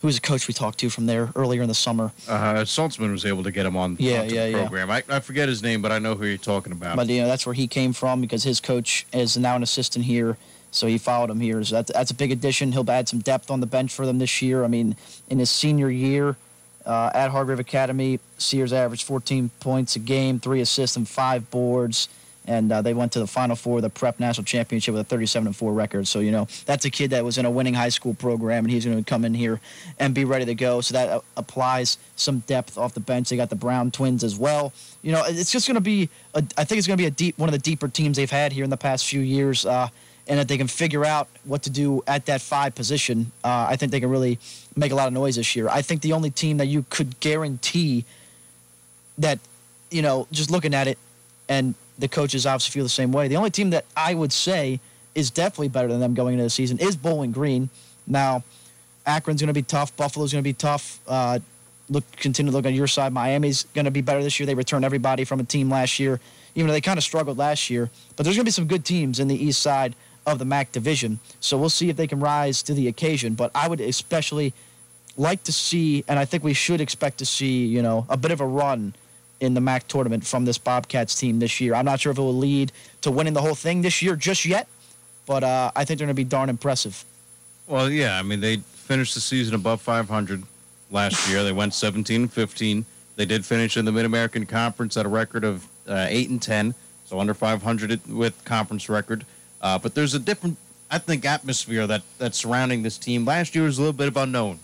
who 0.00 0.06
was 0.06 0.16
a 0.16 0.20
coach 0.20 0.48
we 0.48 0.54
talked 0.54 0.78
to 0.78 0.88
from 0.90 1.06
there 1.06 1.30
earlier 1.36 1.60
in 1.62 1.68
the 1.68 1.74
summer. 1.74 2.10
Uh, 2.26 2.54
Saltzman 2.64 3.12
was 3.12 3.26
able 3.26 3.42
to 3.42 3.50
get 3.50 3.66
him 3.66 3.76
on 3.76 3.96
Yeah, 3.98 4.22
yeah, 4.22 4.46
the 4.46 4.50
yeah. 4.52 4.58
program. 4.60 4.90
I, 4.90 5.02
I 5.08 5.20
forget 5.20 5.48
his 5.48 5.62
name, 5.62 5.82
but 5.82 5.92
I 5.92 5.98
know 5.98 6.14
who 6.14 6.24
you're 6.26 6.38
talking 6.38 6.72
about. 6.72 6.96
But 6.96 7.08
you 7.08 7.20
know 7.20 7.26
that's 7.26 7.44
where 7.44 7.54
he 7.54 7.66
came 7.66 7.92
from 7.92 8.20
because 8.20 8.42
his 8.42 8.60
coach 8.60 9.06
is 9.12 9.36
now 9.36 9.56
an 9.56 9.62
assistant 9.62 10.06
here, 10.06 10.38
so 10.70 10.86
he 10.86 10.96
followed 10.96 11.28
him 11.30 11.40
here. 11.40 11.62
So 11.64 11.74
that's 11.76 11.92
that's 11.92 12.10
a 12.10 12.14
big 12.14 12.32
addition. 12.32 12.72
He'll 12.72 12.90
add 12.90 13.08
some 13.08 13.20
depth 13.20 13.50
on 13.50 13.60
the 13.60 13.66
bench 13.66 13.92
for 13.92 14.06
them 14.06 14.18
this 14.18 14.40
year. 14.40 14.64
I 14.64 14.68
mean, 14.68 14.96
in 15.28 15.38
his 15.38 15.50
senior 15.50 15.90
year 15.90 16.36
uh, 16.86 17.10
at 17.12 17.30
Hargrave 17.30 17.60
Academy, 17.60 18.20
Sears 18.38 18.72
averaged 18.72 19.06
14 19.06 19.50
points 19.60 19.96
a 19.96 19.98
game, 19.98 20.40
three 20.40 20.60
assists, 20.62 20.96
and 20.96 21.06
five 21.06 21.50
boards. 21.50 22.08
And 22.50 22.72
uh, 22.72 22.82
they 22.82 22.94
went 22.94 23.12
to 23.12 23.20
the 23.20 23.28
Final 23.28 23.54
Four 23.54 23.76
of 23.76 23.82
the 23.82 23.90
Prep 23.90 24.18
National 24.18 24.44
Championship 24.44 24.92
with 24.92 25.02
a 25.02 25.04
37 25.04 25.46
and 25.46 25.56
4 25.56 25.72
record. 25.72 26.08
So, 26.08 26.18
you 26.18 26.32
know, 26.32 26.48
that's 26.66 26.84
a 26.84 26.90
kid 26.90 27.10
that 27.10 27.24
was 27.24 27.38
in 27.38 27.46
a 27.46 27.50
winning 27.50 27.74
high 27.74 27.90
school 27.90 28.12
program, 28.12 28.64
and 28.64 28.72
he's 28.72 28.84
going 28.84 28.98
to 28.98 29.08
come 29.08 29.24
in 29.24 29.34
here 29.34 29.60
and 30.00 30.12
be 30.12 30.24
ready 30.24 30.44
to 30.46 30.54
go. 30.56 30.80
So 30.80 30.94
that 30.94 31.08
uh, 31.10 31.20
applies 31.36 31.96
some 32.16 32.40
depth 32.40 32.76
off 32.76 32.92
the 32.92 32.98
bench. 32.98 33.28
They 33.28 33.36
got 33.36 33.50
the 33.50 33.56
Brown 33.56 33.92
twins 33.92 34.24
as 34.24 34.36
well. 34.36 34.72
You 35.02 35.12
know, 35.12 35.22
it's 35.26 35.52
just 35.52 35.68
going 35.68 35.76
to 35.76 35.80
be, 35.80 36.08
a, 36.34 36.42
I 36.58 36.64
think 36.64 36.78
it's 36.78 36.88
going 36.88 36.96
to 36.96 37.00
be 37.00 37.06
a 37.06 37.12
deep, 37.12 37.38
one 37.38 37.48
of 37.48 37.52
the 37.52 37.58
deeper 37.58 37.86
teams 37.86 38.16
they've 38.16 38.28
had 38.28 38.50
here 38.50 38.64
in 38.64 38.70
the 38.70 38.76
past 38.76 39.06
few 39.06 39.20
years. 39.20 39.64
Uh, 39.64 39.88
and 40.26 40.40
that 40.40 40.48
they 40.48 40.58
can 40.58 40.66
figure 40.66 41.04
out 41.04 41.28
what 41.44 41.62
to 41.62 41.70
do 41.70 42.02
at 42.08 42.26
that 42.26 42.40
five 42.40 42.74
position, 42.74 43.30
uh, 43.44 43.66
I 43.70 43.76
think 43.76 43.92
they 43.92 44.00
can 44.00 44.10
really 44.10 44.40
make 44.74 44.90
a 44.90 44.96
lot 44.96 45.06
of 45.06 45.12
noise 45.12 45.36
this 45.36 45.54
year. 45.54 45.68
I 45.68 45.82
think 45.82 46.02
the 46.02 46.12
only 46.12 46.30
team 46.30 46.56
that 46.56 46.66
you 46.66 46.84
could 46.90 47.18
guarantee 47.20 48.04
that, 49.18 49.38
you 49.90 50.02
know, 50.02 50.26
just 50.32 50.50
looking 50.50 50.74
at 50.74 50.88
it, 50.88 50.98
and 51.48 51.74
the 52.00 52.08
coaches 52.08 52.46
obviously 52.46 52.72
feel 52.72 52.84
the 52.84 52.88
same 52.88 53.12
way. 53.12 53.28
The 53.28 53.36
only 53.36 53.50
team 53.50 53.70
that 53.70 53.84
I 53.96 54.14
would 54.14 54.32
say 54.32 54.80
is 55.14 55.30
definitely 55.30 55.68
better 55.68 55.88
than 55.88 56.00
them 56.00 56.14
going 56.14 56.34
into 56.34 56.44
the 56.44 56.50
season 56.50 56.78
is 56.78 56.96
Bowling 56.96 57.32
Green. 57.32 57.68
Now, 58.06 58.42
Akron's 59.06 59.40
going 59.40 59.48
to 59.48 59.54
be 59.54 59.62
tough. 59.62 59.96
Buffalo's 59.96 60.32
going 60.32 60.42
to 60.42 60.48
be 60.48 60.54
tough. 60.54 61.00
Uh, 61.06 61.38
look, 61.88 62.04
continue 62.12 62.50
to 62.50 62.56
look 62.56 62.66
on 62.66 62.74
your 62.74 62.86
side. 62.86 63.12
Miami's 63.12 63.64
going 63.74 63.84
to 63.84 63.90
be 63.90 64.00
better 64.00 64.22
this 64.22 64.38
year. 64.38 64.46
They 64.46 64.54
returned 64.54 64.84
everybody 64.84 65.24
from 65.24 65.40
a 65.40 65.44
team 65.44 65.68
last 65.68 65.98
year, 65.98 66.20
even 66.54 66.68
though 66.68 66.72
they 66.72 66.80
kind 66.80 66.98
of 66.98 67.04
struggled 67.04 67.38
last 67.38 67.70
year. 67.70 67.90
But 68.16 68.24
there's 68.24 68.36
going 68.36 68.44
to 68.44 68.48
be 68.48 68.52
some 68.52 68.66
good 68.66 68.84
teams 68.84 69.20
in 69.20 69.28
the 69.28 69.36
East 69.36 69.60
side 69.60 69.94
of 70.26 70.38
the 70.38 70.44
MAC 70.44 70.72
division. 70.72 71.18
So 71.40 71.58
we'll 71.58 71.70
see 71.70 71.88
if 71.90 71.96
they 71.96 72.06
can 72.06 72.20
rise 72.20 72.62
to 72.64 72.74
the 72.74 72.88
occasion. 72.88 73.34
But 73.34 73.50
I 73.54 73.68
would 73.68 73.80
especially 73.80 74.52
like 75.16 75.42
to 75.44 75.52
see, 75.52 76.04
and 76.08 76.18
I 76.18 76.24
think 76.24 76.44
we 76.44 76.54
should 76.54 76.80
expect 76.80 77.18
to 77.18 77.26
see, 77.26 77.66
you 77.66 77.82
know, 77.82 78.06
a 78.08 78.16
bit 78.16 78.30
of 78.30 78.40
a 78.40 78.46
run 78.46 78.94
in 79.40 79.54
the 79.54 79.60
MAC 79.60 79.88
tournament 79.88 80.24
from 80.24 80.44
this 80.44 80.58
Bobcats 80.58 81.18
team 81.18 81.38
this 81.38 81.60
year. 81.60 81.74
I'm 81.74 81.84
not 81.84 82.00
sure 82.00 82.12
if 82.12 82.18
it 82.18 82.22
will 82.22 82.36
lead 82.36 82.72
to 83.00 83.10
winning 83.10 83.32
the 83.32 83.40
whole 83.40 83.54
thing 83.54 83.82
this 83.82 84.02
year 84.02 84.16
just 84.16 84.44
yet, 84.44 84.68
but 85.26 85.42
uh, 85.42 85.70
I 85.74 85.84
think 85.84 85.98
they're 85.98 86.06
going 86.06 86.14
to 86.14 86.22
be 86.22 86.24
darn 86.24 86.48
impressive. 86.48 87.04
Well, 87.66 87.90
yeah, 87.90 88.18
I 88.18 88.22
mean 88.22 88.40
they 88.40 88.58
finished 88.58 89.14
the 89.14 89.20
season 89.20 89.54
above 89.54 89.80
500 89.80 90.42
last 90.90 91.28
year. 91.30 91.42
They 91.42 91.52
went 91.52 91.74
17 91.74 92.22
and 92.22 92.32
15. 92.32 92.84
They 93.16 93.24
did 93.24 93.44
finish 93.44 93.76
in 93.76 93.84
the 93.84 93.92
Mid 93.92 94.04
American 94.04 94.46
Conference 94.46 94.96
at 94.96 95.06
a 95.06 95.08
record 95.08 95.44
of 95.44 95.66
uh, 95.86 96.06
eight 96.08 96.30
and 96.30 96.40
10, 96.40 96.74
so 97.04 97.18
under 97.20 97.34
500 97.34 98.06
with 98.08 98.44
conference 98.44 98.88
record. 98.88 99.24
Uh, 99.60 99.78
but 99.78 99.94
there's 99.94 100.14
a 100.14 100.18
different, 100.18 100.56
I 100.90 100.98
think, 100.98 101.24
atmosphere 101.24 101.86
that 101.86 102.02
that's 102.18 102.38
surrounding 102.38 102.82
this 102.82 102.98
team. 102.98 103.24
Last 103.24 103.54
year 103.54 103.64
was 103.64 103.78
a 103.78 103.82
little 103.82 103.92
bit 103.92 104.08
of 104.08 104.16
unknown. 104.16 104.58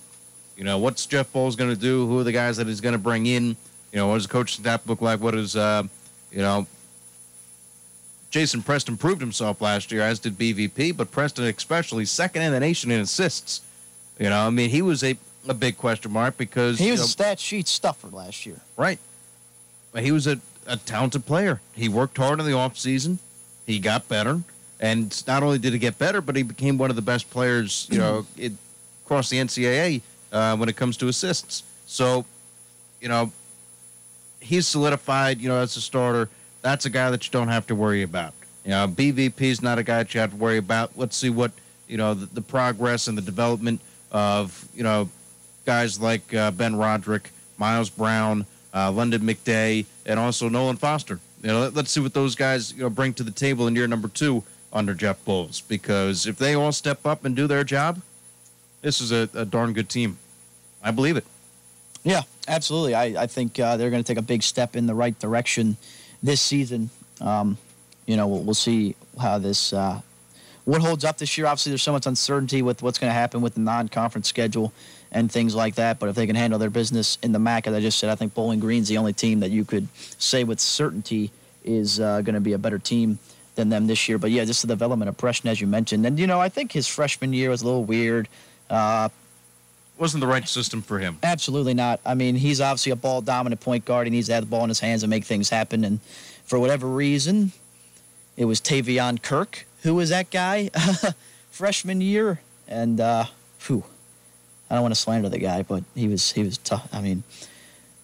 You 0.57 0.65
know, 0.65 0.79
what's 0.79 1.05
Jeff 1.05 1.33
Boals 1.33 1.57
going 1.57 1.71
to 1.71 1.81
do? 1.81 2.07
Who 2.07 2.19
are 2.21 2.25
the 2.25 2.33
guys 2.33 2.57
that 2.57 2.67
he's 2.67 2.81
going 2.81 2.95
to 2.95 2.99
bring 2.99 3.27
in? 3.27 3.57
You 3.97 4.03
know, 4.03 4.09
what 4.09 4.17
does 4.17 4.27
coach 4.27 4.57
snap 4.57 4.83
look 4.87 5.01
like? 5.01 5.21
What 5.21 5.35
is, 5.35 5.57
uh, 5.57 5.83
you 6.31 6.41
know, 6.41 6.67
Jason 8.29 8.63
Preston 8.63 8.99
proved 8.99 9.23
himself 9.23 9.63
last 9.63 9.91
year, 9.91 10.03
as 10.03 10.19
did 10.19 10.37
BVP, 10.37 10.95
but 10.95 11.11
Preston 11.11 11.47
especially 11.47 12.05
second 12.05 12.43
in 12.43 12.53
the 12.53 12.61
nation 12.61 12.91
in 12.91 13.01
assists. 13.01 13.63
You 14.19 14.29
know, 14.29 14.47
I 14.47 14.51
mean, 14.51 14.69
he 14.69 14.83
was 14.83 15.03
a, 15.03 15.17
a 15.49 15.55
big 15.55 15.79
question 15.79 16.13
mark 16.13 16.37
because 16.37 16.79
He 16.79 16.89
you 16.89 16.91
was 16.91 17.01
know, 17.01 17.05
a 17.05 17.09
stat 17.09 17.41
sheet 17.41 17.67
stuffer 17.69 18.09
last 18.09 18.45
year. 18.45 18.61
right, 18.77 18.99
but 19.93 20.03
he 20.03 20.13
was 20.13 20.27
a, 20.27 20.41
a 20.67 20.77
talented 20.77 21.25
player. 21.25 21.63
He 21.73 21.89
worked 21.89 22.19
hard 22.19 22.39
in 22.39 22.45
the 22.45 22.53
offseason. 22.53 23.17
He 23.65 23.79
got 23.79 24.11
better, 24.11 24.43
and 24.79 25.27
not 25.27 25.43
only 25.43 25.57
did 25.57 25.73
he 25.73 25.79
get 25.79 25.99
better, 25.99 26.21
but 26.21 26.37
he 26.37 26.43
became 26.43 26.77
one 26.77 26.91
of 26.91 26.97
the 26.97 27.03
best 27.03 27.31
players, 27.31 27.89
you 27.91 27.97
know, 27.97 28.27
it, 28.37 28.53
across 29.07 29.31
the 29.31 29.39
NCAA 29.39 30.03
uh, 30.33 30.55
when 30.59 30.69
it 30.69 30.77
comes 30.77 30.99
to 30.99 31.09
assists. 31.09 31.63
So, 31.87 32.27
you 33.01 33.09
know, 33.09 33.33
he's 34.47 34.67
solidified, 34.67 35.41
you 35.41 35.49
know, 35.49 35.59
as 35.59 35.77
a 35.77 35.81
starter. 35.81 36.29
That's 36.63 36.87
a 36.87 36.91
guy 36.91 37.11
that 37.11 37.27
you 37.27 37.31
don't 37.31 37.49
have 37.49 37.67
to 37.67 37.75
worry 37.75 38.03
about. 38.03 38.33
You 38.65 38.71
know, 38.71 38.89
BVP 38.89 39.41
is 39.43 39.63
not 39.63 39.79
a 39.79 39.83
guy 39.83 39.99
that 39.99 40.15
you 40.15 40.21
have 40.21 40.31
to 40.31 40.37
worry 40.37 40.59
about. 40.59 40.97
Let's 40.97 41.17
see 41.17 41.31
what, 41.31 41.53
you 41.87 41.97
know, 41.97 42.15
the, 42.15 42.27
the 42.27 42.41
progress 42.41 43.07
and 43.07 43.17
the 43.17 43.23
development 43.23 43.81
of, 44.11 44.69
you 44.75 44.83
know, 44.83 45.09
guys 45.65 46.01
like 46.01 46.33
uh, 46.35 46.51
Ben 46.51 46.77
Roderick, 46.77 47.31
Miles 47.59 47.91
Brown, 47.91 48.47
uh, 48.73 48.91
Lunden 48.91 49.21
McDay, 49.21 49.87
and 50.05 50.19
also 50.19 50.49
Nolan 50.49 50.77
Foster. 50.77 51.21
You 51.43 51.49
know, 51.49 51.61
let, 51.69 51.77
us 51.77 51.91
see 51.91 52.01
what 52.01 52.15
those 52.15 52.35
guys, 52.35 52.73
you 52.73 52.83
know, 52.83 52.91
bring 52.91 53.15
to 53.15 53.23
the 53.23 53.31
table 53.31 53.67
in 53.67 53.77
year 53.77 53.87
number 53.87 54.09
two 54.09 54.43
under 54.73 54.95
Jeff 54.95 55.25
Boals. 55.25 55.63
Because 55.67 56.27
if 56.27 56.39
they 56.39 56.55
all 56.55 56.73
step 56.73 57.07
up 57.07 57.25
and 57.25 57.37
do 57.37 57.47
their 57.47 57.63
job, 57.63 58.01
this 58.83 59.01
is 59.01 59.13
a, 59.13 59.29
a 59.35 59.45
darn 59.45 59.73
good 59.73 59.89
team. 59.89 60.19
I 60.83 60.91
believe 60.91 61.17
it. 61.17 61.25
Yeah, 62.07 62.23
absolutely. 62.47 62.95
I, 62.95 63.25
I 63.25 63.27
think 63.27 63.59
uh, 63.59 63.77
they're 63.77 63.91
going 63.91 64.03
to 64.03 64.07
take 64.07 64.17
a 64.17 64.23
big 64.23 64.45
step 64.45 64.77
in 64.77 64.87
the 64.87 64.95
right 64.95 65.19
direction 65.19 65.77
this 66.23 66.41
season. 66.41 66.89
Um, 67.21 67.59
you 68.07 68.17
know, 68.17 68.29
we'll, 68.29 68.43
we'll 68.45 68.55
see 68.55 68.95
how 69.21 69.39
this 69.39 69.73
uh, 69.73 70.01
what 70.67 70.83
holds 70.83 71.05
up 71.05 71.19
this 71.19 71.37
year. 71.37 71.49
Obviously, 71.49 71.71
there's 71.73 71.83
so 71.83 71.91
much 71.91 72.07
uncertainty 72.07 72.63
with 72.63 72.81
what's 72.81 73.01
going 73.01 73.11
to 73.11 73.15
happen 73.15 73.41
with 73.41 73.55
the 73.55 73.61
non-conference 73.61 74.29
schedule 74.29 74.73
and 75.11 75.33
things 75.33 75.57
like 75.57 75.75
that. 75.75 75.99
But 75.99 76.09
if 76.09 76.15
they 76.15 76.29
can 76.29 76.37
handle 76.37 76.61
their 76.61 76.71
business 76.71 77.19
in 77.25 77.33
the 77.33 77.41
MAC, 77.41 77.67
as 77.67 77.75
I 77.75 77.81
just 77.81 77.99
said, 77.99 78.09
I 78.09 78.15
think 78.15 78.35
Bowling 78.35 78.61
Green's 78.61 78.87
the 78.87 78.99
only 78.99 79.13
team 79.13 79.41
that 79.41 79.51
you 79.51 79.65
could 79.65 79.89
say 79.97 80.45
with 80.45 80.61
certainty 80.61 81.33
is 81.65 81.99
uh, 81.99 82.21
going 82.21 82.35
to 82.35 82.41
be 82.41 82.53
a 82.53 82.59
better 82.59 82.79
team 82.79 83.19
than 83.57 83.69
them 83.69 83.89
this 83.89 84.09
year. 84.09 84.19
But 84.19 84.31
yeah, 84.31 84.45
just 84.45 84.63
the 84.63 84.69
development 84.69 85.09
of 85.09 85.17
Preston, 85.17 85.51
as 85.51 85.61
you 85.61 85.67
mentioned, 85.67 86.07
and 86.07 86.21
you 86.21 86.29
know, 86.29 86.41
I 86.41 86.51
think 86.51 86.71
his 86.71 86.87
freshman 86.87 87.33
year 87.33 87.51
was 87.51 87.63
a 87.63 87.65
little 87.65 87.85
weird. 87.85 88.29
Uh, 88.71 89.09
Wasn't 89.99 90.21
the 90.21 90.27
right 90.27 90.47
system 90.47 90.83
for 90.83 90.99
him. 90.99 91.19
Absolutely 91.23 91.75
not. 91.75 92.01
I 92.05 92.15
mean, 92.15 92.35
he's 92.35 92.61
obviously 92.61 92.93
a 92.93 92.97
ball 92.97 93.23
dominant 93.23 93.61
point 93.61 93.85
guard. 93.85 94.07
He 94.07 94.11
needs 94.11 94.27
to 94.27 94.35
have 94.35 94.45
the 94.45 94.51
ball 94.51 94.63
in 94.63 94.69
his 94.69 94.81
hands 94.81 95.03
and 95.03 95.11
make 95.11 95.25
things 95.25 95.49
happen. 95.49 95.85
And 95.85 96.01
for 96.45 96.59
whatever 96.59 96.87
reason, 96.87 97.53
it 98.37 98.45
was 98.45 98.61
Teyvion 98.61 99.23
Kirk 99.23 99.67
who 99.87 99.95
was 99.95 100.11
that 100.11 100.31
guy 100.31 100.69
freshman 101.51 102.01
year. 102.01 102.41
And 102.67 103.01
uh, 103.01 103.27
whew, 103.67 103.85
I 104.69 104.75
don't 104.75 104.83
want 104.83 104.95
to 104.95 105.01
slander 105.01 105.29
the 105.29 105.39
guy, 105.39 105.63
but 105.63 105.85
he 105.95 106.09
was 106.09 106.33
he 106.33 106.43
was 106.43 106.59
tough. 106.59 106.89
I 106.93 107.01
mean, 107.01 107.23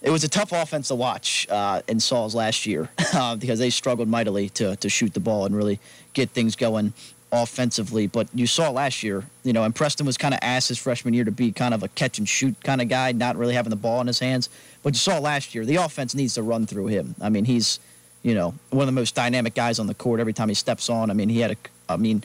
it 0.00 0.10
was 0.10 0.22
a 0.22 0.28
tough 0.28 0.52
offense 0.52 0.88
to 0.88 0.94
watch 0.94 1.48
uh, 1.50 1.82
in 1.88 1.98
Saul's 1.98 2.36
last 2.36 2.66
year 2.66 2.88
uh, 3.14 3.34
because 3.34 3.58
they 3.58 3.68
struggled 3.70 4.08
mightily 4.08 4.48
to 4.50 4.76
to 4.76 4.88
shoot 4.88 5.12
the 5.12 5.20
ball 5.20 5.44
and 5.44 5.56
really 5.56 5.80
get 6.12 6.30
things 6.30 6.54
going 6.54 6.92
offensively. 7.32 8.06
But 8.06 8.28
you 8.34 8.46
saw 8.46 8.70
last 8.70 9.02
year, 9.02 9.24
you 9.42 9.52
know, 9.52 9.64
and 9.64 9.74
Preston 9.74 10.06
was 10.06 10.18
kind 10.18 10.34
of 10.34 10.40
asked 10.42 10.68
his 10.68 10.78
freshman 10.78 11.14
year 11.14 11.24
to 11.24 11.32
be 11.32 11.50
kind 11.50 11.74
of 11.74 11.82
a 11.82 11.88
catch 11.88 12.18
and 12.18 12.28
shoot 12.28 12.54
kind 12.62 12.80
of 12.80 12.88
guy, 12.88 13.12
not 13.12 13.36
really 13.36 13.54
having 13.54 13.70
the 13.70 13.76
ball 13.76 14.00
in 14.00 14.06
his 14.06 14.18
hands. 14.18 14.48
But 14.82 14.94
you 14.94 14.98
saw 14.98 15.18
last 15.18 15.54
year, 15.54 15.64
the 15.64 15.76
offense 15.76 16.14
needs 16.14 16.34
to 16.34 16.42
run 16.42 16.66
through 16.66 16.86
him. 16.86 17.14
I 17.20 17.30
mean, 17.30 17.44
he's, 17.44 17.80
you 18.22 18.34
know, 18.34 18.54
one 18.70 18.82
of 18.82 18.86
the 18.86 19.00
most 19.00 19.14
dynamic 19.14 19.54
guys 19.54 19.78
on 19.78 19.86
the 19.86 19.94
court 19.94 20.20
every 20.20 20.32
time 20.32 20.48
he 20.48 20.54
steps 20.54 20.90
on. 20.90 21.10
I 21.10 21.14
mean, 21.14 21.28
he 21.28 21.40
had 21.40 21.52
a, 21.52 21.56
I 21.88 21.96
mean, 21.96 22.22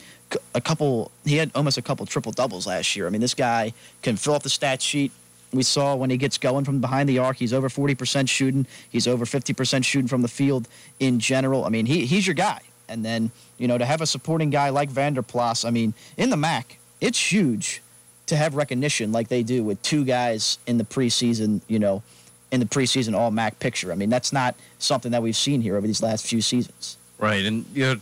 a 0.54 0.60
couple, 0.60 1.10
he 1.24 1.36
had 1.36 1.50
almost 1.54 1.78
a 1.78 1.82
couple 1.82 2.04
triple 2.04 2.32
doubles 2.32 2.66
last 2.66 2.94
year. 2.94 3.06
I 3.06 3.10
mean, 3.10 3.20
this 3.20 3.34
guy 3.34 3.72
can 4.02 4.16
fill 4.16 4.34
up 4.34 4.42
the 4.42 4.50
stat 4.50 4.82
sheet 4.82 5.10
we 5.52 5.62
saw 5.62 5.94
when 5.94 6.10
he 6.10 6.16
gets 6.16 6.38
going 6.38 6.64
from 6.64 6.80
behind 6.80 7.08
the 7.08 7.18
arc, 7.18 7.36
he's 7.36 7.52
over 7.52 7.68
40% 7.68 8.28
shooting. 8.28 8.66
He's 8.90 9.06
over 9.06 9.24
50% 9.24 9.84
shooting 9.84 10.08
from 10.08 10.22
the 10.22 10.28
field 10.28 10.68
in 11.00 11.18
general. 11.18 11.64
I 11.64 11.70
mean, 11.70 11.86
he, 11.86 12.06
he's 12.06 12.26
your 12.26 12.34
guy. 12.34 12.60
And 12.88 13.04
then, 13.04 13.30
you 13.58 13.68
know, 13.68 13.78
to 13.78 13.84
have 13.84 14.00
a 14.00 14.06
supporting 14.06 14.50
guy 14.50 14.70
like 14.70 14.90
Vanderplas, 14.90 15.64
I 15.64 15.70
mean, 15.70 15.94
in 16.16 16.30
the 16.30 16.36
MAC, 16.36 16.78
it's 17.00 17.32
huge 17.32 17.82
to 18.26 18.36
have 18.36 18.54
recognition 18.54 19.12
like 19.12 19.28
they 19.28 19.42
do 19.42 19.64
with 19.64 19.80
two 19.82 20.04
guys 20.04 20.58
in 20.66 20.78
the 20.78 20.84
preseason, 20.84 21.60
you 21.68 21.78
know, 21.78 22.02
in 22.50 22.60
the 22.60 22.66
preseason 22.66 23.14
all 23.14 23.30
MAC 23.30 23.58
picture. 23.58 23.92
I 23.92 23.94
mean, 23.94 24.10
that's 24.10 24.32
not 24.32 24.54
something 24.78 25.12
that 25.12 25.22
we've 25.22 25.36
seen 25.36 25.60
here 25.60 25.76
over 25.76 25.86
these 25.86 26.02
last 26.02 26.26
few 26.26 26.40
seasons. 26.40 26.96
Right. 27.18 27.44
And, 27.44 27.64
you 27.74 27.84
know, 27.84 27.96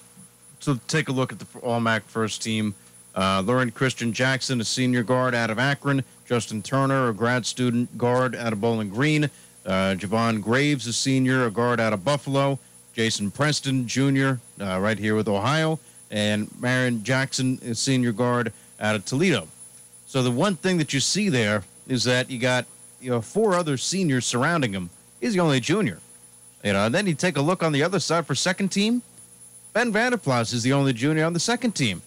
to 0.60 0.80
take 0.88 1.08
a 1.08 1.12
look 1.12 1.32
at 1.32 1.38
the 1.38 1.46
all 1.60 1.80
MAC 1.80 2.04
first 2.04 2.42
team, 2.42 2.74
uh, 3.14 3.42
Loren 3.44 3.70
Cristian 3.70 4.12
Jackson, 4.12 4.60
a 4.60 4.64
senior 4.64 5.02
guard 5.02 5.34
out 5.34 5.50
of 5.50 5.58
Akron. 5.58 6.04
Justin 6.26 6.60
Turner, 6.60 7.08
a 7.08 7.14
grad 7.14 7.46
student 7.46 7.96
guard 7.96 8.34
out 8.34 8.52
of 8.52 8.60
Bowling 8.60 8.90
Green. 8.90 9.30
Uh, 9.64 9.94
Jayvon 9.96 10.42
Graves, 10.42 10.86
a 10.86 10.92
senior, 10.92 11.46
a 11.46 11.50
guard 11.50 11.80
out 11.80 11.92
of 11.92 12.04
Buffalo. 12.04 12.58
Jason 12.96 13.30
Preston, 13.30 13.86
junior, 13.86 14.40
uh, 14.58 14.80
right 14.80 14.98
here 14.98 15.14
with 15.14 15.28
Ohio. 15.28 15.78
And 16.10 16.48
Marreon 16.52 17.02
Jackson, 17.02 17.58
a 17.62 17.74
senior 17.74 18.10
guard 18.10 18.54
out 18.80 18.94
of 18.96 19.04
Toledo. 19.04 19.48
So 20.06 20.22
the 20.22 20.30
one 20.30 20.56
thing 20.56 20.78
that 20.78 20.94
you 20.94 21.00
see 21.00 21.28
there 21.28 21.64
is 21.86 22.04
that 22.04 22.30
you 22.30 22.38
got 22.38 22.64
you 23.00 23.10
know 23.10 23.20
four 23.20 23.54
other 23.54 23.76
seniors 23.76 24.24
surrounding 24.24 24.72
him. 24.72 24.88
He's 25.20 25.34
the 25.34 25.40
only 25.40 25.60
junior. 25.60 25.98
You 26.64 26.72
know, 26.72 26.86
and 26.86 26.94
then 26.94 27.06
you 27.06 27.14
take 27.14 27.36
a 27.36 27.42
look 27.42 27.62
on 27.62 27.72
the 27.72 27.82
other 27.82 28.00
side 28.00 28.26
for 28.26 28.34
second 28.34 28.70
team. 28.70 29.02
Ben 29.74 29.92
Vanderplas 29.92 30.54
is 30.54 30.62
the 30.62 30.72
only 30.72 30.94
junior 30.94 31.24
on 31.26 31.34
the 31.34 31.40
second 31.40 31.72
team. 31.72 32.00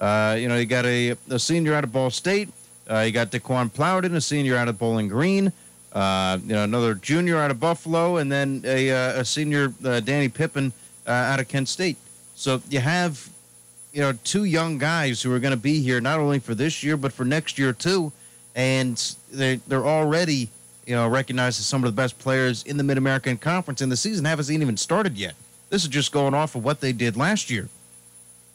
Uh, 0.00 0.36
you 0.36 0.48
know, 0.48 0.56
you 0.56 0.66
got 0.66 0.84
a, 0.84 1.14
a 1.30 1.38
senior 1.38 1.72
out 1.74 1.84
of 1.84 1.92
Ball 1.92 2.10
State. 2.10 2.48
Uh, 2.90 3.00
you 3.00 3.12
got 3.12 3.30
Daeqwon 3.30 3.72
Plowden, 3.72 4.16
a 4.16 4.20
senior 4.20 4.56
out 4.56 4.66
of 4.66 4.76
Bowling 4.76 5.06
Green. 5.06 5.52
Uh, 5.92 6.38
you 6.46 6.54
know, 6.54 6.64
another 6.64 6.94
junior 6.94 7.36
out 7.36 7.50
of 7.50 7.60
Buffalo, 7.60 8.16
and 8.16 8.32
then 8.32 8.62
a, 8.64 8.90
uh, 8.90 9.20
a 9.20 9.24
senior, 9.24 9.74
uh, 9.84 10.00
Danny 10.00 10.28
Pippen, 10.28 10.72
uh, 11.06 11.10
out 11.10 11.40
of 11.40 11.48
Kent 11.48 11.68
State. 11.68 11.96
So 12.34 12.62
you 12.70 12.80
have, 12.80 13.28
you 13.92 14.00
know, 14.00 14.12
two 14.24 14.44
young 14.44 14.78
guys 14.78 15.20
who 15.20 15.32
are 15.34 15.38
going 15.38 15.52
to 15.52 15.60
be 15.60 15.82
here 15.82 16.00
not 16.00 16.18
only 16.18 16.38
for 16.38 16.54
this 16.54 16.82
year 16.82 16.96
but 16.96 17.12
for 17.12 17.24
next 17.24 17.58
year 17.58 17.72
too, 17.72 18.10
and 18.54 19.14
they 19.30 19.56
they're 19.68 19.86
already, 19.86 20.48
you 20.86 20.94
know, 20.94 21.06
recognized 21.08 21.60
as 21.60 21.66
some 21.66 21.84
of 21.84 21.90
the 21.90 21.96
best 21.96 22.18
players 22.18 22.62
in 22.64 22.76
the 22.76 22.82
Mid 22.82 22.98
American 22.98 23.36
Conference, 23.36 23.80
and 23.80 23.92
the 23.92 23.96
season 23.96 24.24
hasn't 24.24 24.62
even 24.62 24.76
started 24.76 25.18
yet. 25.18 25.34
This 25.68 25.82
is 25.82 25.88
just 25.88 26.12
going 26.12 26.34
off 26.34 26.54
of 26.54 26.64
what 26.64 26.80
they 26.80 26.92
did 26.92 27.16
last 27.16 27.50
year. 27.50 27.68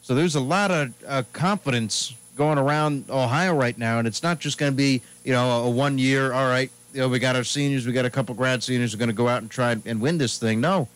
So 0.02 0.16
there's 0.16 0.36
a 0.36 0.40
lot 0.40 0.72
of 0.72 0.94
uh, 1.08 1.24
confidence 1.34 2.14
going 2.36 2.58
around 2.58 3.06
Ohio 3.10 3.54
right 3.56 3.78
now, 3.78 4.00
and 4.00 4.08
it's 4.08 4.24
not 4.24 4.40
just 4.40 4.58
going 4.58 4.72
to 4.72 4.76
be 4.76 5.02
you 5.24 5.34
know 5.34 5.64
a 5.64 5.70
one 5.70 5.98
year. 5.98 6.34
All 6.34 6.48
right, 6.48 6.72
you 6.94 7.02
know 7.02 7.10
we 7.10 7.20
got 7.20 7.36
our 7.36 7.44
seniors, 7.44 7.86
we 7.86 7.94
got 7.94 8.06
a 8.06 8.10
couple 8.10 8.36
grad 8.36 8.64
seniors 8.64 8.94
are 8.94 8.98
going 8.98 9.10
to 9.10 9.16
go 9.16 9.28
out 9.28 9.42
and 9.42 9.52
try 9.52 9.76
and 9.86 10.02
win 10.02 10.18
this 10.18 10.38
thing. 10.38 10.62
No, 10.62 10.88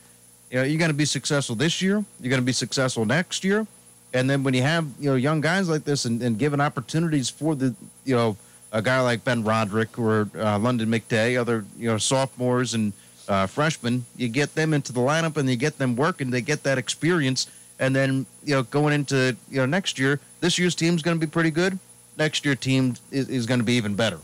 you 0.50 0.58
know 0.58 0.64
you're 0.64 0.80
going 0.80 0.92
to 0.92 0.98
be 0.98 1.06
successful 1.06 1.56
this 1.56 1.82
year. 1.82 2.04
You're 2.20 2.30
going 2.30 2.42
to 2.42 2.46
be 2.46 2.54
successful 2.54 3.06
next 3.06 3.44
year, 3.44 3.68
and 4.14 4.30
then 4.30 4.44
when 4.44 4.54
you 4.54 4.62
have 4.62 4.88
you 5.00 5.10
know 5.10 5.16
young 5.16 5.42
guys 5.42 5.70
like 5.70 5.84
this 5.84 6.06
and, 6.06 6.22
and 6.22 6.38
given 6.38 6.62
opportunities 6.62 7.30
for 7.30 7.56
the 7.56 7.76
you 8.06 8.16
know 8.16 8.38
a 8.72 8.82
guy 8.82 9.02
like 9.02 9.24
Ben 9.24 9.44
Roderick 9.44 10.00
or 10.00 10.22
uh, 10.36 10.58
Lunden 10.58 10.88
McDay, 10.88 11.40
other 11.40 11.66
you 11.78 11.88
know 11.88 11.98
sophomores 11.98 12.74
and 12.74 12.94
uh, 13.28 13.48
freshmen, 13.48 14.06
you 14.18 14.28
get 14.28 14.56
them 14.56 14.74
into 14.74 14.92
the 14.92 15.00
lineup 15.00 15.38
and 15.38 15.50
you 15.50 15.56
get 15.56 15.78
them 15.78 15.96
working. 15.96 16.32
They 16.32 16.42
get 16.42 16.64
that 16.64 16.78
experience 16.78 17.48
and 17.82 17.96
then, 17.96 18.28
you 18.44 18.54
know, 18.54 18.62
going 18.62 18.94
into, 18.94 19.36
you 19.50 19.58
know, 19.58 19.66
next 19.66 19.98
year, 19.98 20.20
this 20.40 20.60
year's 20.60 20.76
team's 20.76 21.02
going 21.02 21.20
to 21.20 21.26
be 21.26 21.30
pretty 21.30 21.50
good. 21.50 21.80
Next 22.16 22.46
year 22.46 22.56
team 22.56 22.96
is, 23.10 23.28
is 23.28 23.48
going 23.48 23.60
to 23.60 23.66
be 23.66 23.74
even 23.74 23.96
better. 23.96 24.20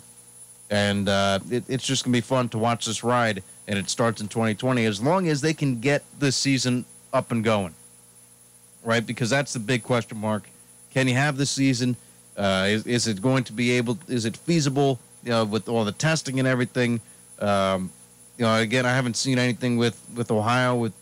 And 0.70 1.08
uh, 1.08 1.40
it, 1.50 1.64
it's 1.68 1.86
just 1.86 2.04
to 2.04 2.10
be 2.10 2.22
fun 2.22 2.50
to 2.50 2.58
watch 2.58 2.86
this 2.86 3.04
ride. 3.04 3.44
And 3.68 3.78
it 3.78 3.90
starts 3.90 4.22
in 4.22 4.28
2020 4.28 4.86
as 4.86 5.02
long 5.02 5.28
as 5.28 5.42
they 5.42 5.54
can 5.54 5.80
get 5.80 6.04
this 6.20 6.36
season 6.36 6.86
up 7.14 7.32
and 7.32 7.44
going. 7.44 7.74
Right? 8.84 9.06
Because 9.06 9.30
that's 9.30 9.54
the 9.54 9.60
big 9.60 9.84
question 9.84 10.18
mark. 10.18 10.50
Can 10.94 11.08
you 11.08 11.16
have 11.16 11.38
this 11.38 11.52
season? 11.52 11.96
Uh, 12.36 12.68
is, 12.70 12.86
is 12.86 13.08
it 13.08 13.22
going 13.22 13.44
to 13.46 13.54
be 13.54 13.72
able, 13.72 13.98
is 14.08 14.26
it 14.26 14.38
feasible, 14.38 15.00
you 15.24 15.32
know, 15.32 15.44
with 15.44 15.68
all 15.68 15.84
the 15.84 15.92
testing 15.92 16.40
and 16.40 16.48
everything? 16.48 17.02
Um, 17.40 17.92
you 18.38 18.46
know, 18.46 18.56
again, 18.56 18.86
I 18.86 18.94
haven't 18.94 19.18
seen 19.18 19.40
anything 19.40 19.78
with, 19.78 20.00
with 20.16 20.32
Ohio 20.32 20.76
with, 20.76 20.94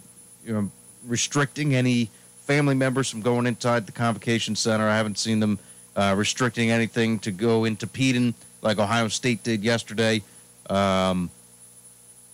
you 0.45 0.53
know, 0.53 0.71
restricting 1.05 1.75
any 1.75 2.09
family 2.45 2.75
members 2.75 3.09
from 3.09 3.21
going 3.21 3.45
inside 3.47 3.85
the 3.85 3.91
convocation 3.91 4.55
center. 4.55 4.87
I 4.87 4.95
haven't 4.95 5.17
seen 5.17 5.39
them 5.39 5.59
uh, 5.95 6.13
restricting 6.17 6.71
anything 6.71 7.19
to 7.19 7.31
go 7.31 7.65
into 7.65 7.87
Peden 7.87 8.33
like 8.65 8.79
Ohio 8.79 9.07
State 9.07 9.43
did 9.43 9.63
yesterday. 9.63 10.21
Um, 10.69 11.29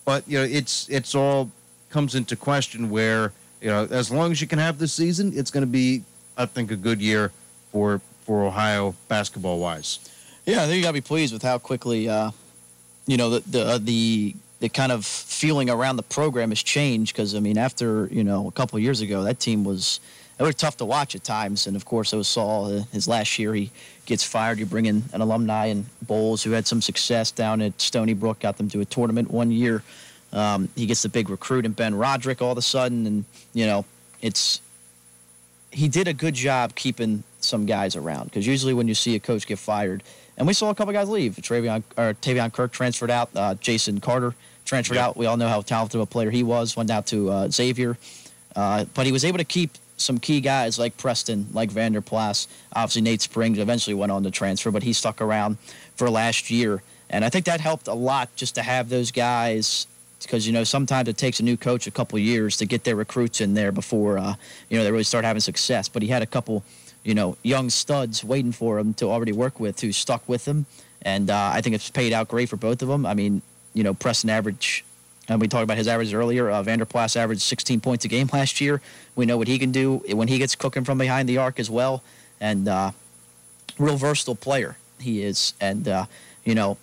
but 0.04 0.26
you 0.26 0.38
know, 0.38 0.44
it's 0.44 0.88
it's 0.88 1.14
all 1.14 1.50
comes 1.90 2.14
into 2.14 2.34
question 2.34 2.90
where 2.90 3.32
you 3.60 3.68
know 3.68 3.86
as 3.90 4.10
long 4.10 4.32
as 4.32 4.40
you 4.40 4.48
can 4.48 4.58
have 4.58 4.78
this 4.78 4.92
season, 4.92 5.32
it's 5.36 5.50
going 5.50 5.62
to 5.62 5.70
be 5.70 6.02
I 6.36 6.46
think 6.46 6.70
a 6.72 6.76
good 6.76 7.00
year 7.00 7.30
for 7.70 8.00
for 8.24 8.44
Ohio 8.44 8.94
basketball 9.08 9.60
wise. 9.60 10.00
Yeah, 10.46 10.62
I 10.62 10.66
think 10.66 10.76
you 10.76 10.82
got 10.82 10.88
to 10.88 10.94
be 10.94 11.00
pleased 11.02 11.32
with 11.32 11.42
how 11.42 11.58
quickly 11.58 12.08
uh, 12.08 12.32
you 13.06 13.16
know 13.16 13.30
the 13.30 13.40
the 13.40 13.64
uh, 13.64 13.78
the 13.78 14.34
the 14.60 14.68
kind 14.68 14.90
of 14.90 15.04
feeling 15.04 15.68
around 15.68 15.96
the 15.96 16.02
program 16.02 16.50
has 16.50 16.62
changed 16.62 17.14
because 17.14 17.34
I 17.34 17.40
mean 17.40 17.58
after 17.58 18.06
you 18.06 18.24
know 18.24 18.48
a 18.48 18.52
couple 18.52 18.78
years 18.78 19.02
ago 19.02 19.22
that 19.24 19.38
team 19.38 19.64
was 19.64 20.00
it 20.44 20.48
was 20.48 20.54
tough 20.56 20.76
to 20.78 20.84
watch 20.84 21.14
at 21.14 21.24
times 21.24 21.66
and 21.66 21.76
of 21.76 21.84
course 21.84 22.14
Saul 22.26 22.66
uh, 22.66 22.82
his 22.92 23.08
last 23.08 23.38
year 23.38 23.54
he 23.54 23.70
gets 24.06 24.24
fired 24.24 24.58
you 24.58 24.66
bring 24.66 24.86
in 24.86 25.02
an 25.12 25.20
alumni 25.20 25.66
and 25.66 25.86
Boals 26.04 26.42
who 26.42 26.50
had 26.50 26.66
some 26.66 26.80
success 26.80 27.30
down 27.30 27.60
at 27.60 27.80
Stony 27.80 28.14
Brook 28.14 28.40
got 28.40 28.56
them 28.56 28.68
to 28.70 28.80
a 28.80 28.84
tournament 28.84 29.30
one 29.30 29.50
year 29.50 29.82
um, 30.32 30.68
he 30.74 30.86
gets 30.86 31.02
the 31.02 31.08
big 31.08 31.28
recruit 31.28 31.66
and 31.66 31.76
Ben 31.76 31.94
Roderick 31.94 32.40
all 32.42 32.52
of 32.52 32.58
a 32.58 32.62
sudden 32.62 33.06
and 33.06 33.24
you 33.52 33.66
know 33.66 33.84
it's 34.20 34.60
he 35.70 35.88
did 35.88 36.08
a 36.08 36.12
good 36.12 36.34
job 36.34 36.74
keeping 36.74 37.24
some 37.40 37.66
guys 37.66 37.96
around 37.96 38.24
because 38.24 38.46
usually 38.46 38.74
when 38.74 38.88
you 38.88 38.94
see 38.94 39.14
a 39.14 39.20
coach 39.20 39.46
get 39.46 39.58
fired 39.58 40.02
and 40.36 40.46
we 40.46 40.54
saw 40.54 40.70
a 40.70 40.74
couple 40.74 40.92
guys 40.92 41.08
leave. 41.08 41.36
Travion 41.36 41.82
or 41.96 42.14
Teyvion 42.14 42.52
Kirk 42.52 42.72
transferred 42.72 43.10
out. 43.10 43.30
Uh, 43.34 43.54
Jason 43.54 44.00
Carter 44.00 44.34
transferred 44.64 44.94
yep. 44.94 45.04
out. 45.04 45.16
We 45.16 45.26
all 45.26 45.36
know 45.36 45.48
how 45.48 45.60
talented 45.60 45.96
of 45.96 46.02
a 46.02 46.06
player 46.06 46.30
he 46.30 46.42
was. 46.42 46.76
Went 46.76 46.90
out 46.90 47.06
to 47.08 47.30
uh, 47.30 47.48
Xavier, 47.48 47.98
uh, 48.56 48.84
but 48.94 49.06
he 49.06 49.12
was 49.12 49.24
able 49.24 49.38
to 49.38 49.44
keep 49.44 49.70
some 50.02 50.18
key 50.18 50.40
guys 50.40 50.78
like 50.78 50.96
Preston, 50.96 51.46
like 51.52 51.70
Vanderplas. 51.70 52.46
Obviously, 52.74 53.02
Nate 53.02 53.22
Springs 53.22 53.58
eventually 53.58 53.94
went 53.94 54.12
on 54.12 54.22
to 54.24 54.30
transfer, 54.30 54.70
but 54.70 54.82
he 54.82 54.92
stuck 54.92 55.20
around 55.20 55.58
for 55.96 56.10
last 56.10 56.50
year, 56.50 56.82
and 57.10 57.24
I 57.24 57.28
think 57.28 57.46
that 57.46 57.60
helped 57.60 57.88
a 57.88 57.94
lot 57.94 58.34
just 58.36 58.54
to 58.56 58.62
have 58.62 58.88
those 58.88 59.10
guys. 59.10 59.86
Because 60.20 60.46
you 60.46 60.52
know 60.52 60.62
sometimes 60.62 61.08
it 61.08 61.16
takes 61.16 61.40
a 61.40 61.42
new 61.42 61.56
coach 61.56 61.88
a 61.88 61.90
couple 61.90 62.16
years 62.16 62.56
to 62.58 62.64
get 62.64 62.84
their 62.84 62.94
recruits 62.94 63.40
in 63.40 63.54
there 63.54 63.72
before 63.72 64.18
uh, 64.18 64.34
you 64.68 64.78
know 64.78 64.84
they 64.84 64.92
really 64.92 65.02
start 65.02 65.24
having 65.24 65.40
success. 65.40 65.88
But 65.88 66.02
he 66.02 66.08
had 66.08 66.22
a 66.22 66.26
couple, 66.26 66.62
you 67.02 67.14
know, 67.14 67.36
young 67.42 67.70
studs 67.70 68.22
waiting 68.22 68.52
for 68.52 68.78
him 68.78 68.94
to 68.94 69.10
already 69.10 69.32
work 69.32 69.58
with 69.58 69.80
who 69.80 69.90
stuck 69.90 70.28
with 70.28 70.46
him, 70.46 70.66
and 71.02 71.28
uh, 71.28 71.50
I 71.52 71.60
think 71.60 71.74
it's 71.74 71.90
paid 71.90 72.12
out 72.12 72.28
great 72.28 72.48
for 72.48 72.56
both 72.56 72.82
of 72.82 72.88
them. 72.88 73.04
I 73.04 73.14
mean, 73.14 73.42
you 73.74 73.82
know, 73.82 73.94
Preston 73.94 74.30
average, 74.30 74.84
and 75.28 75.40
we 75.40 75.48
talked 75.48 75.64
about 75.64 75.78
his 75.78 75.88
average 75.88 76.12
earlier. 76.12 76.50
Uh, 76.50 76.62
Vanderplas 76.62 77.16
averaged 77.16 77.42
16 77.42 77.80
points 77.80 78.04
a 78.04 78.08
game 78.08 78.28
last 78.32 78.60
year. 78.60 78.80
We 79.14 79.26
know 79.26 79.38
what 79.38 79.48
he 79.48 79.58
can 79.58 79.70
do 79.70 80.02
when 80.08 80.28
he 80.28 80.38
gets 80.38 80.54
cooking 80.54 80.84
from 80.84 80.98
behind 80.98 81.28
the 81.28 81.38
arc 81.38 81.60
as 81.60 81.70
well. 81.70 82.02
And 82.40 82.68
uh, 82.68 82.90
real 83.78 83.96
versatile 83.96 84.34
player 84.34 84.76
he 84.98 85.22
is. 85.22 85.54
And, 85.60 85.86
uh, 85.86 86.06
you 86.44 86.54
know, 86.54 86.76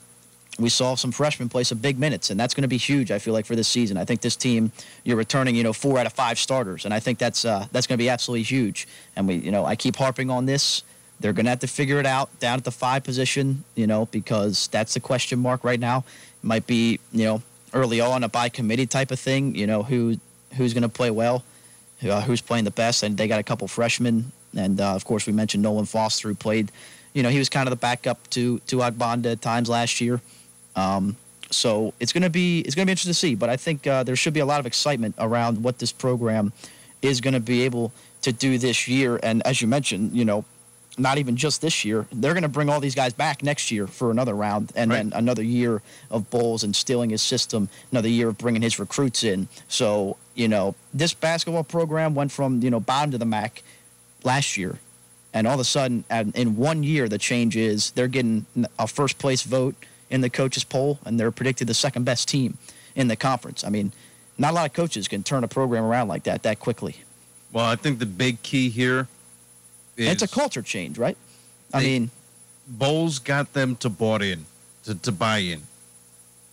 we 0.58 0.70
saw 0.70 0.96
some 0.96 1.12
freshmen 1.12 1.50
play 1.50 1.64
some 1.64 1.78
big 1.78 1.98
minutes, 1.98 2.30
and 2.30 2.40
that's 2.40 2.54
going 2.54 2.64
to 2.64 2.68
be 2.70 2.78
huge. 2.78 3.12
I 3.12 3.20
feel 3.20 3.34
like 3.34 3.46
for 3.46 3.56
this 3.56 3.68
season. 3.68 3.98
I 3.98 4.06
think 4.06 4.22
this 4.22 4.36
team, 4.36 4.72
you're 5.04 5.18
returning, 5.18 5.56
you 5.56 5.64
know, 5.64 5.74
four 5.74 5.98
out 5.98 6.06
of 6.06 6.14
five 6.14 6.38
starters, 6.38 6.84
and 6.86 6.94
I 6.94 7.00
think 7.00 7.18
that's 7.18 7.46
uh, 7.46 7.68
that's 7.72 7.88
going 7.88 7.98
to 7.98 8.04
be 8.04 8.10
absolutely 8.10 8.44
huge. 8.44 8.86
And 9.16 9.28
we, 9.28 9.36
you 9.36 9.52
know, 9.52 9.66
I 9.66 9.78
keep 9.78 9.96
harping 9.96 10.30
on 10.30 10.46
this. 10.46 10.84
They're 11.22 11.34
going 11.34 11.46
to 11.46 11.50
have 11.50 11.60
to 11.60 11.68
figure 11.68 12.00
it 12.00 12.06
out 12.06 12.38
down 12.40 12.58
at 12.58 12.66
the 12.66 12.72
five 12.72 13.04
position, 13.04 13.64
you 13.76 13.88
know, 13.88 14.08
because 14.08 14.68
that's 14.68 14.94
the 14.94 15.00
question 15.00 15.40
mark 15.40 15.64
right 15.64 15.80
now 15.80 16.00
It 16.00 16.48
might 16.48 16.68
be 16.68 17.00
you 17.14 17.26
know 17.26 17.42
early 17.74 18.02
on 18.02 18.24
a 18.24 18.30
by 18.30 18.50
committee 18.50 18.86
type 18.86 19.12
of 19.12 19.20
thing. 19.20 19.56
You 19.56 19.68
know 19.68 19.84
who 19.84 20.18
who's 20.56 20.74
going 20.74 20.84
to 20.84 20.90
play 20.90 21.12
well, 21.12 21.44
uh, 22.04 22.22
who's 22.22 22.42
playing 22.42 22.66
the 22.66 22.72
best, 22.72 23.04
and 23.04 23.18
they 23.18 23.28
got 23.28 23.40
a 23.40 23.44
couple 23.44 23.68
freshmen, 23.68 24.32
and 24.56 24.80
uh, 24.80 24.96
of 24.96 25.06
course 25.06 25.26
we 25.26 25.34
mentioned 25.34 25.64
Nolan 25.64 25.86
Foster 25.86 26.28
who 26.28 26.36
played. 26.36 26.72
You 27.14 27.24
know 27.24 27.30
he 27.30 27.40
was 27.40 27.50
kind 27.50 27.68
of 27.68 27.72
the 27.72 27.78
backup 27.78 28.30
to 28.32 28.60
to 28.68 28.78
Ogbonda 28.78 29.34
at 29.34 29.42
times 29.42 29.70
last 29.70 30.00
year. 30.02 30.22
Um, 30.76 31.18
so 31.52 31.94
it's 32.00 32.14
going 32.14 32.24
to 32.24 32.30
be 32.30 32.60
it's 32.62 32.76
going 32.76 32.86
to 32.86 32.88
be 32.88 32.92
interesting 32.92 33.12
to 33.12 33.20
see. 33.20 33.36
But 33.36 33.50
I 33.50 33.58
think 33.58 33.88
uh, 33.88 34.04
there 34.04 34.16
should 34.16 34.34
be 34.34 34.40
a 34.40 34.46
lot 34.46 34.60
of 34.60 34.66
excitement 34.66 35.16
around 35.18 35.64
what 35.64 35.80
this 35.80 35.92
program 35.92 36.54
is 37.02 37.22
going 37.22 37.34
to 37.34 37.40
be 37.40 37.64
able 37.64 37.92
to 38.22 38.32
do 38.32 38.58
this 38.58 38.88
year. 38.88 39.20
And 39.24 39.46
as 39.46 39.62
you 39.62 39.68
mentioned, 39.68 40.14
you 40.14 40.26
know 40.26 40.46
not 40.98 41.18
even 41.18 41.36
just 41.36 41.62
this 41.62 41.86
year. 41.86 42.06
They're 42.12 42.34
going 42.34 42.44
to 42.44 42.50
bring 42.50 42.70
all 42.70 42.80
these 42.80 42.96
guys 42.96 43.14
back 43.14 43.44
next 43.44 43.72
year 43.72 43.88
for 43.88 44.12
another 44.12 44.34
round, 44.34 44.72
and 44.76 44.92
right. 44.92 44.98
then 44.98 45.14
another 45.14 45.44
year 45.44 45.82
of 46.12 46.30
Boals 46.30 46.64
instilling 46.64 47.10
his 47.10 47.22
system, 47.22 47.70
another 47.92 48.10
year 48.10 48.30
of 48.30 48.38
bringing 48.38 48.62
his 48.62 48.80
recruits 48.80 49.24
in. 49.24 49.48
So 49.68 50.18
you 50.36 50.48
know, 50.48 50.76
this 50.94 51.14
basketball 51.14 51.64
program 51.64 52.16
went 52.16 52.32
from 52.32 52.62
you 52.62 52.70
know 52.70 52.80
bottom 52.80 53.12
to 53.12 53.18
the 53.18 53.26
MAC 53.26 53.64
last 54.24 54.58
year, 54.58 54.80
and 55.34 55.48
all 55.48 55.56
of 55.56 55.60
a 55.60 55.66
sudden, 55.66 56.06
in 56.10 56.56
one 56.56 56.84
year, 56.84 57.10
the 57.10 57.18
change 57.18 57.56
is 57.56 57.92
they're 57.92 58.08
getting 58.08 58.46
a 58.78 58.88
first 58.88 59.18
place 59.20 59.44
vote 59.44 59.76
in 60.10 60.22
the 60.22 60.30
coaches 60.30 60.64
poll, 60.64 61.00
and 61.06 61.20
they're 61.20 61.32
predicted 61.32 61.68
the 61.68 61.74
second 61.74 62.04
best 62.04 62.28
team 62.28 62.58
in 62.96 63.08
the 63.08 63.16
conference. 63.16 63.64
I 63.64 63.70
mean, 63.70 63.92
not 64.38 64.52
a 64.52 64.56
lot 64.56 64.66
of 64.66 64.74
coaches 64.74 65.08
can 65.08 65.24
turn 65.24 65.44
a 65.44 65.48
program 65.48 65.84
around 65.84 66.08
like 66.08 66.24
that 66.24 66.44
that 66.44 66.60
quickly. 66.60 66.98
Well, 67.52 67.66
I 67.66 67.76
think 67.76 68.00
the 68.00 68.06
big 68.06 68.42
key 68.42 68.70
here 68.70 69.08
is 70.00 70.08
it's 70.08 70.24
a 70.24 70.28
culture 70.28 70.62
change, 70.62 70.98
right? 70.98 71.18
I 71.74 71.82
mean, 71.82 72.12
Boals 72.78 73.24
got 73.24 73.54
them 73.54 73.76
to 73.78 73.90
bought 73.90 74.22
in, 74.22 74.46
to, 74.86 74.96
to 74.96 75.12
buy 75.12 75.40
in. 75.40 75.62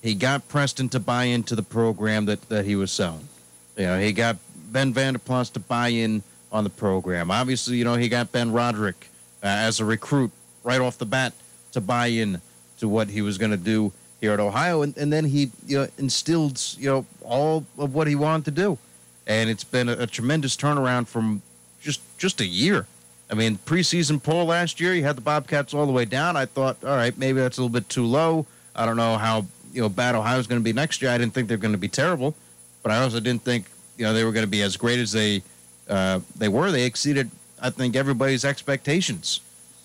He 0.03 0.15
got 0.15 0.49
Preston 0.49 0.89
to 0.91 1.01
buy 1.01 1.25
into 1.25 1.55
the 1.55 1.63
program 1.63 2.27
that, 2.27 2.49
that 2.49 2.65
he 2.65 2.77
was 2.77 2.93
selling. 2.93 3.29
You 3.77 3.87
know, 3.87 3.99
he 3.99 4.13
got 4.13 4.37
Ben 4.73 4.93
Vanderplas 4.93 5.53
to 5.55 5.61
buy 5.61 5.89
in 5.89 6.23
on 6.53 6.65
the 6.65 6.71
program. 6.71 7.31
Obviously, 7.31 7.77
you 7.77 7.85
know, 7.85 7.95
he 7.95 8.09
got 8.09 8.33
Ben 8.33 8.53
Roderick 8.53 9.09
uh, 9.43 9.47
as 9.47 9.81
a 9.81 9.85
recruit 9.85 10.31
right 10.65 10.81
off 10.81 10.99
the 10.99 11.07
bat 11.07 11.33
to 11.73 11.81
buy 11.81 12.07
in 12.07 12.41
to 12.79 12.89
what 12.89 13.09
he 13.09 13.23
was 13.23 13.39
going 13.39 13.51
to 13.51 13.57
do 13.57 13.93
here 14.21 14.33
at 14.33 14.41
Ohio. 14.41 14.83
And, 14.83 14.97
and 14.97 15.13
then 15.13 15.25
he, 15.25 15.51
you 15.67 15.79
know, 15.79 15.89
instilled, 15.99 16.61
you 16.79 16.89
know, 16.89 17.07
all 17.23 17.65
of 17.79 17.95
what 17.95 18.07
he 18.07 18.15
wanted 18.15 18.45
to 18.47 18.51
do. 18.51 18.79
And 19.27 19.51
it's 19.51 19.65
been 19.65 19.89
a, 19.89 19.93
a 19.93 20.07
tremendous 20.07 20.57
turnaround 20.57 21.09
from 21.09 21.43
just 21.81 22.01
just 22.17 22.41
a 22.41 22.47
year. 22.47 22.87
I 23.31 23.35
mean, 23.35 23.59
preseason 23.67 24.23
poll 24.23 24.47
last 24.47 24.81
year, 24.81 24.95
you 24.95 25.03
had 25.03 25.17
the 25.17 25.21
Bobcats 25.23 25.75
all 25.75 25.87
the 25.87 25.93
way 25.93 26.05
down. 26.05 26.37
I 26.37 26.47
thought, 26.47 26.77
all 26.85 26.95
right, 26.97 27.17
maybe 27.19 27.41
that's 27.41 27.59
a 27.59 27.61
little 27.61 27.73
bit 27.73 27.89
too 27.89 28.05
low. 28.07 28.47
I 28.75 28.87
don't 28.87 28.97
know 28.97 29.17
how 29.17 29.47
you 29.73 29.81
know 29.83 29.89
bad 29.89 30.15
Ohio's 30.15 30.47
going 30.47 30.61
to 30.61 30.65
be 30.65 30.73
next 30.73 31.03
year. 31.03 31.11
I 31.11 31.19
didn't 31.19 31.35
think 31.35 31.49
they're 31.49 31.57
going 31.57 31.73
to 31.73 31.79
be 31.79 31.89
terrible, 31.89 32.35
but 32.83 32.93
I 32.93 32.99
also 33.03 33.19
didn't 33.21 33.43
think 33.43 33.67
you 33.97 34.05
know 34.05 34.13
they 34.15 34.25
were 34.25 34.33
going 34.33 34.45
to 34.45 34.51
be 34.51 34.63
as 34.63 34.77
great 34.77 34.99
as 35.01 35.13
they 35.13 35.43
uh, 35.89 36.21
they 36.37 36.49
were. 36.49 36.71
They 36.71 36.85
exceeded, 36.85 37.31
I 37.61 37.71
think, 37.71 37.97
everybody's 37.97 38.45
expectations. 38.45 39.41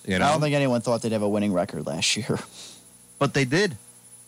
You 0.06 0.18
know, 0.18 0.26
I 0.26 0.32
don't 0.32 0.40
think 0.40 0.54
anyone 0.54 0.80
thought 0.80 1.02
they'd 1.02 1.12
have 1.12 1.22
a 1.22 1.28
winning 1.28 1.52
record 1.52 1.86
last 1.86 2.16
year. 2.16 2.38
but 3.18 3.34
they 3.34 3.44
did. 3.44 3.76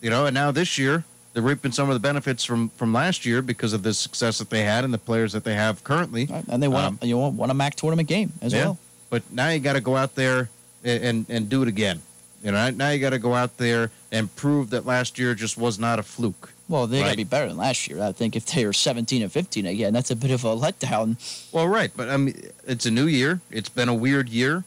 You 0.00 0.10
know, 0.10 0.26
and 0.26 0.34
now 0.34 0.50
this 0.50 0.76
year 0.78 1.04
they're 1.32 1.42
reaping 1.42 1.72
some 1.72 1.88
of 1.88 1.94
the 1.94 2.00
benefits 2.00 2.44
from 2.44 2.70
from 2.70 2.92
last 2.92 3.24
year 3.24 3.42
because 3.42 3.72
of 3.72 3.82
the 3.84 3.94
success 3.94 4.38
that 4.38 4.50
they 4.50 4.62
had 4.62 4.84
and 4.84 4.92
the 4.92 4.98
players 4.98 5.32
that 5.32 5.44
they 5.44 5.54
have 5.54 5.84
currently. 5.84 6.26
Right? 6.26 6.44
And 6.48 6.62
they 6.62 6.68
won, 6.68 6.84
Um, 6.84 6.98
a, 7.00 7.06
you 7.06 7.16
won 7.18 7.50
a 7.50 7.54
MAC 7.54 7.76
tournament 7.76 8.08
game 8.08 8.32
as 8.42 8.52
Yeah. 8.52 8.64
well. 8.64 8.78
But 9.10 9.22
now 9.32 9.48
you 9.48 9.60
got 9.60 9.74
to 9.74 9.80
go 9.80 9.96
out 9.96 10.14
there 10.14 10.48
and, 10.82 11.04
and, 11.04 11.26
and 11.28 11.48
do 11.48 11.62
it 11.62 11.68
again. 11.68 12.02
You 12.42 12.52
know, 12.52 12.70
now 12.70 12.90
you 12.90 12.98
got 12.98 13.10
to 13.10 13.18
go 13.18 13.34
out 13.34 13.56
there 13.56 13.90
and 14.12 14.34
prove 14.36 14.70
that 14.70 14.84
last 14.84 15.18
year 15.18 15.34
just 15.34 15.56
was 15.56 15.78
not 15.78 15.98
a 15.98 16.02
fluke. 16.02 16.52
Well, 16.68 16.86
they 16.86 17.00
got 17.00 17.10
to 17.10 17.16
be 17.16 17.24
better 17.24 17.48
than 17.48 17.56
last 17.56 17.88
year. 17.88 18.02
I 18.02 18.12
think 18.12 18.36
if 18.36 18.46
they 18.46 18.64
were 18.64 18.72
17 18.72 19.22
and 19.22 19.30
15 19.30 19.66
again, 19.66 19.92
that's 19.92 20.10
a 20.10 20.16
bit 20.16 20.30
of 20.30 20.44
a 20.44 20.56
letdown. 20.56 21.16
Well, 21.52 21.68
right, 21.68 21.90
but 21.94 22.08
I 22.08 22.16
mean, 22.16 22.50
it's 22.66 22.86
a 22.86 22.90
new 22.90 23.06
year. 23.06 23.40
It's 23.50 23.68
been 23.68 23.88
a 23.88 23.94
weird 23.94 24.28
year. 24.28 24.64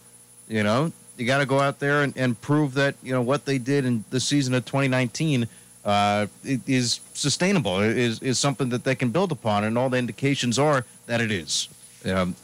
You 0.47 0.63
know, 0.63 0.91
you 1.17 1.25
got 1.25 1.39
to 1.39 1.45
go 1.45 1.59
out 1.59 1.79
there 1.79 2.03
and, 2.03 2.15
and 2.15 2.39
prove 2.39 2.75
that 2.75 2.95
you 3.03 3.13
know 3.13 3.21
what 3.21 3.45
they 3.45 3.57
did 3.57 3.85
in 3.85 4.05
the 4.11 4.19
season 4.19 4.53
of 4.53 4.65
2019 4.65 5.47
uh, 5.85 6.27
is 6.43 6.99
sustainable. 7.13 7.79
It 7.81 7.97
is 7.97 8.21
is 8.21 8.39
something 8.39 8.69
that 8.69 8.83
they 8.83 8.95
can 8.95 9.09
build 9.09 9.31
upon, 9.31 9.63
and 9.63 9.77
all 9.77 9.89
the 9.89 9.97
indications 9.97 10.59
are 10.59 10.85
that 11.07 11.19
it 11.19 11.31
is. 11.31 11.67
Um, 12.05 12.35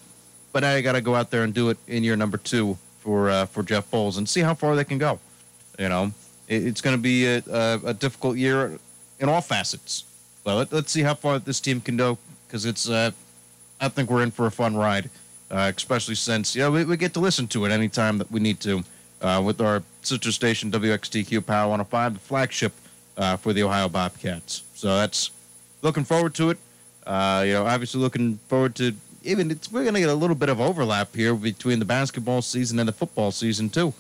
but 0.54 0.64
you 0.64 0.82
got 0.82 0.94
to 0.94 1.02
go 1.02 1.16
out 1.16 1.32
there 1.32 1.44
and 1.44 1.54
do 1.54 1.70
it 1.70 1.78
in 1.88 2.04
year 2.04 2.16
number 2.16 2.38
two 2.38 2.78
for 3.00 3.30
uh, 3.30 3.46
for 3.48 3.64
Jeff 3.64 3.92
Boals 3.92 4.18
and 4.18 4.30
see 4.30 4.40
how 4.40 4.54
far 4.54 4.76
they 4.76 4.86
can 4.86 4.98
go. 4.98 5.20
You 5.78 5.90
know, 5.90 6.12
it, 6.48 6.66
it's 6.66 6.80
going 6.80 6.96
to 6.96 7.02
be 7.02 7.26
a, 7.26 7.44
a, 7.52 7.80
a 7.88 7.94
difficult 7.94 8.38
year 8.38 8.80
in 9.20 9.28
all 9.28 9.42
facets. 9.42 10.06
Well, 10.46 10.58
let, 10.58 10.72
let's 10.72 10.92
see 10.92 11.02
how 11.02 11.16
far 11.16 11.40
this 11.40 11.60
team 11.60 11.82
can 11.82 11.98
go 11.98 12.18
because 12.48 12.66
it's. 12.66 12.88
Uh, 12.88 13.12
I 13.82 13.90
think 13.90 14.10
we're 14.10 14.24
in 14.24 14.32
for 14.32 14.46
a 14.46 14.52
fun 14.52 14.78
ride, 14.78 15.10
uh, 15.52 15.72
especially 15.76 16.16
since 16.16 16.56
you 16.56 16.62
know 16.62 16.72
we, 16.72 16.86
we 16.86 16.96
get 16.96 17.14
to 17.16 17.20
listen 17.20 17.48
to 17.48 17.66
it 17.66 17.72
anytime 17.72 18.18
that 18.20 18.32
we 18.32 18.40
need 18.40 18.62
to 18.62 18.84
uh, 19.22 19.42
with 19.44 19.60
our 19.60 19.84
sister 20.02 20.32
station 20.32 20.70
WXTQ 20.72 21.46
Power 21.46 21.70
105, 21.70 22.14
the 22.14 22.20
flagship 22.20 22.74
uh, 23.18 23.38
for 23.38 23.54
the 23.54 23.64
Ohio 23.64 23.90
Bobcats. 23.90 24.64
So 24.76 24.96
that's 24.98 25.32
looking 25.82 26.04
forward 26.04 26.36
to 26.36 26.52
it. 26.52 26.58
Uh, 27.06 27.44
you 27.46 27.54
know, 27.54 27.66
obviously 27.66 28.00
looking 28.00 28.38
forward 28.48 28.76
to 28.76 28.94
even 29.24 29.60
we're 29.72 29.86
gonna 29.86 30.00
get 30.00 30.10
a 30.10 30.14
little 30.14 30.36
bit 30.36 30.50
of 30.50 30.60
overlap 30.60 31.16
here 31.16 31.34
between 31.36 31.80
the 31.80 31.86
basketball 31.86 32.42
season 32.42 32.80
and 32.80 32.88
the 32.88 32.94
football 32.94 33.32
season 33.32 33.70
too, 33.70 33.94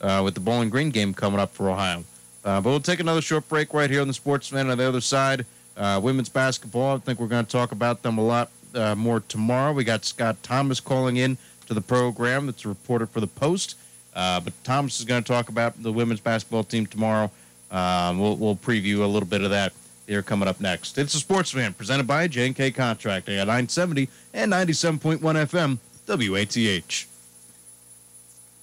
uh, 0.00 0.22
with 0.24 0.34
the 0.34 0.40
Bowling 0.40 0.70
Green 0.70 0.90
game 0.90 1.12
coming 1.14 1.40
up 1.40 1.52
for 1.52 1.70
Ohio. 1.70 2.04
Uh, 2.44 2.60
but 2.60 2.70
we'll 2.70 2.80
take 2.80 3.00
another 3.00 3.20
short 3.20 3.48
break 3.48 3.74
right 3.74 3.90
here 3.90 4.00
on 4.00 4.08
the 4.08 4.14
Sportsman 4.14 4.70
on 4.70 4.78
the 4.78 4.88
other 4.88 5.00
side. 5.00 5.44
Uh, 5.76 6.00
women's 6.02 6.28
basketball, 6.28 6.96
I 6.96 6.98
think 6.98 7.20
we're 7.20 7.26
going 7.26 7.44
to 7.44 7.50
talk 7.50 7.72
about 7.72 8.02
them 8.02 8.18
a 8.18 8.24
lot 8.24 8.50
uh, 8.74 8.94
more 8.94 9.20
tomorrow. 9.20 9.72
We 9.72 9.84
got 9.84 10.04
Scott 10.04 10.42
Thomas 10.42 10.80
calling 10.80 11.16
in 11.16 11.36
to 11.66 11.74
the 11.74 11.80
program. 11.80 12.46
That's 12.46 12.64
a 12.64 12.68
reporter 12.68 13.06
for 13.06 13.20
the 13.20 13.26
Post. 13.26 13.76
Uh, 14.14 14.40
but 14.40 14.52
Thomas 14.64 14.98
is 14.98 15.04
going 15.04 15.22
to 15.22 15.28
talk 15.32 15.48
about 15.48 15.80
the 15.80 15.92
women's 15.92 16.20
basketball 16.20 16.64
team 16.64 16.86
tomorrow. 16.86 17.30
Um, 17.70 18.18
we'll, 18.18 18.36
we'll 18.36 18.56
preview 18.56 19.00
a 19.00 19.06
little 19.06 19.28
bit 19.28 19.42
of 19.42 19.50
that 19.50 19.72
here 20.08 20.22
coming 20.22 20.48
up 20.48 20.60
next. 20.60 20.98
It's 20.98 21.12
the 21.12 21.18
Sportsman 21.18 21.74
presented 21.74 22.06
by 22.06 22.26
J&K 22.26 22.70
Contracting 22.70 23.34
at 23.34 23.46
970 23.46 24.08
and 24.32 24.52
97.1 24.52 25.20
FM 25.20 25.78
WATH. 26.08 27.07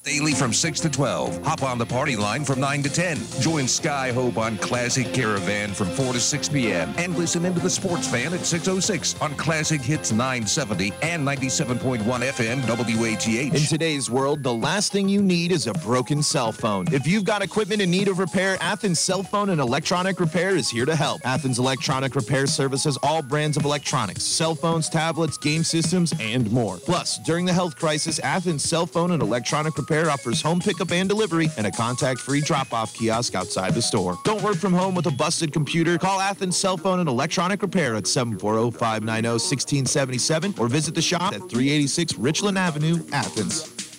Daily 0.05 0.33
from 0.33 0.53
6 0.53 0.81
to 0.81 0.89
12. 0.91 1.43
Hop 1.45 1.63
on 1.63 1.79
the 1.79 1.85
party 1.85 2.15
line 2.15 2.45
from 2.45 2.59
9 2.59 2.83
to 2.83 2.93
10. 2.93 3.17
Join 3.39 3.67
Sky 3.67 4.11
Hope 4.11 4.37
on 4.37 4.55
Classic 4.57 5.11
Caravan 5.11 5.71
from 5.71 5.87
4 5.87 6.13
to 6.13 6.19
6 6.19 6.49
p.m. 6.49 6.93
And 6.99 7.17
listen 7.17 7.43
into 7.43 7.59
the 7.59 7.71
Sports 7.71 8.07
Fan 8.07 8.31
at 8.31 8.41
6.06 8.41 9.19
on 9.19 9.33
Classic 9.33 9.81
Hits 9.81 10.11
970 10.11 10.93
and 11.01 11.27
97.1 11.27 12.03
FM 12.03 12.61
WATH. 12.67 13.55
In 13.55 13.63
today's 13.63 14.07
world, 14.11 14.43
the 14.43 14.53
last 14.53 14.91
thing 14.91 15.09
you 15.09 15.23
need 15.23 15.51
is 15.51 15.65
a 15.65 15.73
broken 15.73 16.21
cell 16.21 16.51
phone. 16.51 16.85
If 16.93 17.07
you've 17.07 17.25
got 17.25 17.41
equipment 17.41 17.81
in 17.81 17.89
need 17.89 18.07
of 18.07 18.19
repair, 18.19 18.59
Athens 18.61 18.99
Cell 18.99 19.23
Phone 19.23 19.49
and 19.49 19.59
Electronic 19.59 20.19
Repair 20.19 20.55
is 20.55 20.69
here 20.69 20.85
to 20.85 20.95
help. 20.95 21.21
Athens 21.25 21.57
Electronic 21.57 22.13
Repair 22.15 22.45
services 22.45 22.95
all 23.01 23.23
brands 23.23 23.57
of 23.57 23.65
electronics, 23.65 24.21
cell 24.21 24.53
phones, 24.53 24.87
tablets, 24.87 25.39
game 25.39 25.63
systems, 25.63 26.13
and 26.19 26.51
more. 26.51 26.77
Plus, 26.77 27.17
during 27.25 27.45
the 27.45 27.53
health 27.53 27.75
crisis, 27.75 28.19
Athens 28.19 28.63
Cell 28.63 28.85
Phone 28.85 29.09
and 29.09 29.23
Electronic 29.23 29.75
Repair 29.75 29.94
offers 30.03 30.41
home 30.41 30.59
pickup 30.59 30.91
and 30.91 31.07
delivery 31.09 31.49
and 31.57 31.65
a 31.65 31.71
contact-free 31.71 32.41
drop-off 32.41 32.93
kiosk 32.93 33.33
outside 33.35 33.73
the 33.73 33.81
store. 33.81 34.17
Don't 34.23 34.43
work 34.43 34.57
from 34.57 34.73
home 34.73 34.93
with 34.95 35.07
a 35.07 35.11
busted 35.11 35.53
computer. 35.53 35.97
Call 35.97 36.19
Athens 36.19 36.57
Cell 36.57 36.75
Phone 36.77 36.99
and 36.99 37.09
Electronic 37.09 37.61
Repair 37.61 37.95
at 37.95 38.03
740-590-1677 38.03 40.59
or 40.59 40.67
visit 40.67 40.93
the 40.95 41.01
shop 41.01 41.33
at 41.33 41.39
386 41.39 42.17
Richland 42.17 42.57
Avenue, 42.57 42.97
Athens. 43.11 43.74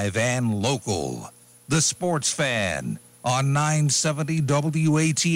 Live 0.00 0.16
and 0.16 0.62
local. 0.62 1.28
The 1.68 1.82
Sports 1.82 2.32
Fan 2.32 2.98
on 3.22 3.52
970 3.52 4.40
WATH. 4.40 5.26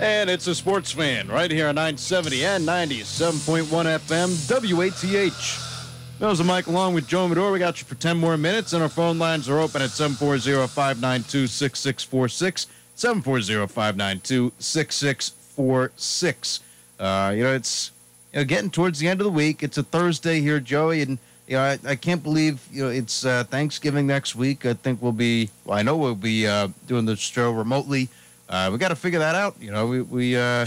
And 0.00 0.28
it's 0.28 0.48
a 0.48 0.54
sports 0.56 0.90
fan 0.90 1.28
right 1.28 1.48
here 1.48 1.68
on 1.68 1.76
970 1.76 2.44
and 2.44 2.66
97.1 2.66 3.68
FM 4.00 4.74
WATH. 4.74 6.18
That 6.18 6.26
was 6.26 6.42
Mike 6.42 6.66
along 6.66 6.94
with 6.94 7.06
Joe 7.06 7.28
Medor. 7.28 7.52
We 7.52 7.60
got 7.60 7.80
you 7.80 7.86
for 7.86 7.94
10 7.94 8.16
more 8.16 8.36
minutes, 8.36 8.72
and 8.72 8.82
our 8.82 8.88
phone 8.88 9.20
lines 9.20 9.48
are 9.48 9.60
open 9.60 9.82
at 9.82 9.90
740 9.90 10.66
592 10.66 11.46
6646. 11.46 12.66
740 12.96 13.72
592 13.72 14.52
6646. 14.58 16.60
Uh, 16.98 17.32
you 17.36 17.44
know, 17.44 17.54
it's 17.54 17.92
you 18.32 18.40
know, 18.40 18.44
getting 18.44 18.70
towards 18.70 18.98
the 18.98 19.08
end 19.08 19.20
of 19.20 19.24
the 19.24 19.30
week. 19.32 19.62
It's 19.62 19.78
a 19.78 19.82
Thursday 19.82 20.40
here, 20.40 20.60
Joey, 20.60 21.02
and 21.02 21.18
you 21.46 21.56
know, 21.56 21.62
I, 21.62 21.78
I 21.84 21.96
can't 21.96 22.22
believe 22.22 22.60
you 22.72 22.84
know 22.84 22.90
it's 22.90 23.24
uh, 23.24 23.44
Thanksgiving 23.44 24.06
next 24.06 24.36
week. 24.36 24.64
I 24.66 24.74
think 24.74 25.02
we'll 25.02 25.12
be. 25.12 25.50
Well, 25.64 25.78
I 25.78 25.82
know 25.82 25.96
we'll 25.96 26.14
be 26.14 26.46
uh, 26.46 26.68
doing 26.86 27.04
the 27.06 27.16
show 27.16 27.50
remotely. 27.50 28.08
Uh, 28.48 28.68
we 28.72 28.78
got 28.78 28.88
to 28.88 28.96
figure 28.96 29.18
that 29.20 29.34
out. 29.34 29.56
You 29.60 29.70
know, 29.70 29.86
we 29.86 30.02
we 30.02 30.36
uh, 30.36 30.66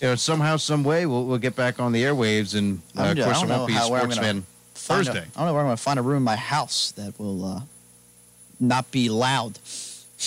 you 0.00 0.08
know 0.08 0.14
somehow, 0.14 0.56
some 0.56 0.84
way, 0.84 1.06
we'll 1.06 1.24
we'll 1.24 1.38
get 1.38 1.56
back 1.56 1.80
on 1.80 1.92
the 1.92 2.02
airwaves, 2.04 2.56
and 2.56 2.80
uh, 2.96 3.14
of 3.16 3.18
course, 3.18 3.42
it 3.42 3.48
won't 3.48 3.66
be 3.66 3.72
how- 3.74 3.84
I'm 3.94 4.00
gonna 4.08 4.12
Sportsman 4.12 4.46
Thursday. 4.74 5.18
I 5.20 5.22
don't 5.38 5.46
know 5.46 5.52
where 5.54 5.62
I'm 5.62 5.66
going 5.68 5.76
to 5.76 5.82
find 5.82 5.98
a 5.98 6.02
room 6.02 6.18
in 6.18 6.22
my 6.22 6.36
house 6.36 6.92
that 6.92 7.18
will 7.18 7.44
uh, 7.44 7.60
not 8.60 8.90
be 8.92 9.08
loud. 9.08 9.58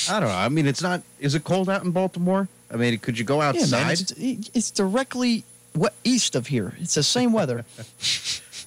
I 0.09 0.19
don't 0.19 0.29
know. 0.29 0.35
I 0.35 0.49
mean, 0.49 0.67
it's 0.67 0.81
not. 0.81 1.01
Is 1.19 1.35
it 1.35 1.43
cold 1.43 1.69
out 1.69 1.83
in 1.83 1.91
Baltimore? 1.91 2.47
I 2.73 2.77
mean, 2.77 2.97
could 2.99 3.17
you 3.19 3.25
go 3.25 3.41
outside? 3.41 3.69
Yeah, 3.69 3.83
man, 3.83 3.91
it's, 3.91 4.49
it's 4.53 4.71
directly 4.71 5.43
we- 5.75 5.89
east 6.03 6.35
of 6.35 6.47
here. 6.47 6.73
It's 6.79 6.95
the 6.95 7.03
same 7.03 7.33
weather. 7.33 7.65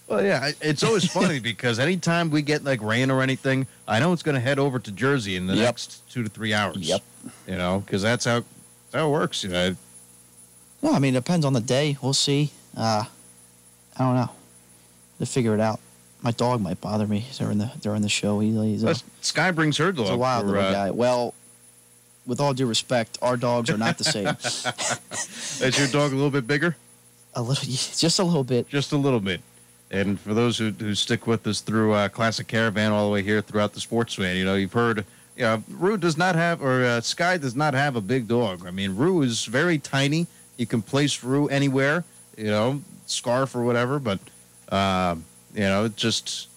Well, 0.06 0.22
yeah, 0.22 0.50
it's 0.60 0.82
always 0.82 1.10
funny 1.10 1.40
because 1.52 1.78
anytime 1.78 2.28
we 2.28 2.42
get 2.42 2.62
like 2.62 2.82
rain 2.82 3.10
or 3.10 3.22
anything, 3.22 3.66
I 3.88 4.00
know 4.00 4.12
it's 4.12 4.22
going 4.22 4.34
to 4.34 4.40
head 4.40 4.58
over 4.58 4.78
to 4.78 4.92
Jersey 4.92 5.34
in 5.34 5.46
the 5.46 5.54
Yep. 5.54 5.64
next 5.64 6.10
two 6.10 6.22
to 6.22 6.28
three 6.28 6.52
hours. 6.52 6.76
Yep. 6.76 7.02
You 7.48 7.56
know, 7.56 7.78
because 7.86 8.02
that's 8.02 8.26
how 8.26 8.40
that's 8.40 8.94
how 9.02 9.08
it 9.08 9.10
works. 9.10 9.42
You 9.44 9.48
know, 9.48 9.76
No, 10.82 10.92
I 10.92 10.98
mean, 10.98 11.14
it 11.14 11.20
depends 11.20 11.46
on 11.46 11.54
the 11.54 11.62
day. 11.62 11.96
We'll 12.02 12.12
see. 12.12 12.50
Uh, 12.76 13.04
I 13.96 14.04
don't 14.04 14.14
know. 14.16 14.28
To 15.20 15.26
figure 15.26 15.54
it 15.54 15.60
out. 15.60 15.80
My 16.20 16.32
dog 16.32 16.60
might 16.60 16.82
bother 16.82 17.06
me 17.06 17.24
during 17.38 17.56
the 17.56 17.72
during 17.80 18.02
the 18.02 18.10
show. 18.10 18.40
He, 18.40 18.50
he's 18.52 18.82
a, 18.82 18.86
Plus, 18.88 19.04
Sky 19.22 19.52
brings 19.52 19.78
her 19.78 19.90
dog. 19.90 20.04
he's 20.04 20.14
a 20.14 20.18
wild 20.18 20.44
for, 20.44 20.52
little 20.52 20.64
uh, 20.68 20.70
guy. 20.72 20.90
Well, 20.90 21.32
with 22.26 22.40
all 22.40 22.52
due 22.52 22.66
respect, 22.66 23.16
our 23.22 23.38
dogs 23.38 23.70
are 23.70 23.78
not 23.78 23.96
the 23.96 24.04
same. 24.04 24.28
Is 25.66 25.78
your 25.78 25.88
dog 25.88 26.12
a 26.12 26.14
little 26.14 26.30
bit 26.30 26.46
bigger? 26.46 26.76
A 27.34 27.42
little, 27.42 27.64
just 27.68 28.18
a 28.18 28.24
little 28.24 28.44
bit. 28.44 28.68
Just 28.68 28.92
a 28.92 28.96
little 28.96 29.20
bit. 29.20 29.40
And 29.90 30.18
for 30.18 30.34
those 30.34 30.58
who, 30.58 30.70
who 30.70 30.94
stick 30.94 31.26
with 31.26 31.46
us 31.46 31.60
through 31.60 31.92
uh, 31.92 32.08
Classic 32.08 32.46
Caravan 32.46 32.90
all 32.90 33.06
the 33.06 33.12
way 33.12 33.22
here 33.22 33.40
throughout 33.40 33.74
the 33.74 33.80
sports 33.80 34.14
fan, 34.14 34.36
you 34.36 34.44
know, 34.44 34.54
you've 34.54 34.72
heard, 34.72 35.04
you 35.36 35.44
know, 35.44 35.62
Rue 35.68 35.96
does 35.96 36.16
not 36.16 36.34
have, 36.34 36.62
or 36.62 36.84
uh, 36.84 37.00
Sky 37.00 37.36
does 37.36 37.54
not 37.54 37.74
have 37.74 37.94
a 37.94 38.00
big 38.00 38.26
dog. 38.26 38.66
I 38.66 38.70
mean, 38.70 38.96
Rue 38.96 39.22
is 39.22 39.44
very 39.44 39.78
tiny. 39.78 40.26
You 40.56 40.66
can 40.66 40.82
place 40.82 41.22
Rue 41.22 41.46
anywhere, 41.48 42.04
you 42.36 42.46
know, 42.46 42.82
scarf 43.06 43.54
or 43.54 43.62
whatever, 43.62 43.98
but, 43.98 44.18
uh, 44.70 45.16
you 45.54 45.60
know, 45.60 45.84
it 45.84 45.96
just, 45.96 46.48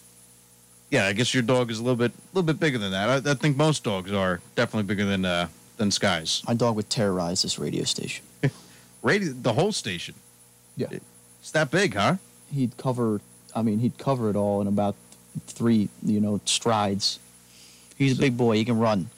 yeah, 0.89 1.05
I 1.05 1.13
guess 1.13 1.34
your 1.34 1.43
dog 1.43 1.69
is 1.69 1.80
a 1.80 1.84
little 1.84 1.97
bit, 1.97 2.11
a 2.11 2.36
little 2.36 2.47
bit 2.47 2.59
bigger 2.59 2.78
than 2.78 2.91
that. 2.91 3.28
I, 3.28 3.32
I 3.32 3.34
think 3.36 3.57
most 3.57 3.84
dogs 3.84 4.11
are 4.11 4.41
definitely 4.55 4.88
bigger 4.88 5.05
than, 5.05 5.25
uh, 5.25 5.49
than 5.78 5.91
Sky's. 5.91 6.41
My 6.47 6.53
dog 6.53 6.75
would 6.75 6.89
terrorize 6.89 7.43
this 7.43 7.59
radio 7.59 7.84
station. 7.84 8.25
Radio, 9.03 9.32
the 9.32 9.53
whole 9.53 9.71
station. 9.71 10.15
Yeah. 10.78 10.88
It's 11.41 11.51
that 11.51 11.71
big, 11.71 11.95
huh? 11.95 12.15
He'd 12.53 12.78
cover. 12.78 13.19
I 13.53 13.63
mean, 13.63 13.80
he'd 13.80 13.97
cover 13.97 14.30
it 14.30 14.36
all 14.36 14.61
in 14.61 14.67
about 14.67 14.95
three, 15.47 15.89
you 16.03 16.21
know, 16.21 16.39
strides. 16.45 17.19
He's 17.97 18.17
a 18.17 18.21
big 18.21 18.38
boy. 18.38 18.55
He 18.55 18.65
can 18.65 18.80
run. 18.80 19.09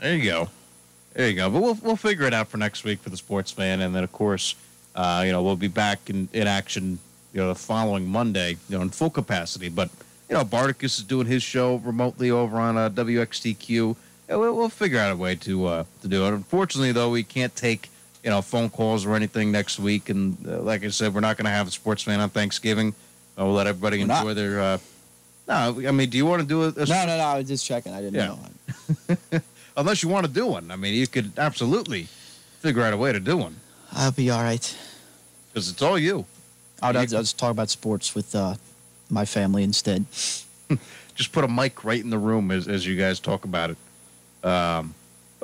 There 0.00 0.14
you 0.14 0.24
go. 0.24 0.48
There 1.14 1.28
you 1.28 1.34
go. 1.34 1.50
But 1.50 1.62
we'll 1.62 1.78
we'll 1.82 1.96
figure 1.96 2.26
it 2.26 2.34
out 2.34 2.48
for 2.48 2.56
next 2.56 2.84
week 2.84 3.00
for 3.00 3.10
the 3.10 3.16
sports 3.16 3.50
fan, 3.50 3.80
and 3.80 3.94
then 3.94 4.04
of 4.04 4.12
course, 4.12 4.54
uh, 4.94 5.22
you 5.26 5.32
know, 5.32 5.42
we'll 5.42 5.56
be 5.56 5.68
back 5.68 6.08
in, 6.08 6.28
in 6.32 6.46
action, 6.46 6.98
you 7.32 7.40
know, 7.40 7.48
the 7.48 7.54
following 7.54 8.06
Monday, 8.06 8.56
you 8.68 8.76
know, 8.76 8.82
in 8.82 8.90
full 8.90 9.10
capacity. 9.10 9.68
But 9.68 9.90
you 10.28 10.36
know, 10.36 10.44
Barticus 10.44 10.98
is 10.98 11.02
doing 11.02 11.26
his 11.26 11.42
show 11.42 11.76
remotely 11.76 12.30
over 12.30 12.58
on 12.58 12.76
uh, 12.76 12.90
WXTQ. 12.90 13.96
Yeah, 14.28 14.36
we'll, 14.36 14.56
we'll 14.56 14.68
figure 14.68 14.98
out 14.98 15.12
a 15.12 15.16
way 15.16 15.34
to 15.36 15.66
uh, 15.66 15.84
to 16.02 16.08
do 16.08 16.26
it. 16.26 16.32
Unfortunately, 16.34 16.92
though, 16.92 17.10
we 17.10 17.22
can't 17.22 17.54
take 17.56 17.88
you 18.26 18.30
know 18.32 18.42
phone 18.42 18.68
calls 18.68 19.06
or 19.06 19.14
anything 19.14 19.52
next 19.52 19.78
week, 19.78 20.10
and 20.10 20.36
uh, 20.48 20.58
like 20.60 20.84
I 20.84 20.88
said, 20.88 21.14
we're 21.14 21.20
not 21.20 21.36
going 21.36 21.44
to 21.44 21.50
have 21.52 21.68
a 21.68 21.70
sports 21.70 22.02
fan 22.02 22.18
on 22.20 22.28
Thanksgiving. 22.28 22.92
Uh, 23.38 23.44
we'll 23.44 23.54
let 23.54 23.68
everybody 23.68 23.98
We're 24.00 24.06
not. 24.08 24.22
enjoy 24.22 24.34
their. 24.34 24.60
Uh, 24.60 24.78
no, 25.46 25.54
I 25.88 25.92
mean, 25.92 26.10
do 26.10 26.18
you 26.18 26.26
want 26.26 26.42
to 26.42 26.48
do 26.48 26.64
a, 26.64 26.68
a 26.70 26.86
No, 26.86 27.06
no, 27.06 27.16
no. 27.16 27.22
I 27.22 27.38
was 27.38 27.46
just 27.46 27.64
checking. 27.64 27.92
I 27.94 28.00
didn't 28.02 28.14
Yeah. 28.16 28.34
know. 29.30 29.40
unless 29.76 30.02
you 30.02 30.08
want 30.08 30.26
to 30.26 30.32
do 30.32 30.44
one. 30.48 30.72
I 30.72 30.76
mean, 30.76 30.92
you 30.94 31.06
could 31.06 31.38
absolutely 31.38 32.08
figure 32.60 32.82
out 32.82 32.92
a 32.92 32.96
way 32.96 33.12
to 33.12 33.20
do 33.20 33.36
one 33.36 33.54
I'll 33.92 34.10
be 34.10 34.28
all 34.30 34.42
right. 34.42 34.76
because 35.52 35.70
it's 35.70 35.80
all 35.82 35.96
you. 35.96 36.24
I'll, 36.82 36.96
I'll 36.98 37.06
just 37.06 37.38
talk 37.38 37.52
about 37.52 37.70
sports 37.70 38.12
with 38.16 38.34
uh, 38.34 38.56
my 39.08 39.24
family 39.24 39.62
instead. 39.62 40.04
Just 41.14 41.32
put 41.32 41.44
a 41.44 41.48
mic 41.48 41.82
right 41.84 42.02
in 42.02 42.10
the 42.10 42.18
room 42.18 42.50
as, 42.50 42.68
as 42.68 42.84
you 42.86 42.94
guys 42.96 43.20
talk 43.20 43.44
about 43.44 43.70
it. 43.70 44.46
Um, 44.46 44.94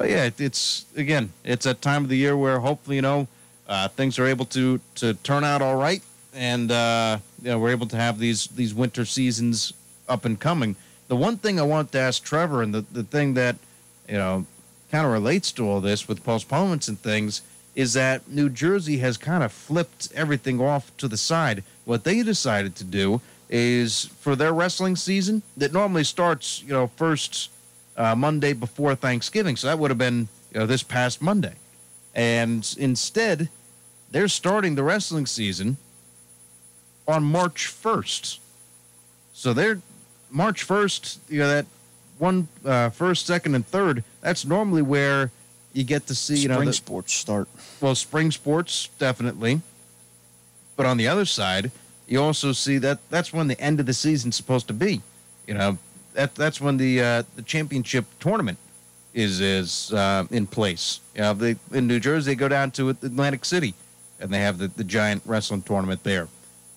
but 0.02 0.10
yeah, 0.10 0.24
it, 0.24 0.40
it's 0.40 0.84
again, 0.96 1.32
it's 1.44 1.64
that 1.64 1.80
time 1.80 2.02
of 2.02 2.08
the 2.08 2.16
year 2.16 2.36
where 2.36 2.58
hopefully 2.58 2.96
you 2.96 3.02
know 3.02 3.28
uh, 3.68 3.86
things 3.86 4.18
are 4.18 4.26
able 4.26 4.44
to 4.46 4.80
to 4.96 5.14
turn 5.14 5.44
out 5.44 5.62
all 5.62 5.76
right, 5.76 6.02
and 6.34 6.72
uh, 6.72 7.18
you 7.40 7.50
know, 7.50 7.58
we're 7.60 7.70
able 7.70 7.86
to 7.86 7.96
have 7.96 8.18
these 8.18 8.48
these 8.48 8.74
winter 8.74 9.04
seasons 9.04 9.72
up 10.08 10.24
and 10.24 10.40
coming. 10.40 10.74
The 11.06 11.14
one 11.14 11.36
thing 11.36 11.60
I 11.60 11.62
want 11.62 11.92
to 11.92 12.00
ask 12.00 12.24
Trevor, 12.24 12.62
and 12.62 12.74
the, 12.74 12.84
the 12.90 13.04
thing 13.04 13.34
that 13.34 13.54
you 14.08 14.16
know 14.16 14.44
kind 14.90 15.06
of 15.06 15.12
relates 15.12 15.52
to 15.52 15.68
all 15.68 15.80
this 15.80 16.08
with 16.08 16.24
postponements 16.24 16.88
and 16.88 16.98
things, 16.98 17.42
is 17.76 17.92
that 17.92 18.28
New 18.28 18.48
Jersey 18.48 18.98
has 18.98 19.16
kind 19.16 19.44
of 19.44 19.52
flipped 19.52 20.08
everything 20.16 20.60
off 20.60 20.90
to 20.96 21.06
the 21.06 21.16
side. 21.16 21.62
What 21.84 22.02
they 22.02 22.24
decided 22.24 22.74
to 22.74 22.84
do 22.84 23.20
is 23.48 24.06
for 24.18 24.34
their 24.34 24.52
wrestling 24.52 24.96
season 24.96 25.42
that 25.56 25.72
normally 25.72 26.02
starts, 26.02 26.60
you 26.64 26.72
know, 26.72 26.88
first 26.96 27.50
uh, 28.02 28.16
Monday 28.16 28.52
before 28.52 28.94
Thanksgiving. 28.96 29.54
So 29.56 29.68
that 29.68 29.78
would 29.78 29.90
have 29.90 29.98
been, 29.98 30.26
you 30.52 30.58
know, 30.60 30.66
this 30.66 30.82
past 30.82 31.22
Monday. 31.22 31.54
And 32.14 32.74
instead, 32.78 33.48
they're 34.10 34.28
starting 34.28 34.74
the 34.74 34.82
wrestling 34.82 35.26
season 35.26 35.76
on 37.06 37.22
March 37.22 37.68
1st. 37.68 38.38
So 39.32 39.52
they're 39.52 39.80
March 40.30 40.66
1st, 40.66 41.18
you 41.28 41.38
know, 41.38 41.48
that 41.48 41.66
one, 42.18 42.48
uh, 42.64 42.90
first, 42.90 43.26
second, 43.26 43.54
and 43.54 43.66
third, 43.66 44.02
that's 44.20 44.44
normally 44.44 44.82
where 44.82 45.30
you 45.72 45.84
get 45.84 46.06
to 46.08 46.14
see, 46.14 46.38
you 46.38 46.48
know, 46.48 46.54
Spring 46.56 46.66
the- 46.66 46.72
sports 46.72 47.12
start. 47.14 47.48
well, 47.80 47.94
spring 47.94 48.30
sports 48.30 48.88
definitely, 48.98 49.62
but 50.76 50.86
on 50.86 50.96
the 50.96 51.08
other 51.08 51.24
side, 51.24 51.70
you 52.06 52.20
also 52.20 52.52
see 52.52 52.78
that 52.78 52.98
that's 53.10 53.32
when 53.32 53.46
the 53.48 53.58
end 53.60 53.80
of 53.80 53.86
the 53.86 53.94
season's 53.94 54.36
supposed 54.36 54.66
to 54.66 54.74
be. 54.74 55.00
You 55.46 55.54
know, 55.54 55.78
that 56.14 56.34
that's 56.34 56.60
when 56.60 56.76
the 56.76 57.00
uh, 57.00 57.22
the 57.36 57.42
championship 57.42 58.04
tournament 58.20 58.58
is 59.14 59.40
is 59.40 59.92
uh, 59.92 60.26
in 60.30 60.46
place. 60.46 61.00
You 61.14 61.22
know, 61.22 61.34
they 61.34 61.56
in 61.72 61.86
New 61.86 62.00
Jersey 62.00 62.32
they 62.32 62.34
go 62.34 62.48
down 62.48 62.70
to 62.72 62.88
Atlantic 62.90 63.44
City, 63.44 63.74
and 64.20 64.32
they 64.32 64.40
have 64.40 64.58
the, 64.58 64.68
the 64.68 64.84
giant 64.84 65.22
wrestling 65.26 65.62
tournament 65.62 66.02
there. 66.02 66.28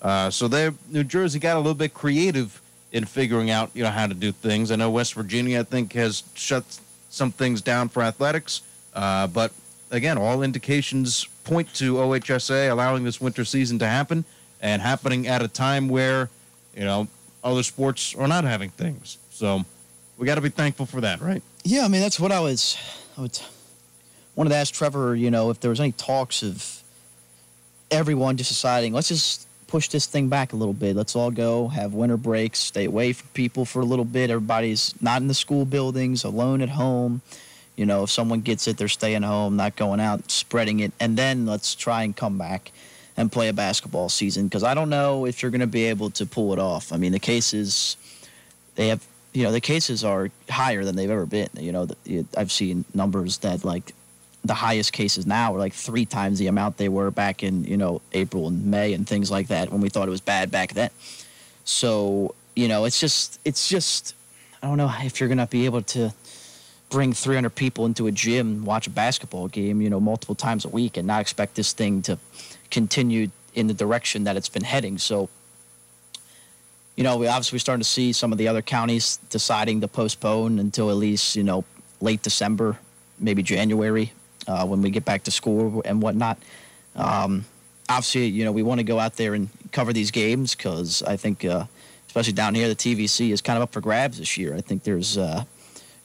Uh, 0.01 0.29
so 0.29 0.47
they 0.47 0.71
New 0.89 1.03
Jersey 1.03 1.39
got 1.39 1.55
a 1.55 1.59
little 1.59 1.73
bit 1.73 1.93
creative 1.93 2.61
in 2.91 3.05
figuring 3.05 3.49
out 3.49 3.71
you 3.73 3.83
know 3.83 3.89
how 3.89 4.07
to 4.07 4.13
do 4.13 4.31
things. 4.31 4.71
I 4.71 4.75
know 4.75 4.89
West 4.89 5.13
Virginia 5.13 5.61
I 5.61 5.63
think 5.63 5.93
has 5.93 6.23
shut 6.33 6.63
some 7.09 7.31
things 7.31 7.61
down 7.61 7.89
for 7.89 8.03
athletics, 8.03 8.61
uh, 8.93 9.27
but 9.27 9.51
again, 9.91 10.17
all 10.17 10.43
indications 10.43 11.27
point 11.43 11.73
to 11.75 11.95
OHSA 11.95 12.69
allowing 12.69 13.03
this 13.03 13.21
winter 13.21 13.45
season 13.45 13.79
to 13.79 13.88
happen 13.88 14.25
and 14.61 14.81
happening 14.81 15.27
at 15.27 15.41
a 15.41 15.47
time 15.47 15.88
where 15.88 16.29
you 16.75 16.83
know 16.83 17.07
other 17.43 17.63
sports 17.63 18.15
are 18.15 18.27
not 18.27 18.43
having 18.43 18.69
things. 18.71 19.17
So 19.36 19.65
we 20.17 20.25
got 20.25 20.36
to 20.36 20.41
be 20.41 20.47
thankful 20.47 20.86
for 20.86 21.01
that, 21.01 21.19
right? 21.19 21.43
Yeah, 21.65 21.83
I 21.83 21.89
mean 21.89 21.99
that's 21.99 22.21
what 22.21 22.31
I 22.31 22.39
was. 22.39 22.77
I 23.17 23.27
wanted 24.33 24.51
to 24.51 24.55
ask 24.55 24.73
Trevor, 24.73 25.13
you 25.13 25.29
know, 25.29 25.49
if 25.49 25.59
there 25.59 25.69
was 25.69 25.81
any 25.81 25.91
talks 25.91 26.41
of 26.41 26.81
everyone 27.91 28.38
just 28.38 28.49
deciding, 28.49 28.93
let's 28.93 29.09
just 29.09 29.45
push 29.67 29.89
this 29.89 30.05
thing 30.05 30.29
back 30.29 30.53
a 30.53 30.55
little 30.55 30.73
bit. 30.73 30.95
Let's 30.95 31.17
all 31.17 31.31
go 31.31 31.67
have 31.67 31.93
winter 31.93 32.15
breaks, 32.15 32.59
stay 32.59 32.86
away 32.86 33.11
from 33.11 33.27
people 33.33 33.65
for 33.65 33.81
a 33.81 33.86
little 33.86 34.05
bit. 34.05 34.29
Everybody's 34.29 34.95
not 35.01 35.21
in 35.21 35.27
the 35.27 35.33
school 35.33 35.65
buildings, 35.65 36.23
alone 36.23 36.61
at 36.61 36.69
home. 36.69 37.21
You 37.75 37.86
know, 37.86 38.03
if 38.03 38.11
someone 38.11 38.39
gets 38.39 38.69
it, 38.69 38.77
they're 38.77 38.88
staying 38.88 39.23
home, 39.23 39.57
not 39.57 39.75
going 39.75 39.99
out, 39.99 40.31
spreading 40.31 40.79
it, 40.79 40.93
and 41.01 41.17
then 41.17 41.45
let's 41.45 41.75
try 41.75 42.03
and 42.03 42.15
come 42.15 42.38
back 42.38 42.71
and 43.17 43.29
play 43.29 43.49
a 43.49 43.53
basketball 43.53 44.07
season 44.07 44.45
because 44.45 44.63
I 44.63 44.73
don't 44.73 44.89
know 44.89 45.25
if 45.25 45.41
you're 45.41 45.51
going 45.51 45.59
to 45.59 45.67
be 45.67 45.83
able 45.86 46.09
to 46.11 46.25
pull 46.25 46.53
it 46.53 46.59
off. 46.59 46.93
I 46.93 46.97
mean, 46.97 47.11
the 47.11 47.19
cases 47.19 47.97
they 48.75 48.88
have 48.89 49.05
you 49.36 49.43
know 49.43 49.51
the 49.51 49.61
cases 49.61 50.03
are 50.03 50.29
higher 50.49 50.83
than 50.83 50.95
they've 50.95 51.09
ever 51.09 51.25
been. 51.25 51.49
You 51.59 51.71
know 51.71 51.86
the, 51.86 52.25
i've 52.38 52.51
seen 52.51 52.86
numbers 52.93 53.38
that 53.39 53.63
like 53.63 53.93
the 54.43 54.53
highest 54.53 54.93
cases 54.93 55.25
now 55.25 55.55
are 55.55 55.59
like 55.59 55.73
three 55.73 56.05
times 56.05 56.38
the 56.39 56.47
amount 56.47 56.77
they 56.77 56.89
were 56.89 57.09
back 57.11 57.43
in 57.43 57.63
you 57.63 57.77
know 57.77 58.01
april 58.13 58.47
and 58.47 58.65
may 58.65 58.93
and 58.93 59.07
things 59.07 59.31
like 59.31 59.47
that 59.47 59.71
when 59.71 59.81
we 59.81 59.89
thought 59.89 60.07
it 60.07 60.11
was 60.11 60.21
bad 60.21 60.51
back 60.51 60.73
then. 60.73 60.89
So 61.63 62.36
you 62.55 62.67
know 62.67 62.86
it's 62.86 62.99
just 62.99 63.39
it's 63.43 63.67
just 63.67 64.15
i 64.63 64.67
don't 64.67 64.77
know 64.77 64.91
if 65.01 65.19
you're 65.19 65.29
gonna 65.29 65.47
be 65.47 65.65
able 65.65 65.81
to 65.81 66.13
bring 66.89 67.11
300 67.11 67.49
people 67.49 67.86
into 67.86 68.07
a 68.07 68.11
gym 68.11 68.63
watch 68.63 68.88
a 68.88 68.89
basketball 68.89 69.47
game 69.47 69.81
you 69.81 69.89
know 69.89 69.99
multiple 69.99 70.36
times 70.36 70.63
a 70.63 70.69
week 70.69 70.95
and 70.95 71.05
not 71.05 71.19
expect 71.19 71.55
this 71.55 71.73
thing 71.73 72.01
to 72.03 72.17
continue 72.71 73.29
in 73.55 73.67
the 73.67 73.73
direction 73.73 74.25
that 74.25 74.36
it's 74.36 74.49
been 74.49 74.63
heading. 74.63 74.97
So 74.97 75.29
you 76.96 77.04
know, 77.04 77.18
we 77.18 77.28
obviously 77.28 77.56
we're 77.56 77.60
starting 77.60 77.82
to 77.82 77.89
see 77.89 78.14
some 78.14 78.32
of 78.32 78.38
the 78.38 78.48
other 78.48 78.62
counties 78.62 79.20
deciding 79.30 79.82
to 79.82 79.88
postpone 79.88 80.60
until 80.60 80.89
at 80.89 80.96
least 80.96 81.36
you 81.36 81.43
know 81.43 81.64
late 82.02 82.22
December, 82.22 82.78
maybe 83.20 83.43
January, 83.43 84.12
uh, 84.48 84.66
when 84.66 84.82
we 84.82 84.89
get 84.89 85.06
back 85.06 85.24
to 85.24 85.32
school 85.32 85.82
and 85.86 86.02
whatnot. 86.02 86.38
Um, 86.96 87.46
obviously, 87.89 88.28
you 88.28 88.46
know, 88.46 88.52
we 88.52 88.64
want 88.64 88.80
to 88.80 88.84
go 88.84 89.00
out 89.00 89.16
there 89.16 89.34
and 89.34 89.50
cover 89.72 89.93
these 89.93 90.12
games 90.12 90.56
because 90.56 91.04
I 91.04 91.18
think, 91.18 91.43
uh, 91.43 91.66
especially 92.08 92.34
down 92.34 92.56
here, 92.56 92.68
the 92.68 92.76
TVC 92.76 93.32
is 93.32 93.41
kind 93.41 93.58
of 93.58 93.64
up 93.64 93.74
for 93.74 93.82
grabs 93.82 94.18
this 94.18 94.38
year. 94.38 94.56
I 94.56 94.62
think 94.62 94.84
there's, 94.84 95.18
uh, 95.18 95.43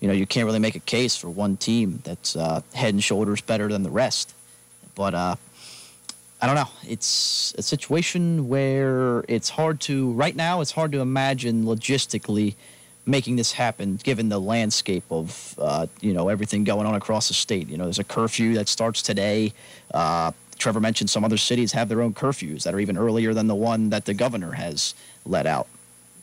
you 0.01 0.09
know, 0.09 0.15
you 0.15 0.27
can't 0.27 0.47
really 0.47 0.59
make 0.59 0.75
a 0.75 0.81
case 0.81 1.17
for 1.17 1.29
one 1.29 1.57
team 1.57 2.01
that's 2.05 2.35
uh, 2.35 2.63
head 2.75 2.95
and 2.95 3.03
shoulders 3.03 3.41
better 3.41 3.69
than 3.69 3.83
the 3.83 3.91
rest. 3.91 4.35
But 4.95 5.15
uh, 5.15 5.37
I 6.43 6.47
don't 6.47 6.55
know. 6.55 6.69
It's 6.89 7.55
a 7.59 7.63
situation 7.63 8.49
where 8.49 9.25
it's 9.29 9.51
hard 9.51 9.81
to, 9.83 10.13
right 10.13 10.35
now, 10.35 10.61
it's 10.61 10.73
hard 10.73 10.93
to 10.93 11.01
imagine 11.01 11.65
logistically 11.65 12.55
making 13.05 13.37
this 13.37 13.53
happen 13.53 13.97
given 13.97 14.29
the 14.29 14.41
landscape 14.41 15.05
of, 15.11 15.55
uh, 15.59 15.87
you 16.01 16.13
know, 16.13 16.29
everything 16.29 16.65
going 16.65 16.87
on 16.87 16.95
across 16.95 17.29
the 17.29 17.35
state. 17.35 17.69
You 17.69 17.77
know, 17.77 17.85
there's 17.85 17.99
a 17.99 18.05
curfew 18.05 18.55
that 18.55 18.69
starts 18.69 19.03
today. 19.03 19.53
Uh, 19.93 20.33
Trevor 20.59 20.81
mentioned 20.81 21.11
some 21.11 21.25
other 21.25 21.37
cities 21.37 21.73
have 21.73 21.89
their 21.89 22.03
own 22.03 22.15
curfews 22.15 22.63
that 22.63 22.75
are 22.75 22.81
even 22.81 22.97
earlier 22.97 23.35
than 23.35 23.47
the 23.47 23.55
one 23.55 23.91
that 23.91 24.05
the 24.05 24.15
governor 24.15 24.53
has 24.53 24.95
let 25.27 25.47
out. 25.47 25.67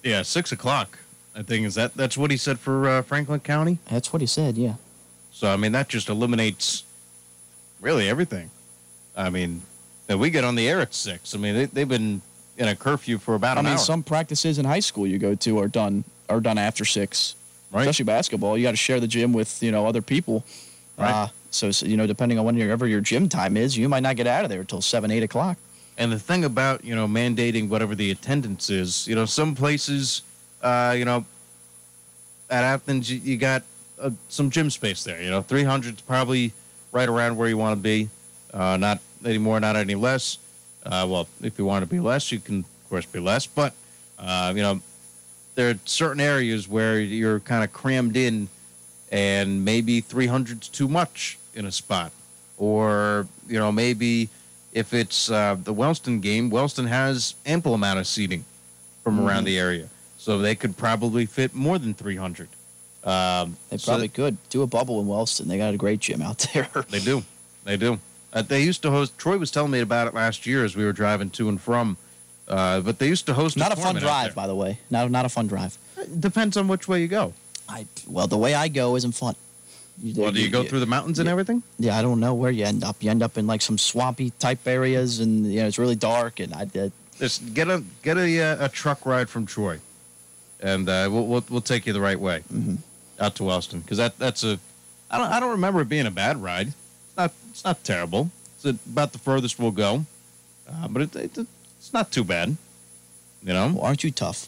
Yeah, 0.03 0.22
six 0.22 0.51
o'clock. 0.51 0.99
I 1.36 1.43
think 1.43 1.65
is 1.68 1.76
that 1.76 1.93
that's 1.93 2.18
what 2.18 2.32
he 2.32 2.38
said 2.38 2.57
for 2.59 2.89
uh, 2.89 3.01
Franklin 3.03 3.41
County. 3.41 3.78
That's 3.89 4.11
what 4.11 4.22
he 4.22 4.28
said. 4.28 4.57
Yeah. 4.57 4.76
So 5.32 5.51
I 5.51 5.55
mean, 5.55 5.72
that 5.74 5.88
just 5.88 6.09
eliminates 6.09 6.84
really 7.82 8.09
everything. 8.09 8.49
I 9.15 9.30
mean, 9.30 9.61
that 10.07 10.17
we 10.17 10.29
get 10.29 10.43
on 10.43 10.55
the 10.55 10.67
air 10.67 10.79
at 10.79 10.93
six. 10.93 11.35
I 11.35 11.37
mean, 11.37 11.53
they, 11.53 11.65
they've 11.65 11.87
been 11.87 12.21
in 12.57 12.67
a 12.67 12.75
curfew 12.75 13.17
for 13.17 13.35
about 13.35 13.57
I 13.57 13.59
an 13.59 13.65
mean, 13.65 13.73
hour. 13.73 13.79
some 13.79 14.03
practices 14.03 14.57
in 14.57 14.65
high 14.65 14.79
school 14.79 15.05
you 15.05 15.19
go 15.19 15.35
to 15.35 15.59
are 15.59 15.67
done 15.67 16.03
are 16.29 16.41
done 16.41 16.57
after 16.57 16.85
six. 16.85 17.35
Right. 17.71 17.81
Especially 17.81 18.05
basketball, 18.05 18.57
you 18.57 18.63
got 18.63 18.71
to 18.71 18.77
share 18.77 18.99
the 18.99 19.07
gym 19.07 19.33
with 19.33 19.61
you 19.61 19.71
know 19.71 19.85
other 19.85 20.01
people. 20.01 20.43
Right. 20.97 21.11
Uh, 21.11 21.27
so 21.51 21.71
so, 21.71 21.85
you 21.85 21.97
know, 21.97 22.07
depending 22.07 22.39
on 22.39 22.45
whenever 22.45 22.87
your 22.87 23.01
gym 23.01 23.29
time 23.29 23.57
is, 23.57 23.77
you 23.77 23.89
might 23.89 24.03
not 24.03 24.15
get 24.15 24.25
out 24.27 24.43
of 24.43 24.49
there 24.49 24.61
until 24.61 24.81
seven, 24.81 25.11
eight 25.11 25.23
o'clock. 25.23 25.57
And 25.97 26.11
the 26.11 26.19
thing 26.19 26.45
about 26.45 26.85
you 26.85 26.95
know 26.95 27.07
mandating 27.07 27.69
whatever 27.69 27.93
the 27.95 28.11
attendance 28.11 28.69
is, 28.69 29.07
you 29.07 29.15
know, 29.15 29.25
some 29.25 29.53
places, 29.55 30.21
uh, 30.61 30.95
you 30.97 31.05
know, 31.05 31.25
at 32.49 32.63
Athens 32.63 33.11
you, 33.11 33.19
you 33.19 33.37
got 33.37 33.63
uh, 33.99 34.11
some 34.29 34.49
gym 34.49 34.69
space 34.69 35.03
there. 35.03 35.21
You 35.21 35.29
know, 35.29 35.41
300 35.41 35.95
is 35.95 36.01
probably 36.01 36.53
right 36.91 37.09
around 37.09 37.35
where 37.35 37.49
you 37.49 37.57
want 37.57 37.77
to 37.77 37.81
be. 37.81 38.09
Uh, 38.53 38.77
not 38.77 38.99
any 39.26 39.38
more, 39.38 39.59
not 39.59 39.76
any 39.76 39.95
less. 39.95 40.38
Uh, 40.86 41.05
well, 41.09 41.28
if 41.41 41.57
you 41.59 41.65
want 41.65 41.84
to 41.84 41.88
be 41.89 41.99
less, 41.99 42.32
you 42.32 42.39
can 42.39 42.59
of 42.59 42.89
course 42.89 43.05
be 43.05 43.20
less. 43.20 43.45
But 43.47 43.74
uh, 44.20 44.53
you 44.55 44.61
know, 44.61 44.82
there 45.55 45.72
are 45.72 45.80
certain 45.86 46.22
areas 46.22 46.68
where 46.68 46.99
you're 46.99 47.39
kind 47.41 47.63
of 47.63 47.74
crammed 47.74 48.15
in, 48.18 48.47
and 49.11 49.63
maybe 49.65 50.01
300 50.01 50.61
is 50.63 50.68
too 50.70 50.88
much 50.88 51.38
in 51.55 51.65
a 51.65 51.72
spot, 51.72 52.11
or 52.57 53.28
you 53.47 53.57
know 53.59 53.72
maybe 53.72 54.30
if 54.74 54.93
it's 54.93 55.30
uh, 55.32 55.55
the 55.61 55.74
Wellston 55.74 56.20
game, 56.20 56.49
Wellston 56.49 56.88
has 56.88 57.36
ample 57.45 57.74
amount 57.74 57.99
of 57.99 58.07
seating 58.07 58.45
from 59.03 59.20
around 59.20 59.43
Mhm. 59.43 59.47
the 59.47 59.59
area, 59.59 59.89
so 60.18 60.38
they 60.39 60.55
could 60.55 60.78
probably 60.78 61.26
fit 61.26 61.53
more 61.55 61.78
than 61.80 61.93
300. 61.93 62.47
Um, 63.03 63.55
They 63.70 63.78
so 63.78 63.91
probably 63.91 64.09
could 64.09 64.38
do 64.49 64.61
a 64.63 64.68
bubble 64.68 64.99
in 64.99 65.07
Wellston. 65.07 65.47
They 65.47 65.57
got 65.57 65.74
a 65.74 65.78
great 65.78 65.99
gym 66.01 66.22
out 66.22 66.45
there. 66.53 66.70
they 66.89 66.99
do, 66.99 67.24
they 67.63 67.78
do. 67.78 67.99
Uh, 68.38 68.41
they 68.43 68.61
used 68.61 68.83
to 68.83 68.91
host. 68.91 69.17
Troy 69.17 69.38
was 69.38 69.49
telling 69.49 69.71
me 69.71 69.79
about 69.79 70.07
it 70.07 70.13
last 70.13 70.45
year 70.45 70.63
as 70.63 70.75
we 70.75 70.85
were 70.85 70.93
driving 70.93 71.29
to 71.31 71.49
and 71.49 71.59
from. 71.59 71.97
Uh, 72.47 72.81
but 72.81 72.99
they 72.99 73.07
used 73.07 73.25
to 73.25 73.33
host. 73.33 73.57
not 73.57 73.71
a 73.71 73.75
fun 73.75 73.95
drive, 73.95 74.35
by 74.35 74.47
the 74.47 74.55
way. 74.55 74.79
Not 74.89 75.09
not 75.11 75.25
a 75.25 75.29
fun 75.29 75.47
drive. 75.47 75.77
there. 75.95 76.05
Depends 76.19 76.55
on 76.55 76.67
which 76.67 76.88
way 76.88 77.01
you 77.01 77.07
go. 77.07 77.33
I 77.67 77.88
well, 78.07 78.27
the 78.27 78.38
way 78.38 78.53
I 78.53 78.67
go 78.67 78.95
isn't 78.95 79.13
fun. 79.13 79.35
Well, 80.15 80.31
do 80.31 80.39
you 80.39 80.49
go 80.49 80.63
through 80.63 80.79
the 80.79 80.85
mountains 80.85 81.17
and 81.17 81.27
everything? 81.27 81.63
Yeah, 81.79 81.97
I 81.97 82.03
don't 82.03 82.19
know 82.19 82.35
where 82.35 82.51
you 82.51 82.63
end 82.63 82.83
up. 82.83 82.97
You 83.01 83.09
end 83.09 83.23
up 83.23 83.38
in 83.38 83.47
like 83.47 83.63
some 83.63 83.79
swampy 83.79 84.29
type 84.39 84.65
areas, 84.67 85.19
and 85.19 85.51
you 85.51 85.59
know 85.59 85.67
it's 85.67 85.79
really 85.79 85.95
dark. 85.95 86.39
And 86.39 86.53
I, 86.53 86.67
uh, 86.79 86.89
Just 87.17 87.53
get 87.55 87.67
a 87.67 87.83
get 88.03 88.17
a 88.17 88.41
uh, 88.41 88.65
a 88.65 88.69
truck 88.69 89.05
ride 89.05 89.27
from 89.29 89.47
Troy, 89.47 89.79
and 90.61 90.88
uh, 90.88 91.09
we'll, 91.11 91.25
we'll 91.25 91.45
we'll 91.49 91.61
take 91.61 91.88
you 91.88 91.93
the 91.93 92.01
right 92.01 92.19
way 92.19 92.43
out 93.19 93.35
to 93.35 93.43
Wellston 93.43 93.81
because 93.81 93.97
that 93.97 94.19
that's 94.19 94.43
a 94.43 94.59
I 95.09 95.17
don't 95.17 95.31
I 95.31 95.39
don't 95.39 95.51
remember 95.51 95.81
it 95.81 95.89
being 95.89 96.05
a 96.05 96.11
bad 96.11 96.38
ride. 96.41 96.73
It's 97.18 97.24
not 97.24 97.34
it's 97.49 97.63
not 97.63 97.84
terrible. 97.84 98.30
It's 98.55 98.65
about 98.86 99.11
the 99.11 99.18
furthest 99.18 99.57
we'll 99.57 99.72
go, 99.72 100.05
uh, 100.70 100.88
but 100.88 101.01
it, 101.01 101.15
it, 101.15 101.47
it's 101.80 101.91
not 101.91 102.11
too 102.11 102.24
bad. 102.24 102.57
You 103.41 103.53
know, 103.53 103.74
well, 103.74 103.86
aren't 103.86 104.03
you 104.03 104.11
tough? 104.11 104.47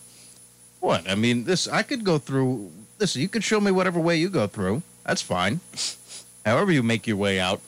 what 0.80 1.10
I 1.10 1.16
mean 1.16 1.46
this 1.46 1.68
I 1.68 1.82
could 1.82 2.04
go 2.04 2.20
through. 2.20 2.70
Listen, 3.00 3.24
you 3.24 3.28
could 3.28 3.44
show 3.44 3.60
me 3.60 3.72
whatever 3.72 4.00
way 4.00 4.18
you 4.18 4.30
go 4.30 4.46
through. 4.46 4.84
That's 5.04 5.24
fine. 5.24 5.62
However 6.46 6.72
you 6.72 6.84
make 6.84 7.08
your 7.08 7.18
way 7.18 7.40
out 7.40 7.60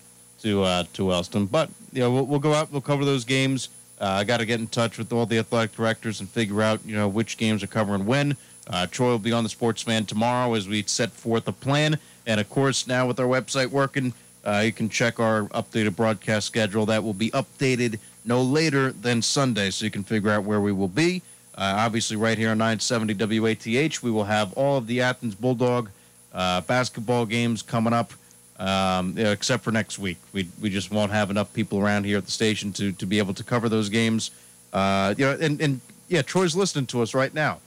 to 0.44 0.62
uh, 0.62 0.84
to 0.94 1.06
Wellston, 1.06 1.48
but 1.48 1.72
you 1.92 2.02
know 2.02 2.12
we'll, 2.12 2.26
we'll 2.28 2.40
go 2.40 2.54
out. 2.54 2.72
We'll 2.72 2.82
cover 2.82 3.04
those 3.04 3.26
games. 3.26 3.70
Uh, 4.00 4.06
I 4.06 4.24
got 4.24 4.38
to 4.38 4.46
get 4.46 4.60
in 4.60 4.68
touch 4.68 5.00
with 5.00 5.12
all 5.12 5.26
the 5.26 5.40
athletic 5.40 5.76
directors 5.76 6.20
and 6.20 6.30
figure 6.30 6.62
out 6.62 6.80
you 6.86 6.96
know 6.96 7.08
which 7.08 7.38
games 7.38 7.64
are 7.64 7.68
covering 7.68 8.06
when. 8.06 8.38
Uh, 8.68 8.86
Troy 8.86 9.10
will 9.10 9.18
be 9.20 9.32
on 9.32 9.44
the 9.44 9.50
Sports 9.50 9.82
Fan 9.82 10.06
tomorrow 10.06 10.54
as 10.54 10.68
we 10.68 10.84
set 10.84 11.10
forth 11.10 11.48
a 11.48 11.52
plan. 11.52 11.98
And 12.28 12.40
of 12.40 12.48
course, 12.52 12.86
now 12.86 13.08
with 13.08 13.20
our 13.20 13.26
website 13.26 13.68
working, 13.68 14.14
uh, 14.46 14.64
you 14.66 14.72
can 14.72 14.90
check 14.90 15.20
our 15.20 15.44
updated 15.50 15.96
broadcast 15.96 16.48
schedule. 16.48 16.86
That 16.88 17.04
will 17.04 17.14
be 17.14 17.30
updated 17.32 18.00
no 18.26 18.42
later 18.42 18.92
than 18.92 19.22
Sunday, 19.22 19.70
so 19.72 19.86
you 19.86 19.92
can 19.92 20.04
figure 20.04 20.30
out 20.30 20.44
where 20.44 20.62
we 20.62 20.72
will 20.72 20.88
be. 20.88 21.22
Uh, 21.56 21.76
obviously, 21.78 22.16
right 22.18 22.38
here 22.38 22.52
on 22.52 22.58
970 22.58 23.40
WATH, 23.40 24.02
we 24.02 24.12
will 24.12 24.24
have 24.24 24.54
all 24.54 24.78
of 24.78 24.88
the 24.88 25.02
Athens 25.02 25.36
Bulldog 25.36 25.90
uh, 26.34 26.62
basketball 26.62 27.26
games 27.26 27.62
coming 27.62 27.94
up, 27.94 28.14
um, 28.58 29.18
except 29.18 29.64
for 29.64 29.72
next 29.72 30.00
week. 30.00 30.18
We, 30.34 30.48
we 30.62 30.70
just 30.70 30.92
won't 30.92 31.12
have 31.12 31.30
enough 31.30 31.54
people 31.54 31.80
around 31.80 32.06
here 32.06 32.18
at 32.18 32.26
the 32.26 32.32
station 32.32 32.72
to, 32.74 32.92
to 32.94 33.06
be 33.06 33.18
able 33.18 33.34
to 33.34 33.44
cover 33.44 33.70
those 33.70 33.90
games. 33.90 34.32
Uh, 34.72 35.14
you 35.18 35.26
know, 35.26 35.38
and, 35.40 35.62
and 35.62 35.82
yeah, 36.08 36.22
Troy's 36.22 36.56
listening 36.56 36.86
to 36.88 37.02
us 37.02 37.14
right 37.14 37.34
now, 37.34 37.60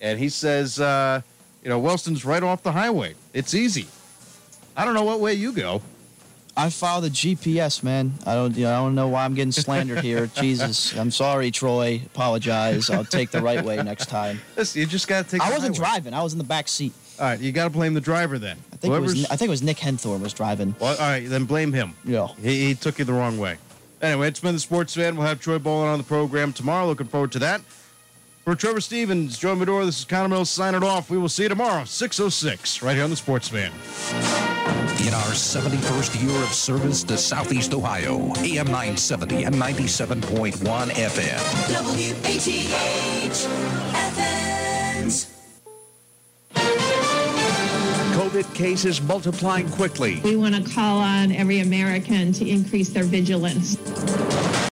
and 0.00 0.18
he 0.18 0.28
says, 0.28 0.78
uh, 0.78 1.20
you 1.62 1.68
know, 1.68 1.78
Wellston's 1.78 2.24
right 2.24 2.42
off 2.42 2.62
the 2.62 2.72
highway. 2.72 3.14
It's 3.34 3.54
easy. 3.54 3.86
I 4.76 4.84
don't 4.84 4.94
know 4.94 5.04
what 5.04 5.20
way 5.20 5.34
you 5.34 5.52
go. 5.52 5.82
I 6.56 6.68
follow 6.68 7.00
the 7.00 7.08
GPS, 7.08 7.82
man. 7.82 8.12
I 8.26 8.34
don't, 8.34 8.54
you 8.54 8.64
know, 8.64 8.72
I 8.72 8.76
don't 8.76 8.94
know 8.94 9.08
why 9.08 9.24
I'm 9.24 9.34
getting 9.34 9.52
slandered 9.52 10.00
here. 10.00 10.26
Jesus, 10.34 10.96
I'm 10.96 11.10
sorry, 11.10 11.50
Troy. 11.50 12.02
Apologize. 12.06 12.90
I'll 12.90 13.04
take 13.04 13.30
the 13.30 13.40
right 13.40 13.64
way 13.64 13.82
next 13.82 14.06
time. 14.10 14.40
Listen, 14.56 14.80
you 14.80 14.86
just 14.86 15.08
got 15.08 15.24
to 15.24 15.30
take. 15.30 15.40
I 15.40 15.50
wasn't 15.50 15.76
highway. 15.76 15.90
driving. 15.90 16.14
I 16.14 16.22
was 16.22 16.32
in 16.32 16.38
the 16.38 16.44
back 16.44 16.68
seat. 16.68 16.92
All 17.18 17.26
right, 17.26 17.40
you 17.40 17.52
got 17.52 17.64
to 17.64 17.70
blame 17.70 17.94
the 17.94 18.00
driver 18.00 18.38
then. 18.38 18.58
I 18.72 18.76
think 18.76 18.94
it 18.94 19.00
was. 19.00 19.24
I 19.26 19.36
think 19.36 19.48
it 19.48 19.50
was 19.50 19.62
Nick 19.62 19.78
Henthorn 19.78 20.20
was 20.20 20.32
driving. 20.34 20.74
Well, 20.78 20.92
all 20.92 21.06
right, 21.06 21.26
then 21.26 21.44
blame 21.44 21.72
him. 21.72 21.94
Yeah. 22.04 22.28
He, 22.40 22.66
he 22.66 22.74
took 22.74 22.98
you 22.98 23.04
the 23.04 23.12
wrong 23.12 23.38
way. 23.38 23.56
Anyway, 24.02 24.28
it's 24.28 24.40
been 24.40 24.54
the 24.54 24.60
Sports 24.60 24.94
Fan. 24.94 25.16
We'll 25.16 25.26
have 25.26 25.40
Troy 25.40 25.58
Bolin 25.58 25.86
on 25.92 25.98
the 25.98 26.04
program 26.04 26.52
tomorrow. 26.52 26.86
Looking 26.86 27.06
forward 27.06 27.32
to 27.32 27.38
that. 27.40 27.60
For 28.44 28.56
Trevor 28.56 28.80
Stevens, 28.80 29.38
Joe 29.38 29.54
Medora, 29.54 29.84
this 29.84 30.00
is 30.00 30.04
Connor 30.04 30.28
Mills 30.28 30.50
signing 30.50 30.82
off. 30.82 31.10
We 31.10 31.16
will 31.16 31.28
see 31.28 31.44
you 31.44 31.48
tomorrow, 31.48 31.82
6.06, 31.82 32.82
right 32.82 32.96
here 32.96 33.04
on 33.04 33.10
the 33.10 33.14
Sports 33.14 33.46
Fan. 33.46 33.70
In 35.06 35.14
our 35.14 35.30
71st 35.30 36.20
year 36.20 36.42
of 36.42 36.52
service 36.52 37.04
to 37.04 37.16
Southeast 37.16 37.72
Ohio, 37.72 38.32
AM 38.38 38.66
970 38.66 39.44
and 39.44 39.54
97.1 39.54 40.54
FM. 40.90 41.38
WATH 41.84 42.26
Athens. 43.94 45.28
COVID 48.16 48.54
cases 48.56 49.00
multiplying 49.00 49.70
quickly. 49.70 50.20
We 50.24 50.34
want 50.34 50.56
to 50.56 50.68
call 50.68 50.98
on 50.98 51.30
every 51.30 51.60
American 51.60 52.32
to 52.32 52.48
increase 52.48 52.88
their 52.88 53.04
vigilance. 53.04 53.76